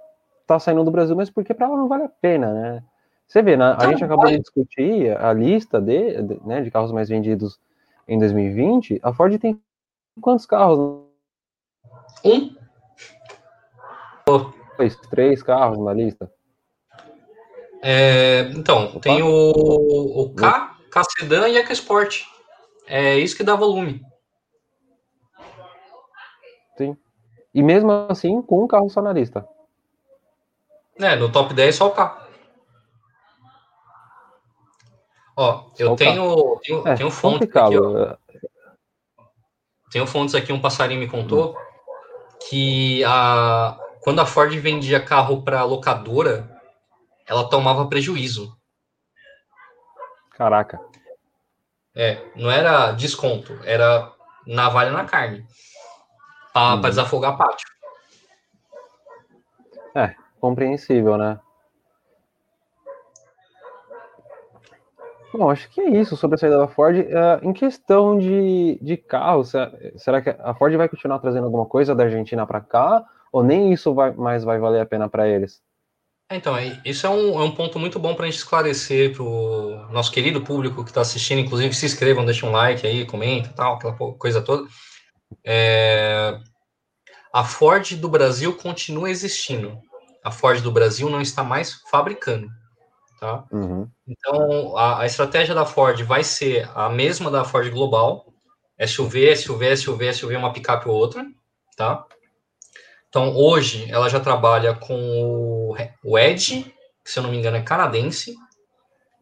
tá 0.47 0.59
saindo 0.59 0.83
do 0.83 0.91
Brasil, 0.91 1.15
mas 1.15 1.29
porque 1.29 1.53
para 1.53 1.67
ela 1.67 1.77
não 1.77 1.87
vale 1.87 2.05
a 2.05 2.09
pena, 2.09 2.55
né? 2.55 2.83
Você 3.29 3.43
vê, 3.43 3.55
né? 3.55 3.77
a 3.79 3.87
gente 3.87 4.03
acabou 4.03 4.27
de 4.27 4.39
discutir 4.39 5.15
a 5.19 5.33
lista 5.33 5.81
de, 5.81 6.23
de, 6.23 6.41
né, 6.47 6.61
de 6.63 6.71
carros 6.71 6.93
mais 6.93 7.09
vendidos 7.09 7.59
em 8.09 8.19
2020. 8.19 8.99
A 9.03 9.13
Ford 9.13 9.39
tem 9.39 9.61
quantos 10.21 10.47
carros? 10.47 11.03
Um. 12.25 12.62
Dois, 14.27 14.97
três 15.11 15.43
carros 15.43 15.79
na 15.79 15.93
lista. 15.93 16.31
É, 17.83 18.43
então, 18.55 18.87
Opa. 18.87 19.01
tem 19.01 19.23
o, 19.23 19.29
o 19.29 20.35
K, 20.35 20.77
K 20.91 21.05
Sedan 21.05 21.49
e 21.49 21.57
EcoSport. 21.57 22.23
É 22.87 23.19
isso 23.19 23.37
que 23.37 23.43
dá 23.43 23.57
volume. 23.57 24.01
Sim. 26.77 26.97
E 27.55 27.63
mesmo 27.63 27.91
assim, 28.09 28.41
com 28.41 28.65
um 28.65 28.69
carro 28.69 28.89
só 28.89 29.03
na 29.03 29.13
lista. 29.13 29.47
É, 30.99 31.17
no 31.17 31.31
top 31.31 31.53
10 31.53 31.75
só 31.75 31.89
o 31.89 31.93
carro. 31.93 32.23
Ó, 35.37 35.71
eu 35.79 35.89
só 35.89 35.97
tenho, 35.97 36.61
tenho, 36.63 36.89
é, 36.89 36.95
tenho 36.95 37.11
fontes 37.11 37.49
aqui, 37.49 37.79
ó. 37.79 38.17
Tenho 39.91 40.07
fontes 40.07 40.35
aqui, 40.35 40.53
um 40.53 40.61
passarinho 40.61 41.01
me 41.01 41.09
contou 41.09 41.57
que 42.49 43.03
a, 43.05 43.79
quando 44.03 44.21
a 44.21 44.27
Ford 44.27 44.53
vendia 44.59 45.01
carro 45.03 45.43
para 45.43 45.63
locadora, 45.63 46.51
ela 47.27 47.49
tomava 47.49 47.87
prejuízo. 47.87 48.57
Caraca. 50.33 50.81
É, 51.95 52.21
não 52.35 52.51
era 52.51 52.93
desconto, 52.93 53.59
era 53.65 54.13
navalha 54.47 54.91
na 54.91 55.05
carne 55.05 55.47
para 56.53 56.75
uhum. 56.75 56.81
desafogar 56.81 57.37
pátio. 57.37 57.67
É, 59.95 60.15
compreensível, 60.41 61.17
né? 61.17 61.39
Bom, 65.33 65.49
acho 65.49 65.71
que 65.71 65.81
é 65.81 65.89
isso 65.89 66.17
sobre 66.17 66.35
a 66.35 66.39
saída 66.39 66.59
da 66.59 66.69
Ford. 66.69 66.97
Uh, 66.97 67.49
em 67.49 67.53
questão 67.53 68.19
de, 68.19 68.79
de 68.83 68.97
carros, 68.97 69.53
será 69.97 70.21
que 70.21 70.29
a 70.29 70.55
Ford 70.55 70.75
vai 70.77 70.89
continuar 70.89 71.21
trazendo 71.21 71.45
alguma 71.45 71.65
coisa 71.65 71.95
da 71.95 72.05
Argentina 72.05 72.47
para 72.47 72.61
cá? 72.61 73.03
Ou 73.33 73.43
nem 73.43 73.73
isso 73.73 73.95
vai, 73.95 74.13
mais 74.13 74.45
vai 74.45 74.59
valer 74.59 74.83
a 74.83 74.87
pena 74.87 75.09
para 75.09 75.27
eles? 75.27 75.63
É, 76.31 76.37
então, 76.37 76.57
é, 76.57 76.81
isso 76.85 77.07
é 77.07 77.11
um, 77.11 77.41
é 77.41 77.45
um 77.45 77.55
ponto 77.55 77.79
muito 77.79 77.99
bom 77.99 78.15
para 78.15 78.25
a 78.25 78.31
gente 78.31 78.39
esclarecer 78.39 79.13
para 79.15 79.23
o 79.23 79.89
nosso 79.91 80.13
querido 80.13 80.43
público 80.43 80.85
que 80.85 80.91
está 80.91 81.01
assistindo. 81.01 81.41
Inclusive, 81.41 81.75
se 81.75 81.87
inscrevam, 81.87 82.25
deixem 82.25 82.49
um 82.49 82.53
like 82.53 82.87
aí, 82.87 83.05
comenta 83.05 83.51
tal, 83.51 83.75
aquela 83.75 83.95
coisa 83.95 84.43
toda. 84.43 84.69
É, 85.45 86.39
a 87.33 87.45
Ford 87.45 87.95
do 87.97 88.09
Brasil 88.09 88.55
continua 88.57 89.11
existindo. 89.11 89.79
A 90.23 90.31
Ford 90.31 90.61
do 90.61 90.71
Brasil 90.71 91.09
não 91.09 91.21
está 91.21 91.43
mais 91.43 91.75
fabricando. 91.91 92.49
Tá? 93.19 93.45
Uhum. 93.53 93.89
Então, 94.07 94.77
a, 94.77 95.03
a, 95.03 95.07
estratégia 95.07 95.55
da 95.55 95.65
Ford 95.65 96.03
vai 96.03 96.25
ser 96.25 96.69
a 96.75 96.89
mesma 96.89 97.31
da 97.31 97.45
Ford 97.45 97.71
Global. 97.71 98.27
SUV, 98.85 99.37
SUV, 99.37 99.77
SUV, 99.77 100.13
SUV, 100.13 100.37
uma 100.37 100.53
picape 100.53 100.89
ou 100.89 100.97
outra. 100.97 101.25
Tá? 101.77 102.05
Então, 103.13 103.37
hoje, 103.37 103.91
ela 103.91 104.09
já 104.09 104.19
trabalha 104.19 104.73
com 104.73 105.77
o, 106.03 106.19
Edge, 106.19 106.65
que, 107.05 107.11
se 107.11 107.19
eu 107.19 107.23
não 107.23 107.31
me 107.31 107.37
engano, 107.37 107.59
é 107.59 107.63
canadense. 107.63 108.35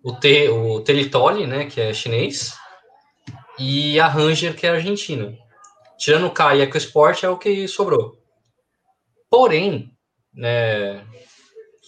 O, 0.01 0.13
T, 0.13 0.49
o 0.49 0.81
Telitole, 0.81 1.45
né, 1.45 1.67
que 1.67 1.81
é 1.81 1.93
chinês. 1.93 2.57
E 3.59 3.99
a 3.99 4.07
Ranger, 4.07 4.55
que 4.55 4.65
é 4.65 4.71
argentina. 4.71 5.37
Tirando 5.99 6.29
o 6.29 6.31
K 6.31 6.55
e 6.55 6.61
EcoSport 6.61 7.25
é 7.25 7.29
o 7.29 7.37
que 7.37 7.67
sobrou. 7.67 8.17
Porém, 9.29 9.91
né, 10.33 11.05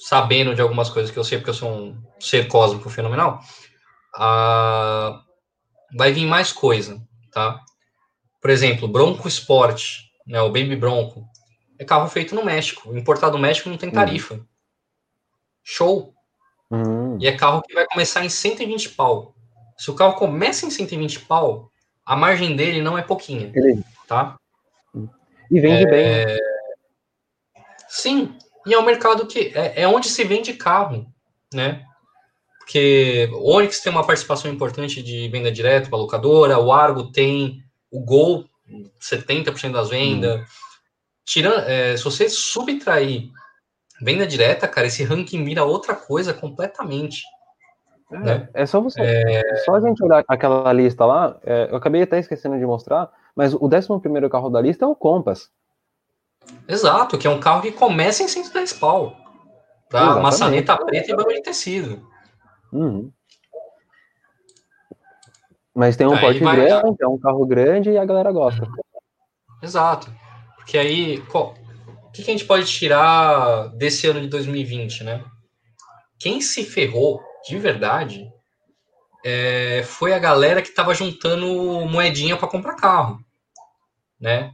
sabendo 0.08 0.56
de 0.56 0.60
algumas 0.60 0.90
coisas 0.90 1.12
que 1.12 1.18
eu 1.20 1.22
sei, 1.22 1.38
porque 1.38 1.50
eu 1.50 1.54
sou 1.54 1.70
um 1.70 2.02
ser 2.18 2.48
cósmico 2.48 2.90
fenomenal, 2.90 3.38
uh, 4.16 5.22
vai 5.96 6.12
vir 6.12 6.26
mais 6.26 6.52
coisa, 6.52 7.00
tá? 7.30 7.60
Por 8.40 8.50
exemplo, 8.50 8.88
Bronco 8.88 9.28
Sport, 9.28 9.84
né, 10.26 10.42
o 10.42 10.48
Baby 10.48 10.74
Bronco, 10.74 11.30
é 11.82 11.84
carro 11.84 12.08
feito 12.08 12.34
no 12.34 12.44
México. 12.44 12.96
Importado 12.96 13.36
no 13.36 13.42
México 13.42 13.68
não 13.68 13.76
tem 13.76 13.90
tarifa. 13.90 14.34
Uhum. 14.34 14.44
Show! 15.62 16.14
Uhum. 16.70 17.18
E 17.20 17.26
é 17.26 17.36
carro 17.36 17.62
que 17.62 17.74
vai 17.74 17.86
começar 17.86 18.24
em 18.24 18.28
120 18.28 18.90
pau. 18.90 19.34
Se 19.76 19.90
o 19.90 19.94
carro 19.94 20.14
começa 20.14 20.64
em 20.64 20.70
120 20.70 21.20
pau, 21.20 21.70
a 22.04 22.16
margem 22.16 22.56
dele 22.56 22.80
não 22.80 22.96
é 22.96 23.02
pouquinha. 23.02 23.50
Ele, 23.54 23.82
tá? 24.06 24.36
E 25.50 25.60
vende 25.60 25.84
é... 25.84 25.86
bem. 25.86 26.38
Sim, 27.88 28.36
e 28.66 28.72
é 28.72 28.78
um 28.78 28.84
mercado 28.84 29.26
que 29.26 29.52
é, 29.54 29.82
é, 29.82 29.88
onde 29.88 30.08
se 30.08 30.24
vende 30.24 30.54
carro, 30.54 31.06
né? 31.52 31.84
porque 32.72 33.28
o 33.32 33.50
Onix 33.50 33.80
tem 33.80 33.92
uma 33.92 34.06
participação 34.06 34.50
importante 34.50 35.02
de 35.02 35.28
venda 35.28 35.52
direta 35.52 35.90
para 35.90 35.98
locadora, 35.98 36.58
o 36.58 36.72
Argo 36.72 37.12
tem 37.12 37.62
o 37.90 38.00
Gol, 38.00 38.46
70% 38.98 39.72
das 39.72 39.90
vendas. 39.90 40.40
Hum. 40.40 40.44
Tirando, 41.24 41.60
é, 41.60 41.96
se 41.96 42.04
você 42.04 42.28
subtrair 42.28 43.30
venda 44.02 44.26
direta, 44.26 44.66
cara, 44.66 44.86
esse 44.86 45.04
ranking 45.04 45.44
vira 45.44 45.64
outra 45.64 45.94
coisa 45.94 46.34
completamente. 46.34 47.22
É, 48.10 48.18
né? 48.18 48.48
é 48.52 48.66
só 48.66 48.80
você. 48.80 49.00
É... 49.00 49.56
Só 49.64 49.76
a 49.76 49.80
gente 49.80 50.02
olhar 50.04 50.24
aquela 50.28 50.72
lista 50.72 51.06
lá, 51.06 51.38
é, 51.44 51.68
eu 51.70 51.76
acabei 51.76 52.02
até 52.02 52.18
esquecendo 52.18 52.58
de 52.58 52.66
mostrar, 52.66 53.10
mas 53.34 53.54
o 53.54 53.64
11 53.64 54.28
carro 54.30 54.50
da 54.50 54.60
lista 54.60 54.84
é 54.84 54.88
o 54.88 54.96
Compass. 54.96 55.48
Exato, 56.66 57.16
que 57.16 57.26
é 57.26 57.30
um 57.30 57.40
carro 57.40 57.62
que 57.62 57.70
começa 57.70 58.22
em 58.22 58.28
110 58.28 58.72
pau. 58.74 59.16
Tá? 59.88 60.18
Maçaneta 60.20 60.76
preta 60.84 61.12
e 61.12 61.16
banco 61.16 61.32
de 61.32 61.42
tecido. 61.42 62.06
Uhum. 62.72 63.12
Mas 65.74 65.96
tem 65.96 66.06
um 66.06 66.14
aí 66.14 66.20
porte 66.20 66.42
vai... 66.42 66.56
grande, 66.56 66.96
é 67.00 67.06
um 67.06 67.18
carro 67.18 67.46
grande 67.46 67.90
e 67.90 67.98
a 67.98 68.04
galera 68.04 68.32
gosta. 68.32 68.66
Exato. 69.62 70.12
Porque 70.62 70.78
aí, 70.78 71.20
qual... 71.22 71.54
o 72.06 72.10
que, 72.12 72.22
a 72.22 72.24
gente 72.24 72.44
pode 72.44 72.66
tirar 72.66 73.68
desse 73.76 74.06
ano 74.06 74.20
de 74.20 74.28
2020, 74.28 75.04
né? 75.04 75.24
Quem 76.18 76.40
se 76.40 76.64
ferrou 76.64 77.20
de 77.46 77.58
verdade 77.58 78.30
é... 79.24 79.82
foi 79.84 80.12
a 80.12 80.18
galera 80.18 80.62
que 80.62 80.68
estava 80.68 80.94
juntando 80.94 81.46
moedinha 81.86 82.36
para 82.36 82.48
comprar 82.48 82.76
carro, 82.76 83.18
né? 84.20 84.52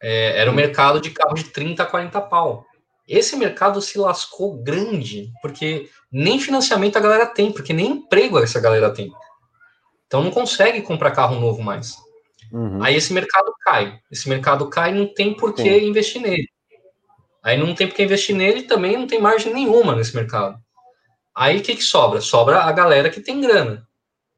É... 0.00 0.38
era 0.40 0.50
o 0.50 0.54
mercado 0.54 1.00
de 1.00 1.10
carro 1.10 1.34
de 1.34 1.44
30, 1.44 1.84
40 1.84 2.20
pau. 2.22 2.64
Esse 3.08 3.36
mercado 3.36 3.80
se 3.80 3.98
lascou 3.98 4.62
grande, 4.62 5.30
porque 5.40 5.88
nem 6.12 6.40
financiamento 6.40 6.96
a 6.96 7.00
galera 7.00 7.26
tem, 7.26 7.52
porque 7.52 7.72
nem 7.72 7.92
emprego 7.92 8.38
essa 8.38 8.60
galera 8.60 8.92
tem. 8.92 9.12
Então 10.06 10.22
não 10.22 10.30
consegue 10.30 10.82
comprar 10.82 11.12
carro 11.12 11.40
novo 11.40 11.62
mais. 11.62 11.96
Uhum. 12.56 12.82
Aí 12.82 12.96
esse 12.96 13.12
mercado 13.12 13.52
cai. 13.60 14.00
Esse 14.10 14.28
mercado 14.30 14.70
cai 14.70 14.90
e 14.90 14.94
não 14.94 15.12
tem 15.12 15.34
por 15.34 15.52
que 15.52 15.62
Sim. 15.62 15.88
investir 15.88 16.22
nele. 16.22 16.48
Aí 17.42 17.58
não 17.58 17.74
tem 17.74 17.86
por 17.86 17.94
que 17.94 18.02
investir 18.02 18.34
nele 18.34 18.62
também 18.62 18.96
não 18.96 19.06
tem 19.06 19.20
margem 19.20 19.52
nenhuma 19.52 19.94
nesse 19.94 20.16
mercado. 20.16 20.58
Aí 21.34 21.58
o 21.58 21.62
que, 21.62 21.76
que 21.76 21.82
sobra? 21.82 22.22
Sobra 22.22 22.62
a 22.62 22.72
galera 22.72 23.10
que 23.10 23.20
tem 23.20 23.42
grana. 23.42 23.86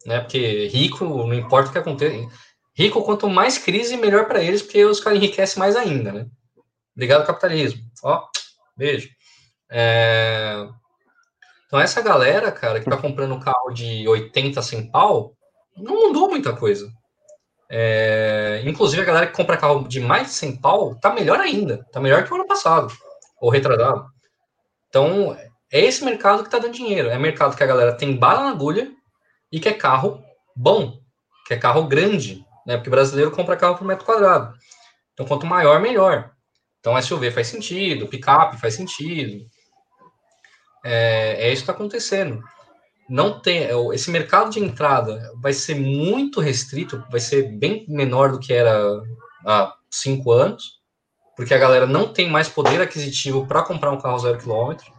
Né? 0.04 0.18
Porque 0.18 0.66
rico, 0.66 1.04
não 1.04 1.32
importa 1.32 1.70
o 1.70 1.72
que 1.72 1.78
aconteça. 1.78 2.28
Rico, 2.74 3.02
quanto 3.02 3.28
mais 3.28 3.56
crise, 3.56 3.96
melhor 3.96 4.26
para 4.26 4.42
eles, 4.42 4.62
porque 4.62 4.84
os 4.84 4.98
caras 4.98 5.18
enriquecem 5.18 5.60
mais 5.60 5.76
ainda. 5.76 6.10
Né? 6.10 6.26
Obrigado, 6.96 7.24
capitalismo. 7.24 7.80
Ó, 8.02 8.26
Beijo. 8.76 9.08
É... 9.70 10.66
Então, 11.66 11.78
essa 11.78 12.00
galera, 12.00 12.50
cara, 12.50 12.80
que 12.80 12.90
tá 12.90 12.96
comprando 12.96 13.34
um 13.34 13.40
carro 13.40 13.70
de 13.72 14.08
80, 14.08 14.60
100 14.60 14.90
pau, 14.90 15.36
não 15.76 16.08
mudou 16.08 16.30
muita 16.30 16.56
coisa. 16.56 16.90
É... 17.70 18.62
Inclusive, 18.64 19.02
a 19.02 19.04
galera 19.04 19.26
que 19.26 19.36
compra 19.36 19.56
carro 19.56 19.86
de 19.86 20.00
mais 20.00 20.28
de 20.28 20.32
100 20.34 20.56
pau 20.60 20.94
tá 20.96 21.12
melhor 21.12 21.38
ainda. 21.40 21.84
Tá 21.92 22.00
melhor 22.00 22.24
que 22.24 22.32
o 22.32 22.36
ano 22.36 22.46
passado, 22.46 22.92
ou 23.40 23.50
retratado. 23.50 24.06
Então, 24.88 25.36
é 25.72 25.80
esse 25.80 26.04
mercado 26.04 26.42
que 26.42 26.50
tá 26.50 26.58
dando 26.58 26.72
dinheiro. 26.72 27.10
É 27.10 27.18
mercado 27.18 27.56
que 27.56 27.62
a 27.62 27.66
galera 27.66 27.92
tem 27.92 28.16
bala 28.16 28.44
na 28.44 28.50
agulha 28.50 28.90
e 29.52 29.60
quer 29.60 29.74
carro 29.74 30.22
bom, 30.56 30.98
quer 31.46 31.58
carro 31.58 31.86
grande, 31.86 32.44
né? 32.66 32.76
Porque 32.76 32.90
brasileiro 32.90 33.30
compra 33.30 33.56
carro 33.56 33.76
por 33.76 33.86
metro 33.86 34.04
quadrado. 34.04 34.54
Então, 35.12 35.26
quanto 35.26 35.46
maior, 35.46 35.80
melhor. 35.80 36.30
Então, 36.80 37.00
SUV 37.00 37.30
faz 37.30 37.48
sentido, 37.48 38.08
picape 38.08 38.58
faz 38.58 38.74
sentido. 38.74 39.44
É, 40.84 41.48
é 41.48 41.52
isso 41.52 41.64
que 41.64 41.70
está 41.70 41.72
acontecendo. 41.72 42.42
Não 43.08 43.40
tem 43.40 43.64
é, 43.64 43.72
esse 43.94 44.10
mercado 44.10 44.50
de 44.50 44.60
entrada 44.60 45.32
vai 45.40 45.52
ser 45.52 45.74
muito 45.74 46.40
restrito, 46.40 47.02
vai 47.10 47.20
ser 47.20 47.50
bem 47.56 47.86
menor 47.88 48.32
do 48.32 48.38
que 48.38 48.52
era 48.52 49.02
há 49.46 49.74
cinco 49.90 50.30
anos, 50.30 50.78
porque 51.36 51.54
a 51.54 51.58
galera 51.58 51.86
não 51.86 52.12
tem 52.12 52.28
mais 52.28 52.48
poder 52.48 52.80
aquisitivo 52.80 53.46
para 53.46 53.62
comprar 53.62 53.90
um 53.90 54.00
carro 54.00 54.18
zero 54.18 54.38
quilômetro. 54.38 54.92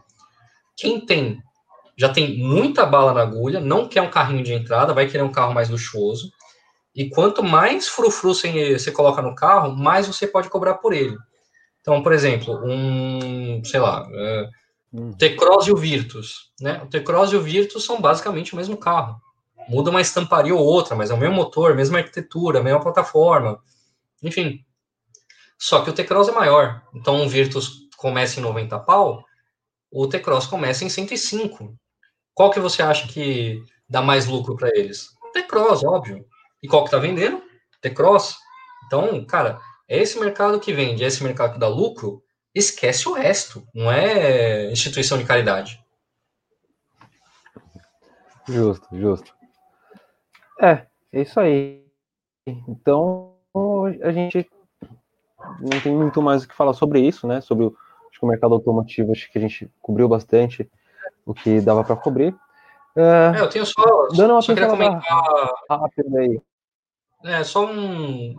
Quem 0.75 1.05
tem 1.05 1.41
já 1.99 2.07
tem 2.07 2.37
muita 2.37 2.85
bala 2.85 3.13
na 3.13 3.21
agulha, 3.21 3.59
não 3.59 3.85
quer 3.85 4.01
um 4.01 4.09
carrinho 4.09 4.41
de 4.41 4.53
entrada, 4.53 4.93
vai 4.93 5.05
querer 5.05 5.21
um 5.21 5.31
carro 5.33 5.53
mais 5.53 5.69
luxuoso. 5.69 6.31
E 6.95 7.09
quanto 7.09 7.43
mais 7.43 7.89
frufru 7.89 8.33
você, 8.33 8.79
você 8.79 8.89
coloca 8.89 9.21
no 9.21 9.35
carro, 9.35 9.75
mais 9.75 10.07
você 10.07 10.25
pode 10.25 10.49
cobrar 10.49 10.75
por 10.75 10.93
ele. 10.93 11.17
Então, 11.81 12.01
por 12.01 12.13
exemplo, 12.13 12.57
um, 12.63 13.61
sei 13.65 13.81
lá, 13.81 14.07
é, 14.93 14.97
hum. 14.99 15.13
T-Cross 15.13 15.67
e 15.67 15.71
o 15.71 15.77
Virtus, 15.77 16.51
né? 16.59 16.81
O 16.83 16.87
T-Cross 16.87 17.31
e 17.31 17.35
o 17.35 17.41
Virtus 17.41 17.85
são 17.85 18.01
basicamente 18.01 18.53
o 18.53 18.55
mesmo 18.55 18.77
carro. 18.77 19.21
Muda 19.67 19.89
uma 19.91 20.01
estamparia 20.01 20.55
ou 20.55 20.65
outra, 20.65 20.95
mas 20.95 21.11
é 21.11 21.13
o 21.13 21.17
mesmo 21.17 21.35
motor, 21.35 21.75
mesma 21.75 21.99
arquitetura, 21.99 22.63
mesma 22.63 22.81
plataforma, 22.81 23.61
enfim. 24.23 24.65
Só 25.57 25.81
que 25.81 25.89
o 25.89 25.93
T-Cross 25.93 26.29
é 26.29 26.31
maior. 26.31 26.81
Então, 26.93 27.23
o 27.23 27.29
Virtus 27.29 27.87
começa 27.97 28.39
em 28.39 28.43
90 28.43 28.79
pau, 28.79 29.23
o 29.91 30.07
T-Cross 30.07 30.47
começa 30.47 30.85
em 30.85 30.89
105. 30.89 31.75
Qual 32.33 32.49
que 32.49 32.59
você 32.59 32.81
acha 32.81 33.07
que 33.07 33.61
dá 33.87 34.01
mais 34.01 34.25
lucro 34.25 34.55
para 34.55 34.69
eles? 34.69 35.09
T-Cross, 35.33 35.83
óbvio. 35.83 36.25
E 36.63 36.67
qual 36.67 36.83
que 36.83 36.91
tá 36.91 36.97
vendendo? 36.97 37.41
T-Cross. 37.81 38.37
Então, 38.85 39.23
cara, 39.25 39.59
é 39.87 39.97
esse 39.97 40.19
mercado 40.19 40.59
que 40.59 40.73
vende, 40.73 41.03
é 41.03 41.07
esse 41.07 41.23
mercado 41.23 41.53
que 41.53 41.59
dá 41.59 41.67
lucro, 41.67 42.23
esquece 42.59 43.07
o 43.07 43.13
resto. 43.13 43.63
Não 43.73 43.91
é 43.91 44.71
instituição 44.71 45.17
de 45.17 45.25
caridade. 45.25 45.83
Justo, 48.47 48.87
justo. 48.91 49.33
É, 50.61 50.85
é 51.13 51.21
isso 51.21 51.39
aí. 51.39 51.85
Então, 52.67 53.35
a 54.01 54.11
gente 54.11 54.49
não 55.59 55.79
tem 55.81 55.95
muito 55.95 56.21
mais 56.21 56.43
o 56.43 56.47
que 56.47 56.55
falar 56.55 56.73
sobre 56.73 56.99
isso, 57.01 57.27
né? 57.27 57.41
Sobre 57.41 57.65
o, 57.65 57.77
acho 58.09 58.19
que 58.19 58.25
o 58.25 58.27
mercado 58.27 58.53
automotivo, 58.53 59.11
acho 59.11 59.31
que 59.31 59.37
a 59.37 59.41
gente 59.41 59.69
cobriu 59.81 60.07
bastante 60.07 60.69
o 61.25 61.33
que 61.33 61.61
dava 61.61 61.83
para 61.83 61.95
cobrir. 61.95 62.35
É, 62.95 63.37
é, 63.37 63.41
eu 63.41 63.49
tenho 63.49 63.65
só, 63.65 64.07
dando 64.15 64.33
uma 64.33 64.41
só 64.41 64.55
comentar 64.55 65.01
rápida 65.69 66.19
aí. 66.19 66.41
É, 67.23 67.43
só 67.43 67.65
um. 67.65 68.35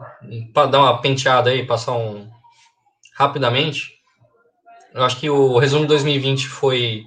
para 0.53 0.67
dar 0.67 0.81
uma 0.81 1.01
penteada 1.01 1.51
aí, 1.51 1.67
passar 1.67 1.93
um. 1.93 2.29
rapidamente. 3.15 4.00
Eu 4.95 5.03
acho 5.03 5.19
que 5.19 5.31
o 5.31 5.59
resumo 5.59 5.83
de 5.83 5.89
2020 5.89 6.49
foi. 6.49 7.07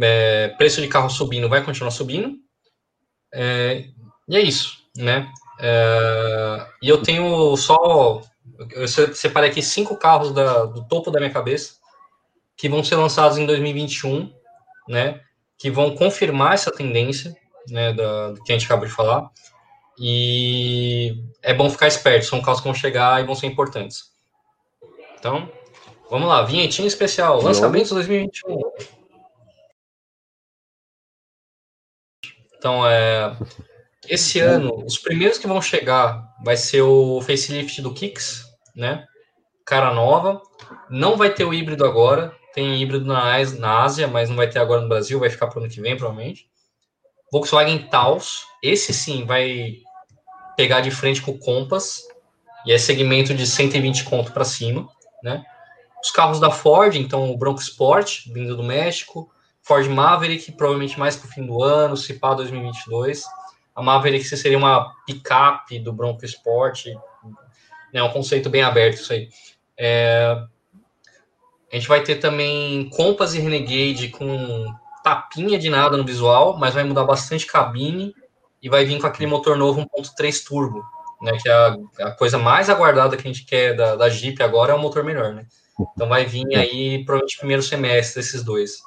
É, 0.00 0.48
preço 0.56 0.80
de 0.80 0.88
carro 0.88 1.10
subindo, 1.10 1.48
vai 1.48 1.64
continuar 1.64 1.90
subindo. 1.90 2.36
É, 3.34 3.86
e 4.28 4.36
é 4.36 4.40
isso, 4.40 4.78
né? 4.96 5.28
É, 5.60 6.66
e 6.82 6.88
eu 6.88 7.02
tenho 7.02 7.56
só. 7.56 8.22
Eu 8.70 8.86
separei 8.88 9.50
aqui 9.50 9.62
cinco 9.62 9.96
carros 9.96 10.32
da, 10.32 10.64
do 10.66 10.86
topo 10.86 11.10
da 11.10 11.18
minha 11.18 11.32
cabeça 11.32 11.74
que 12.56 12.68
vão 12.68 12.84
ser 12.84 12.96
lançados 12.96 13.38
em 13.38 13.46
2021, 13.46 14.32
né? 14.88 15.20
Que 15.58 15.70
vão 15.70 15.94
confirmar 15.94 16.54
essa 16.54 16.70
tendência, 16.70 17.34
né? 17.68 17.92
Da, 17.92 18.32
do 18.32 18.42
que 18.42 18.52
a 18.52 18.54
gente 18.54 18.66
acabou 18.66 18.86
de 18.86 18.92
falar. 18.92 19.30
E 19.98 21.24
é 21.42 21.52
bom 21.52 21.68
ficar 21.68 21.88
esperto, 21.88 22.26
são 22.26 22.40
casos 22.40 22.60
que 22.60 22.68
vão 22.68 22.74
chegar 22.74 23.20
e 23.20 23.26
vão 23.26 23.34
ser 23.34 23.46
importantes. 23.46 24.04
Então, 25.18 25.50
vamos 26.10 26.28
lá, 26.28 26.42
vinhetinha 26.42 26.88
especial, 26.88 27.40
lançamentos 27.40 27.90
2021. 27.92 28.60
Então, 32.56 32.86
é, 32.86 33.36
esse 34.06 34.38
ano, 34.40 34.84
os 34.84 34.98
primeiros 34.98 35.38
que 35.38 35.46
vão 35.46 35.62
chegar 35.62 36.22
vai 36.44 36.56
ser 36.56 36.82
o 36.82 37.20
facelift 37.22 37.80
do 37.80 37.94
Kicks, 37.94 38.44
né? 38.76 39.06
Cara 39.64 39.94
nova. 39.94 40.42
Não 40.90 41.16
vai 41.16 41.32
ter 41.32 41.44
o 41.44 41.54
híbrido 41.54 41.86
agora. 41.86 42.34
Tem 42.52 42.82
híbrido 42.82 43.06
na, 43.06 43.38
na 43.58 43.82
Ásia, 43.82 44.08
mas 44.08 44.28
não 44.28 44.36
vai 44.36 44.50
ter 44.50 44.58
agora 44.58 44.82
no 44.82 44.88
Brasil. 44.88 45.18
Vai 45.18 45.30
ficar 45.30 45.46
para 45.46 45.58
o 45.58 45.62
ano 45.62 45.72
que 45.72 45.80
vem, 45.80 45.96
provavelmente. 45.96 46.50
Volkswagen 47.32 47.88
Taos. 47.88 48.42
Esse 48.62 48.92
sim 48.92 49.24
vai 49.24 49.76
pegar 50.56 50.80
de 50.80 50.90
frente 50.90 51.22
com 51.22 51.30
o 51.30 51.38
Compass, 51.38 52.02
e 52.66 52.72
é 52.72 52.78
segmento 52.78 53.34
de 53.34 53.46
120 53.46 54.04
conto 54.04 54.32
para 54.32 54.44
cima, 54.44 54.88
né? 55.22 55.42
Os 56.02 56.10
carros 56.10 56.40
da 56.40 56.50
Ford, 56.50 56.96
então 56.96 57.30
o 57.30 57.36
Bronco 57.36 57.60
Sport, 57.60 58.26
vindo 58.32 58.56
do 58.56 58.62
México, 58.62 59.30
Ford 59.62 59.86
Maverick, 59.86 60.52
provavelmente 60.52 60.98
mais 60.98 61.16
para 61.16 61.28
o 61.28 61.30
fim 61.30 61.44
do 61.46 61.62
ano, 61.62 61.96
se 61.96 62.14
pá 62.14 62.34
2022. 62.34 63.24
A 63.74 63.82
Maverick 63.82 64.24
seria 64.24 64.58
uma 64.58 64.94
picape 65.06 65.78
do 65.78 65.92
Bronco 65.92 66.24
Sport, 66.24 66.86
é 67.92 68.02
um 68.02 68.10
conceito 68.10 68.48
bem 68.48 68.62
aberto 68.62 68.96
isso 68.96 69.12
aí. 69.12 69.28
É... 69.78 70.36
A 71.72 71.76
gente 71.76 71.88
vai 71.88 72.02
ter 72.02 72.16
também 72.16 72.88
Compass 72.90 73.34
e 73.34 73.38
Renegade 73.38 74.08
com 74.08 74.66
tapinha 75.02 75.58
de 75.58 75.70
nada 75.70 75.96
no 75.96 76.04
visual, 76.04 76.56
mas 76.58 76.74
vai 76.74 76.84
mudar 76.84 77.04
bastante 77.04 77.46
cabine 77.46 78.12
e 78.62 78.68
vai 78.68 78.84
vir 78.84 79.00
com 79.00 79.06
aquele 79.06 79.28
motor 79.28 79.56
novo 79.56 79.80
1.3 79.80 80.44
turbo, 80.44 80.82
né? 81.22 81.32
Que 81.40 81.48
é 81.48 81.52
a, 81.52 81.76
a, 82.00 82.10
coisa 82.10 82.38
mais 82.38 82.68
aguardada 82.68 83.16
que 83.16 83.26
a 83.26 83.32
gente 83.32 83.44
quer 83.44 83.74
da, 83.74 83.96
da 83.96 84.08
Jeep 84.08 84.42
agora 84.42 84.72
é 84.72 84.74
o 84.74 84.80
motor 84.80 85.04
melhor, 85.04 85.32
né? 85.32 85.46
Então 85.94 86.08
vai 86.08 86.24
vir 86.24 86.46
aí 86.56 87.04
provavelmente 87.04 87.38
primeiro 87.38 87.62
semestre 87.62 88.20
esses 88.20 88.42
dois. 88.42 88.82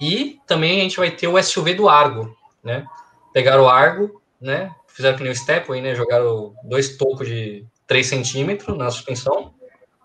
E 0.00 0.38
também 0.46 0.80
a 0.80 0.82
gente 0.82 0.96
vai 0.96 1.10
ter 1.10 1.26
o 1.26 1.42
SUV 1.42 1.74
do 1.74 1.88
Argo, 1.88 2.34
né? 2.62 2.86
Pegaram 3.32 3.64
o 3.64 3.68
Argo, 3.68 4.22
né? 4.40 4.72
Fizeram 4.86 5.16
que 5.16 5.22
nem 5.22 5.32
o 5.32 5.36
Stepway, 5.36 5.80
né? 5.80 5.94
Jogaram 5.94 6.54
dois 6.64 6.96
tocos 6.96 7.26
de 7.26 7.66
3 7.86 8.06
centímetros 8.06 8.76
na 8.76 8.90
suspensão, 8.90 9.54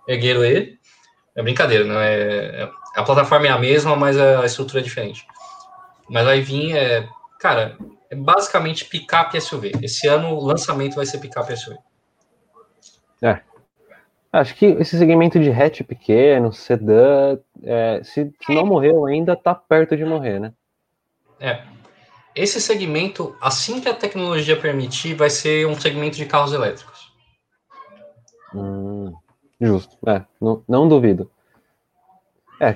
ergueram 0.07 0.43
ele. 0.43 0.79
É 1.35 1.41
brincadeira, 1.41 1.83
não 1.83 1.99
é, 1.99 2.63
é, 2.63 2.71
a 2.95 3.03
plataforma 3.03 3.47
é 3.47 3.49
a 3.49 3.57
mesma, 3.57 3.95
mas 3.95 4.17
a 4.19 4.45
estrutura 4.45 4.79
é 4.79 4.83
diferente. 4.83 5.25
Mas 6.09 6.25
vai 6.25 6.41
vir, 6.41 6.75
é, 6.75 7.07
cara, 7.39 7.77
é 8.09 8.15
basicamente 8.15 8.85
picape 8.85 9.39
SUV. 9.41 9.71
Esse 9.81 10.07
ano 10.07 10.29
o 10.29 10.43
lançamento 10.43 10.95
vai 10.95 11.05
ser 11.05 11.19
picape 11.19 11.57
SUV. 11.57 11.77
É. 13.21 13.41
Acho 14.33 14.55
que 14.55 14.65
esse 14.65 14.97
segmento 14.97 15.39
de 15.39 15.51
hatch 15.51 15.83
pequeno, 15.83 16.51
sedã, 16.51 17.37
é, 17.61 18.01
se, 18.03 18.33
se, 18.43 18.51
não 18.51 18.65
morreu 18.65 19.05
ainda, 19.05 19.35
tá 19.35 19.53
perto 19.53 19.95
de 19.95 20.03
morrer, 20.03 20.39
né? 20.39 20.51
É. 21.39 21.61
Esse 22.35 22.59
segmento, 22.59 23.35
assim 23.39 23.79
que 23.79 23.87
a 23.87 23.93
tecnologia 23.93 24.59
permitir, 24.59 25.13
vai 25.13 25.29
ser 25.29 25.67
um 25.67 25.79
segmento 25.79 26.17
de 26.17 26.25
carros 26.25 26.51
elétricos. 26.51 27.13
Hum, 28.55 29.13
justo. 29.61 29.95
É, 30.09 30.23
não, 30.41 30.63
não 30.67 30.87
duvido. 30.87 31.29
É, 32.59 32.75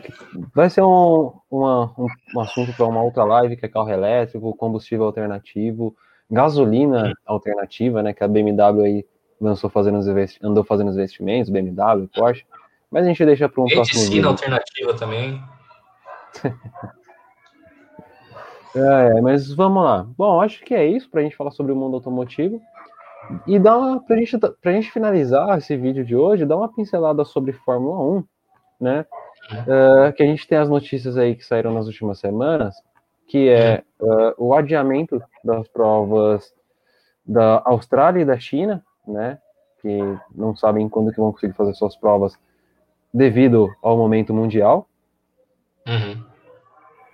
vai 0.54 0.70
ser 0.70 0.84
um, 0.84 1.34
uma, 1.50 1.92
um, 1.98 2.08
um 2.36 2.40
assunto 2.40 2.72
para 2.74 2.86
uma 2.86 3.02
outra 3.02 3.24
live, 3.24 3.58
que 3.58 3.66
é 3.66 3.70
carro 3.70 3.90
elétrico, 3.90 4.56
combustível 4.56 5.06
alternativo, 5.06 5.96
gasolina 6.30 7.14
alternativa, 7.26 8.04
né, 8.04 8.14
que 8.14 8.24
a 8.24 8.28
BMW 8.28 8.84
aí 8.84 9.06
lançou 9.40 9.70
fazendo 9.70 9.98
os 9.98 10.08
andou 10.42 10.64
fazendo 10.64 10.90
os 10.90 10.96
investimentos, 10.96 11.50
BMW, 11.50 12.08
Porsche, 12.14 12.46
mas 12.90 13.06
a 13.06 13.08
gente 13.08 13.26
deixa 13.26 13.48
para 13.50 13.62
um 13.62 13.66
Medicina 13.66 13.86
próximo 13.86 14.12
vídeo. 14.12 14.30
alternativa 14.30 14.94
também. 14.96 15.42
é, 18.76 19.22
mas 19.22 19.54
vamos 19.54 19.84
lá. 19.84 20.08
Bom, 20.18 20.42
acho 20.42 20.64
que 20.64 20.74
é 20.74 20.86
isso 20.86 21.10
para 21.10 21.22
a 21.22 21.24
gente 21.24 21.36
falar 21.36 21.52
sobre 21.52 21.72
o 21.72 21.76
mundo 21.76 21.96
automotivo. 21.96 22.62
E 23.46 23.60
dá 23.60 23.78
uma, 23.78 24.00
pra 24.02 24.16
gente, 24.18 24.38
pra 24.38 24.72
gente 24.72 24.92
finalizar 24.92 25.58
esse 25.58 25.76
vídeo 25.76 26.06
de 26.06 26.16
hoje, 26.16 26.46
dá 26.46 26.56
uma 26.56 26.72
pincelada 26.72 27.26
sobre 27.26 27.52
Fórmula 27.52 28.20
1, 28.20 28.24
né? 28.80 29.06
Uh, 29.52 30.14
que 30.14 30.24
a 30.24 30.26
gente 30.26 30.48
tem 30.48 30.58
as 30.58 30.70
notícias 30.70 31.18
aí 31.18 31.36
que 31.36 31.46
saíram 31.46 31.74
nas 31.74 31.88
últimas 31.88 32.20
semanas, 32.20 32.76
que 33.28 33.50
é 33.50 33.84
uh, 34.00 34.34
o 34.38 34.54
adiamento 34.54 35.22
das 35.44 35.68
provas 35.68 36.54
da 37.26 37.62
Austrália 37.66 38.22
e 38.22 38.26
da 38.26 38.40
China, 38.40 38.84
né? 39.08 39.40
Que 39.82 40.00
não 40.36 40.56
sabem 40.56 40.88
quando 40.90 41.12
que 41.12 41.20
vão 41.20 41.32
conseguir 41.32 41.54
fazer 41.54 41.74
suas 41.74 41.96
provas 41.96 42.38
devido 43.14 43.74
ao 43.82 43.98
momento 43.98 44.34
mundial. 44.34 44.88
Uhum. 45.88 46.24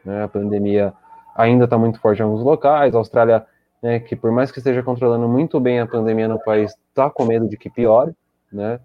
Né, 0.03 0.23
a 0.23 0.27
pandemia 0.27 0.93
ainda 1.35 1.65
está 1.65 1.77
muito 1.77 1.99
forte 1.99 2.19
em 2.19 2.23
alguns 2.23 2.43
locais. 2.43 2.93
A 2.93 2.97
Austrália, 2.97 3.45
né, 3.81 3.99
que 3.99 4.15
por 4.15 4.31
mais 4.31 4.51
que 4.51 4.57
esteja 4.57 4.83
controlando 4.83 5.27
muito 5.27 5.59
bem 5.59 5.79
a 5.79 5.87
pandemia 5.87 6.27
no 6.27 6.39
país, 6.39 6.75
está 6.89 7.09
com 7.09 7.25
medo 7.25 7.47
de 7.47 7.57
que 7.57 7.69
piore, 7.69 8.13
né? 8.51 8.79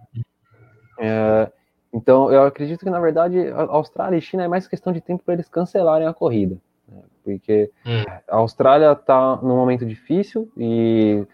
É, 1.00 1.50
então, 1.92 2.30
eu 2.30 2.42
acredito 2.42 2.80
que, 2.80 2.90
na 2.90 3.00
verdade, 3.00 3.48
a 3.48 3.62
Austrália 3.62 4.16
e 4.16 4.20
China 4.20 4.44
é 4.44 4.48
mais 4.48 4.68
questão 4.68 4.92
de 4.92 5.00
tempo 5.00 5.24
para 5.24 5.34
eles 5.34 5.48
cancelarem 5.48 6.06
a 6.06 6.12
corrida. 6.12 6.56
Né? 6.86 7.02
Porque 7.24 7.70
hum. 7.86 8.04
a 8.28 8.36
Austrália 8.36 8.92
está 8.92 9.36
num 9.36 9.56
momento 9.56 9.86
difícil 9.86 10.50
e 10.56 11.26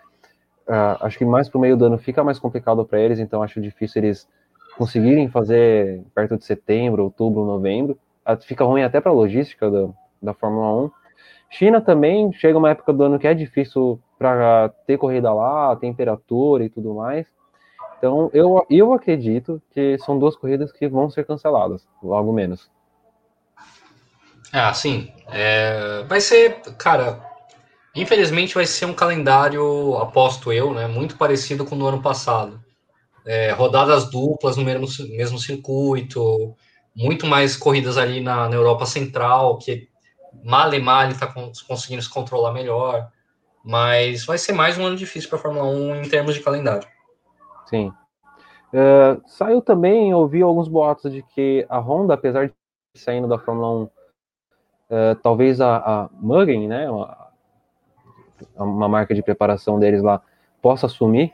uh, 0.69 0.99
acho 1.01 1.19
que 1.19 1.25
mais 1.25 1.49
para 1.49 1.59
o 1.59 1.61
meio 1.61 1.77
do 1.77 1.85
ano 1.85 1.99
fica 1.99 2.25
mais 2.25 2.39
complicado 2.39 2.85
para 2.85 3.01
eles, 3.01 3.19
então 3.19 3.43
acho 3.43 3.61
difícil 3.61 4.03
eles 4.03 4.29
conseguirem 4.77 5.29
fazer 5.29 6.03
perto 6.15 6.37
de 6.37 6.45
setembro, 6.45 7.05
outubro, 7.05 7.45
novembro. 7.45 7.99
Uh, 8.27 8.41
fica 8.43 8.65
ruim 8.65 8.83
até 8.83 9.01
para 9.01 9.11
a 9.11 9.15
logística 9.15 9.71
da, 9.71 9.89
da 10.23 10.35
Fórmula 10.35 10.87
1. 10.87 10.91
China 11.51 11.81
também 11.81 12.33
chega 12.33 12.59
uma 12.59 12.71
época 12.71 12.93
do 12.93 13.05
ano 13.05 13.19
que 13.19 13.29
é 13.29 13.35
difícil 13.35 14.01
para 14.19 14.71
ter 14.87 14.99
corrida 14.99 15.33
lá, 15.33 15.77
temperatura 15.77 16.65
e 16.65 16.69
tudo 16.69 16.95
mais. 16.95 17.27
Então, 17.99 18.29
eu, 18.35 18.67
eu 18.69 18.93
acredito 18.93 19.63
que 19.71 19.97
são 19.99 20.19
duas 20.19 20.37
corridas 20.37 20.73
que 20.73 20.89
vão 20.89 21.09
ser 21.09 21.25
canceladas, 21.25 21.87
logo 22.03 22.33
menos. 22.33 22.71
Ah, 24.53 24.73
sim. 24.75 25.13
É, 25.33 26.03
vai 26.05 26.21
ser, 26.21 26.61
cara, 26.77 27.21
infelizmente 27.95 28.55
vai 28.55 28.67
ser 28.67 28.87
um 28.87 28.95
calendário, 28.95 29.97
aposto 29.99 30.53
eu, 30.53 30.73
né, 30.75 30.87
muito 30.87 31.17
parecido 31.17 31.65
com 31.65 31.77
o 31.77 31.79
do 31.79 31.87
ano 31.87 32.03
passado. 32.03 32.61
É, 33.27 33.53
rodadas 33.53 34.11
duplas 34.11 34.57
no 34.57 34.65
mesmo, 34.65 34.87
mesmo 35.17 35.39
circuito, 35.39 36.55
muito 36.95 37.27
mais 37.27 37.57
corridas 37.57 37.97
ali 37.97 38.21
na, 38.21 38.49
na 38.49 38.55
Europa 38.55 38.85
Central, 38.85 39.59
que 39.59 39.89
male 40.45 40.79
male 40.79 41.13
está 41.13 41.33
conseguindo 41.67 42.03
se 42.03 42.11
controlar 42.11 42.53
melhor. 42.53 43.09
Mas 43.65 44.27
vai 44.27 44.37
ser 44.37 44.53
mais 44.53 44.77
um 44.77 44.85
ano 44.85 44.97
difícil 44.97 45.31
para 45.31 45.39
a 45.39 45.43
Fórmula 45.43 45.67
1 45.67 46.03
em 46.03 46.09
termos 46.09 46.35
de 46.35 46.41
calendário. 46.41 46.87
Sim. 47.67 47.91
Uh, 48.75 49.23
saiu 49.27 49.63
também, 49.63 50.13
ouvi 50.13 50.43
alguns 50.43 50.69
boatos 50.69 51.11
de 51.11 51.23
que 51.23 51.65
a 51.69 51.79
Honda, 51.79 52.13
apesar 52.13 52.49
de 52.49 52.53
saindo 52.95 53.27
da 53.27 53.39
Fórmula 53.39 53.71
1, 53.71 53.83
uh, 53.83 53.91
é, 54.91 55.15
talvez 55.15 55.61
a, 55.61 55.77
a 55.77 56.11
né, 56.69 56.87
uma, 58.57 58.89
marca 58.89 59.15
de 59.15 59.23
preparação 59.23 59.79
deles 59.79 60.03
lá, 60.03 60.21
possa 60.61 60.87
assumir 60.87 61.33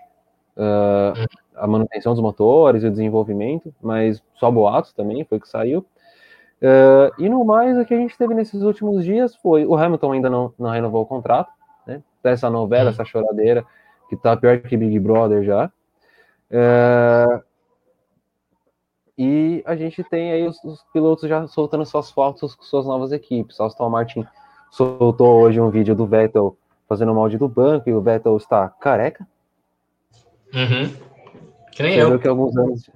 uh, 0.56 1.26
a 1.54 1.66
manutenção 1.66 2.12
dos 2.12 2.22
motores 2.22 2.82
e 2.82 2.86
o 2.86 2.90
desenvolvimento, 2.90 3.74
mas 3.80 4.22
só 4.34 4.50
boatos 4.50 4.92
também, 4.92 5.24
foi 5.24 5.38
o 5.38 5.40
que 5.40 5.48
saiu. 5.48 5.84
e 7.18 7.28
no 7.28 7.44
mais, 7.44 7.78
o 7.78 7.84
que 7.84 7.94
a 7.94 7.98
gente 7.98 8.16
teve 8.16 8.34
nesses 8.34 8.62
últimos 8.62 9.04
dias 9.04 9.34
foi, 9.36 9.64
o 9.64 9.76
Hamilton 9.76 10.12
ainda 10.12 10.30
não, 10.30 10.52
não 10.58 10.70
renovou 10.70 11.02
o 11.02 11.06
contrato, 11.06 11.50
né, 11.86 12.02
dessa 12.22 12.50
novela, 12.50 12.84
uhum. 12.84 12.90
essa 12.90 13.04
choradeira, 13.04 13.64
que 14.08 14.16
tá 14.16 14.36
pior 14.36 14.58
que 14.60 14.76
Big 14.76 14.98
Brother 14.98 15.44
já, 15.44 15.70
é... 16.50 17.42
E 19.16 19.62
a 19.66 19.76
gente 19.76 20.02
tem 20.02 20.32
aí 20.32 20.46
os, 20.46 20.62
os, 20.64 20.82
pilotos 20.92 21.28
já 21.28 21.46
soltando 21.46 21.84
suas 21.84 22.10
fotos 22.10 22.54
com 22.54 22.62
suas 22.62 22.86
novas 22.86 23.12
equipes. 23.12 23.60
Aston 23.60 23.88
Martin 23.90 24.26
soltou 24.70 25.42
hoje 25.42 25.60
um 25.60 25.70
vídeo 25.70 25.94
do 25.94 26.06
Vettel 26.06 26.56
fazendo 26.90 27.14
molde 27.14 27.38
do 27.38 27.48
banco 27.48 27.88
e 27.88 27.94
o 27.94 28.00
Vettel 28.00 28.36
está 28.36 28.68
careca. 28.68 29.24
Uhum. 30.52 30.92
Que 31.70 31.84
nem 31.84 31.94
eu. 31.94 32.18
Que 32.18 32.26
alguns 32.26 32.56
anos... 32.56 32.90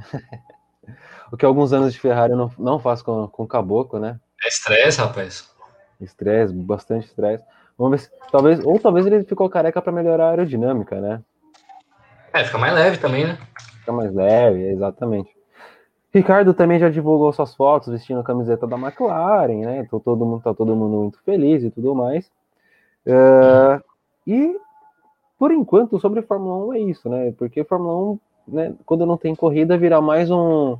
o 1.30 1.36
que 1.36 1.46
alguns 1.46 1.72
anos 1.72 1.92
de 1.92 2.00
Ferrari 2.00 2.34
não, 2.34 2.50
não 2.58 2.80
faz 2.80 3.02
com, 3.02 3.28
com 3.28 3.44
o 3.44 3.46
caboclo, 3.46 4.00
né? 4.00 4.18
É 4.44 4.48
estresse, 4.48 5.00
rapaz. 5.00 5.48
Estresse, 6.00 6.52
bastante 6.52 7.06
estresse. 7.06 7.44
Vamos 7.78 7.92
ver 7.92 8.04
se, 8.04 8.10
talvez, 8.32 8.58
ou 8.64 8.80
talvez 8.80 9.06
ele 9.06 9.22
ficou 9.22 9.48
careca 9.48 9.80
para 9.80 9.92
melhorar 9.92 10.26
a 10.26 10.30
aerodinâmica, 10.30 11.00
né? 11.00 11.22
É, 12.32 12.42
fica 12.42 12.58
mais 12.58 12.74
leve 12.74 12.98
também, 12.98 13.28
né? 13.28 13.38
Fica 13.78 13.92
mais 13.92 14.12
leve, 14.12 14.70
exatamente. 14.70 15.30
Ricardo 16.12 16.52
também 16.52 16.80
já 16.80 16.88
divulgou 16.88 17.32
suas 17.32 17.54
fotos 17.54 17.92
vestindo 17.92 18.18
a 18.18 18.24
camiseta 18.24 18.66
da 18.66 18.76
McLaren, 18.76 19.64
né? 19.64 19.78
Então 19.86 20.00
todo 20.00 20.26
mundo 20.26 20.42
tá 20.42 20.52
todo 20.52 20.74
mundo 20.74 20.96
muito 20.96 21.22
feliz 21.22 21.62
e 21.62 21.70
tudo 21.70 21.94
mais. 21.94 22.28
Uh, 23.06 23.82
e 24.26 24.56
por 25.38 25.52
enquanto 25.52 26.00
sobre 26.00 26.22
Fórmula 26.22 26.66
1 26.66 26.74
é 26.74 26.78
isso, 26.80 27.08
né? 27.08 27.32
Porque 27.38 27.64
Fórmula 27.64 28.12
1, 28.12 28.18
né, 28.48 28.74
quando 28.86 29.04
não 29.04 29.16
tem 29.16 29.34
corrida, 29.34 29.76
vira 29.76 30.00
mais 30.00 30.30
um, 30.30 30.78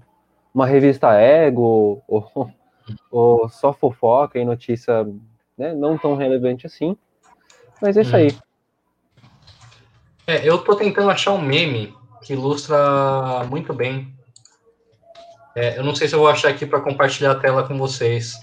uma 0.54 0.66
revista 0.66 1.12
ego 1.12 2.02
ou, 2.08 2.50
ou 3.10 3.48
só 3.48 3.72
fofoca 3.72 4.38
e 4.38 4.44
notícia 4.44 5.06
né, 5.56 5.74
não 5.74 5.98
tão 5.98 6.16
relevante 6.16 6.66
assim. 6.66 6.96
Mas 7.80 7.96
é 7.96 8.02
isso 8.02 8.16
aí. 8.16 8.36
É, 10.26 10.48
eu 10.48 10.58
tô 10.58 10.74
tentando 10.74 11.10
achar 11.10 11.32
um 11.32 11.40
meme 11.40 11.94
que 12.22 12.32
ilustra 12.32 13.44
muito 13.50 13.74
bem. 13.74 14.14
É, 15.54 15.78
eu 15.78 15.84
não 15.84 15.94
sei 15.94 16.08
se 16.08 16.14
eu 16.14 16.18
vou 16.18 16.28
achar 16.28 16.48
aqui 16.48 16.64
para 16.64 16.80
compartilhar 16.80 17.32
a 17.32 17.38
tela 17.38 17.66
com 17.66 17.76
vocês, 17.76 18.34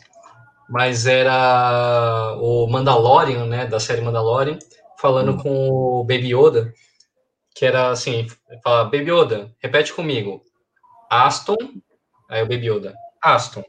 mas 0.72 1.06
era 1.06 2.34
o 2.40 2.66
Mandalorian, 2.66 3.46
né, 3.46 3.68
da 3.68 3.78
série 3.78 4.00
Mandalorian, 4.00 4.58
falando 4.98 5.34
hum. 5.34 5.38
com 5.38 5.70
o 5.70 6.04
Baby 6.06 6.34
Yoda, 6.34 6.74
que 7.54 7.66
era 7.66 7.90
assim, 7.90 8.26
fala, 8.64 8.86
Baby 8.86 9.12
Yoda, 9.12 9.54
repete 9.60 9.94
comigo, 9.94 10.42
Aston, 11.10 11.58
aí 12.30 12.42
o 12.42 12.48
Baby 12.48 12.68
Yoda, 12.68 12.96
Aston, 13.22 13.66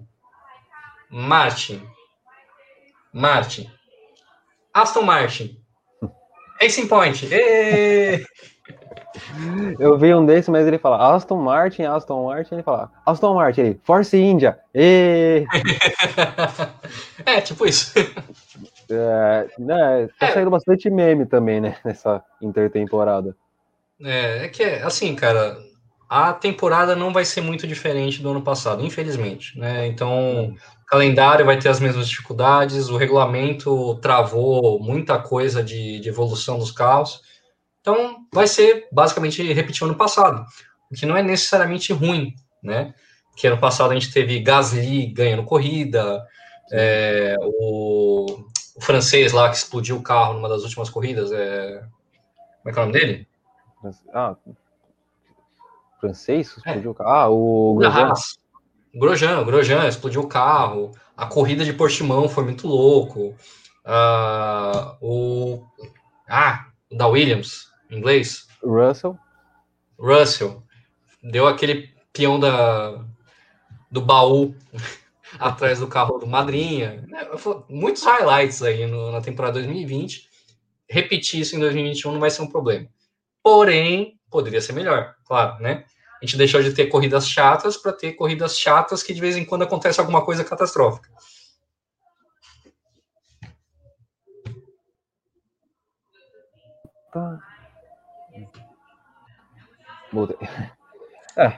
Martin, 1.11 1.85
Martin, 3.13 3.69
Aston 4.73 5.03
Martin, 5.03 5.61
Racing 6.63 6.87
Point. 6.87 7.29
Eu 9.79 9.99
vi 9.99 10.15
um 10.15 10.25
desse, 10.25 10.51
mas 10.51 10.67
ele 10.67 10.79
fala 10.79 11.15
Aston 11.15 11.41
Martin, 11.41 11.83
Aston 11.83 12.25
Martin, 12.25 12.55
ele 12.55 12.63
fala 12.63 12.91
Aston 13.05 13.35
Martin, 13.35 13.61
ele, 13.61 13.81
Force 13.85 14.17
India. 14.17 14.59
é, 14.75 15.45
tipo 17.41 17.67
isso. 17.67 17.93
É, 18.95 19.49
né, 19.59 20.09
tá 20.21 20.27
é. 20.27 20.33
saindo 20.33 20.51
bastante 20.51 20.91
meme 20.91 21.25
também, 21.25 21.63
né, 21.63 21.77
nessa 21.83 22.23
intertemporada. 22.43 23.35
É, 24.05 24.45
é 24.45 24.49
que, 24.49 24.63
assim, 24.63 25.15
cara, 25.15 25.57
a 26.07 26.35
temporada 26.35 26.95
não 26.95 27.11
vai 27.11 27.25
ser 27.25 27.41
muito 27.41 27.67
diferente 27.67 28.21
do 28.21 28.29
ano 28.29 28.43
passado, 28.43 28.85
infelizmente, 28.85 29.59
né? 29.59 29.87
Então, 29.87 30.51
o 30.51 30.87
calendário 30.87 31.47
vai 31.47 31.59
ter 31.59 31.71
as 31.71 31.81
mesmas 31.81 32.07
dificuldades, 32.07 32.91
o 32.91 32.99
regulamento 32.99 33.95
travou 34.03 34.79
muita 34.79 35.19
coisa 35.19 35.63
de, 35.65 35.99
de 35.99 36.09
evolução 36.11 36.59
dos 36.59 36.71
carros. 36.71 37.23
Então, 37.83 38.27
vai 38.33 38.47
ser 38.47 38.89
basicamente 38.93 39.43
repetir 39.53 39.83
o 39.83 39.87
ano 39.87 39.99
passado, 39.99 40.47
o 40.91 40.95
que 40.95 41.05
não 41.05 41.17
é 41.17 41.23
necessariamente 41.23 41.93
ruim, 41.93 42.33
né? 42.63 42.95
Que 43.37 43.49
ano 43.49 43.59
passado 43.59 43.91
a 43.91 43.95
gente 43.95 44.13
teve 44.13 44.39
Gasly 44.39 45.07
ganhando 45.07 45.45
corrida, 45.45 46.25
é, 46.71 47.35
o, 47.41 48.45
o, 48.77 48.81
francês 48.81 49.33
lá 49.33 49.51
que 49.51 49.57
explodiu 49.57 49.97
o 49.97 50.03
carro 50.03 50.35
numa 50.35 50.49
das 50.49 50.63
últimas 50.63 50.89
corridas, 50.89 51.33
é, 51.33 51.83
como 52.63 52.71
é 52.71 52.73
que 52.73 52.79
é 52.79 52.83
o 52.83 52.87
nome 52.87 52.99
dele? 52.99 53.29
Ah, 54.15 54.37
francês 56.01 56.57
explodiu 56.57 56.93
o 56.93 56.95
carro? 56.95 57.11
Ah, 57.11 57.29
o 57.29 57.75
Grosjean. 57.75 58.13
Grosjean, 58.95 59.45
Grosjean 59.45 59.89
explodiu 59.89 60.21
o 60.21 60.29
carro. 60.29 60.93
A 61.17 61.27
corrida 61.27 61.65
de 61.65 61.73
Portimão 61.73 62.29
foi 62.29 62.45
muito 62.45 62.69
louco. 62.69 63.35
Uh, 63.85 64.97
o 65.01 65.67
ah, 66.29 66.67
da 66.91 67.07
Williams, 67.07 67.72
inglês. 67.97 68.47
Russell. 68.63 69.19
Russell 69.99 70.63
deu 71.23 71.47
aquele 71.47 71.95
peão 72.13 72.39
da 72.39 73.05
do 73.91 74.01
baú 74.01 74.55
atrás 75.39 75.79
do 75.79 75.87
carro 75.87 76.19
do 76.19 76.27
Madrinha. 76.27 77.05
Muitos 77.69 78.03
highlights 78.03 78.63
aí 78.63 78.87
no, 78.87 79.13
na 79.13 79.21
temporada 79.21 79.55
2020. 79.61 80.29
Repetir 80.89 81.41
isso 81.41 81.57
em 81.57 81.61
2021 81.61 82.13
não 82.13 82.21
vai 82.21 82.31
ser 82.31 82.43
um 82.43 82.51
problema. 82.51 82.89
Porém, 83.43 84.19
poderia 84.31 84.61
ser 84.61 84.73
melhor, 84.73 85.15
claro, 85.25 85.61
né? 85.61 85.85
A 86.21 86.25
gente 86.25 86.39
deixou 86.39 86.63
de 86.63 86.73
ter 86.73 86.87
corridas 86.87 87.29
chatas 87.29 87.77
para 87.77 87.93
ter 87.93 88.13
corridas 88.13 88.59
chatas 88.59 89.03
que 89.03 89.13
de 89.13 89.21
vez 89.21 89.37
em 89.37 89.45
quando 89.45 89.63
acontece 89.63 90.01
alguma 90.01 90.25
coisa 90.25 90.45
catastrófica. 90.45 91.11
Tá. 97.13 97.52
É, 101.37 101.55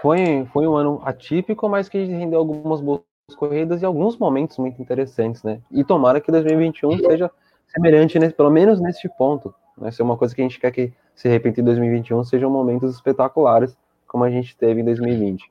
foi, 0.00 0.48
foi 0.52 0.66
um 0.66 0.76
ano 0.76 1.02
atípico, 1.04 1.68
mas 1.68 1.88
que 1.88 2.04
rendeu 2.04 2.38
algumas 2.38 2.80
boas 2.80 3.02
corridas 3.36 3.82
e 3.82 3.84
alguns 3.84 4.16
momentos 4.16 4.56
muito 4.58 4.80
interessantes, 4.80 5.42
né? 5.42 5.60
E 5.70 5.84
tomara 5.84 6.20
que 6.20 6.30
2021 6.30 6.98
seja 6.98 7.30
semelhante, 7.66 8.18
nesse, 8.18 8.34
pelo 8.34 8.50
menos 8.50 8.80
neste 8.80 9.08
ponto. 9.08 9.54
Né? 9.76 9.90
Ser 9.90 10.02
uma 10.02 10.16
coisa 10.16 10.34
que 10.34 10.40
a 10.40 10.44
gente 10.44 10.58
quer 10.58 10.70
que 10.70 10.92
se 11.14 11.28
repita 11.28 11.60
em 11.60 11.64
2021 11.64 12.24
sejam 12.24 12.50
momentos 12.50 12.94
espetaculares, 12.94 13.76
como 14.06 14.24
a 14.24 14.30
gente 14.30 14.56
teve 14.56 14.80
em 14.80 14.84
2020. 14.84 15.50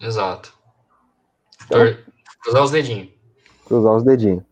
Exato. 0.00 0.54
Então, 1.66 1.80
cruzar 2.42 2.64
os 2.64 2.70
dedinhos. 2.70 3.10
Cruzar 3.66 3.92
os 3.94 4.02
dedinhos. 4.02 4.42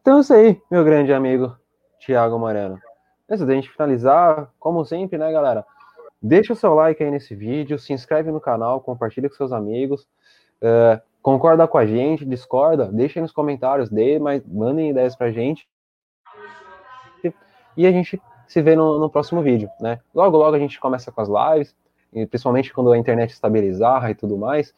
Então 0.00 0.18
é 0.18 0.20
isso 0.20 0.34
aí, 0.34 0.62
meu 0.70 0.84
grande 0.84 1.12
amigo 1.12 1.56
Tiago 1.98 2.38
Moreno. 2.38 2.78
Antes 3.28 3.46
da 3.46 3.54
gente 3.54 3.70
finalizar, 3.70 4.52
como 4.60 4.84
sempre, 4.84 5.16
né, 5.16 5.32
galera? 5.32 5.64
Deixa 6.26 6.54
o 6.54 6.56
seu 6.56 6.72
like 6.74 7.02
aí 7.02 7.10
nesse 7.10 7.34
vídeo, 7.34 7.78
se 7.78 7.92
inscreve 7.92 8.30
no 8.30 8.40
canal, 8.40 8.80
compartilha 8.80 9.28
com 9.28 9.34
seus 9.34 9.52
amigos. 9.52 10.08
Uh, 10.62 11.00
concorda 11.20 11.68
com 11.68 11.76
a 11.76 11.84
gente, 11.84 12.24
discorda, 12.24 12.90
deixa 12.90 13.18
aí 13.18 13.22
nos 13.22 13.32
comentários, 13.32 13.90
dê, 13.90 14.18
mas 14.18 14.42
mandem 14.46 14.90
ideias 14.90 15.14
pra 15.14 15.30
gente. 15.30 15.68
E 17.76 17.86
a 17.86 17.90
gente 17.90 18.22
se 18.46 18.62
vê 18.62 18.76
no, 18.76 18.98
no 18.98 19.10
próximo 19.10 19.42
vídeo, 19.42 19.68
né? 19.80 20.00
Logo, 20.14 20.36
logo 20.36 20.56
a 20.56 20.58
gente 20.58 20.80
começa 20.80 21.12
com 21.12 21.20
as 21.20 21.28
lives 21.28 21.74
principalmente 22.28 22.72
quando 22.72 22.92
a 22.92 22.98
internet 22.98 23.30
estabilizar 23.30 24.08
e 24.08 24.14
tudo 24.14 24.38
mais, 24.38 24.72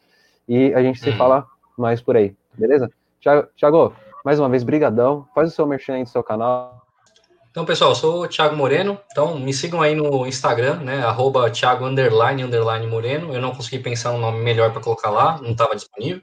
e 0.47 0.73
a 0.73 0.81
gente 0.81 0.99
se 0.99 1.11
fala 1.11 1.45
mais 1.77 2.01
por 2.01 2.17
aí, 2.17 2.35
beleza? 2.57 2.89
Thiago, 3.55 3.93
mais 4.25 4.39
uma 4.39 4.49
vez, 4.49 4.63
brigadão, 4.63 5.27
faz 5.35 5.49
o 5.49 5.55
seu 5.55 5.67
merchan 5.67 5.95
aí 5.95 6.03
do 6.03 6.09
seu 6.09 6.23
canal. 6.23 6.86
Então, 7.57 7.65
pessoal, 7.65 7.89
eu 7.89 7.95
sou 7.95 8.21
o 8.21 8.27
Thiago 8.27 8.55
Moreno, 8.55 8.99
então 9.11 9.39
me 9.39 9.51
sigam 9.51 9.81
aí 9.81 9.95
no 9.95 10.27
Instagram, 10.27 10.75
né, 10.75 11.03
arroba 11.03 11.49
Thiago 11.49 11.85
underline, 11.85 12.43
underline 12.43 12.85
Moreno, 12.85 13.33
eu 13.33 13.41
não 13.41 13.49
consegui 13.49 13.79
pensar 13.79 14.11
um 14.11 14.19
nome 14.19 14.43
melhor 14.43 14.71
para 14.71 14.79
colocar 14.79 15.09
lá, 15.09 15.41
não 15.41 15.53
estava 15.53 15.75
disponível. 15.75 16.21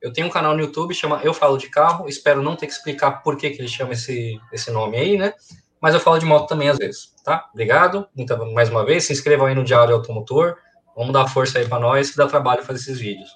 Eu 0.00 0.12
tenho 0.12 0.28
um 0.28 0.30
canal 0.30 0.54
no 0.54 0.60
YouTube, 0.60 0.94
chama 0.94 1.20
Eu 1.24 1.34
Falo 1.34 1.58
de 1.58 1.68
Carro, 1.68 2.08
espero 2.08 2.40
não 2.40 2.54
ter 2.54 2.68
que 2.68 2.72
explicar 2.72 3.20
por 3.24 3.36
que, 3.36 3.50
que 3.50 3.60
ele 3.60 3.66
chama 3.66 3.94
esse, 3.94 4.40
esse 4.52 4.70
nome 4.70 4.96
aí, 4.96 5.18
né, 5.18 5.34
mas 5.80 5.92
eu 5.92 5.98
falo 5.98 6.20
de 6.20 6.24
moto 6.24 6.46
também 6.46 6.68
às 6.68 6.78
vezes, 6.78 7.16
tá? 7.24 7.48
Obrigado, 7.52 8.06
então, 8.16 8.52
mais 8.52 8.70
uma 8.70 8.84
vez, 8.84 9.02
se 9.02 9.12
inscrevam 9.12 9.48
aí 9.48 9.56
no 9.56 9.64
Diário 9.64 9.96
Automotor, 9.96 10.54
vamos 10.96 11.12
dar 11.12 11.26
força 11.26 11.58
aí 11.58 11.66
para 11.66 11.80
nós, 11.80 12.12
que 12.12 12.16
dá 12.16 12.28
trabalho 12.28 12.62
fazer 12.62 12.78
esses 12.78 13.00
vídeos. 13.00 13.28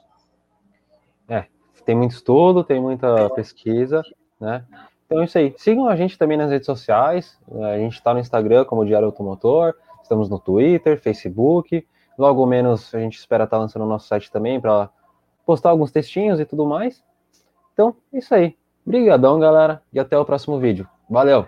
É, 1.29 1.47
tem 1.85 1.97
muito 1.97 2.13
estudo, 2.13 2.63
tem 2.63 2.81
muita 2.81 3.29
pesquisa, 3.31 4.03
né? 4.41 4.65
Então 5.15 5.23
é 5.23 5.27
isso 5.27 5.39
aí. 5.39 5.55
Sigam 5.57 5.89
a 5.89 5.95
gente 5.95 6.19
também 6.19 6.37
nas 6.37 6.51
redes 6.51 6.67
sociais, 6.67 7.39
a 7.73 7.79
gente 7.79 7.93
está 7.93 8.13
no 8.13 8.19
Instagram 8.19 8.65
como 8.65 8.85
Diário 8.85 9.07
Automotor, 9.07 9.73
estamos 10.03 10.29
no 10.29 10.41
Twitter, 10.41 11.01
Facebook, 11.01 11.87
logo 12.19 12.45
menos 12.45 12.93
a 12.93 12.99
gente 12.99 13.17
espera 13.17 13.45
estar 13.45 13.57
tá 13.57 13.61
lançando 13.61 13.83
o 13.83 13.89
nosso 13.89 14.09
site 14.09 14.29
também 14.33 14.61
para 14.61 14.91
postar 15.47 15.71
alguns 15.71 15.93
textinhos 15.93 16.41
e 16.41 16.45
tudo 16.45 16.67
mais. 16.67 17.05
Então, 17.73 17.95
é 18.13 18.19
isso 18.19 18.35
aí. 18.35 18.57
Obrigadão, 18.85 19.39
galera, 19.39 19.81
e 19.93 20.01
até 20.01 20.19
o 20.19 20.25
próximo 20.25 20.59
vídeo. 20.59 20.89
Valeu! 21.09 21.47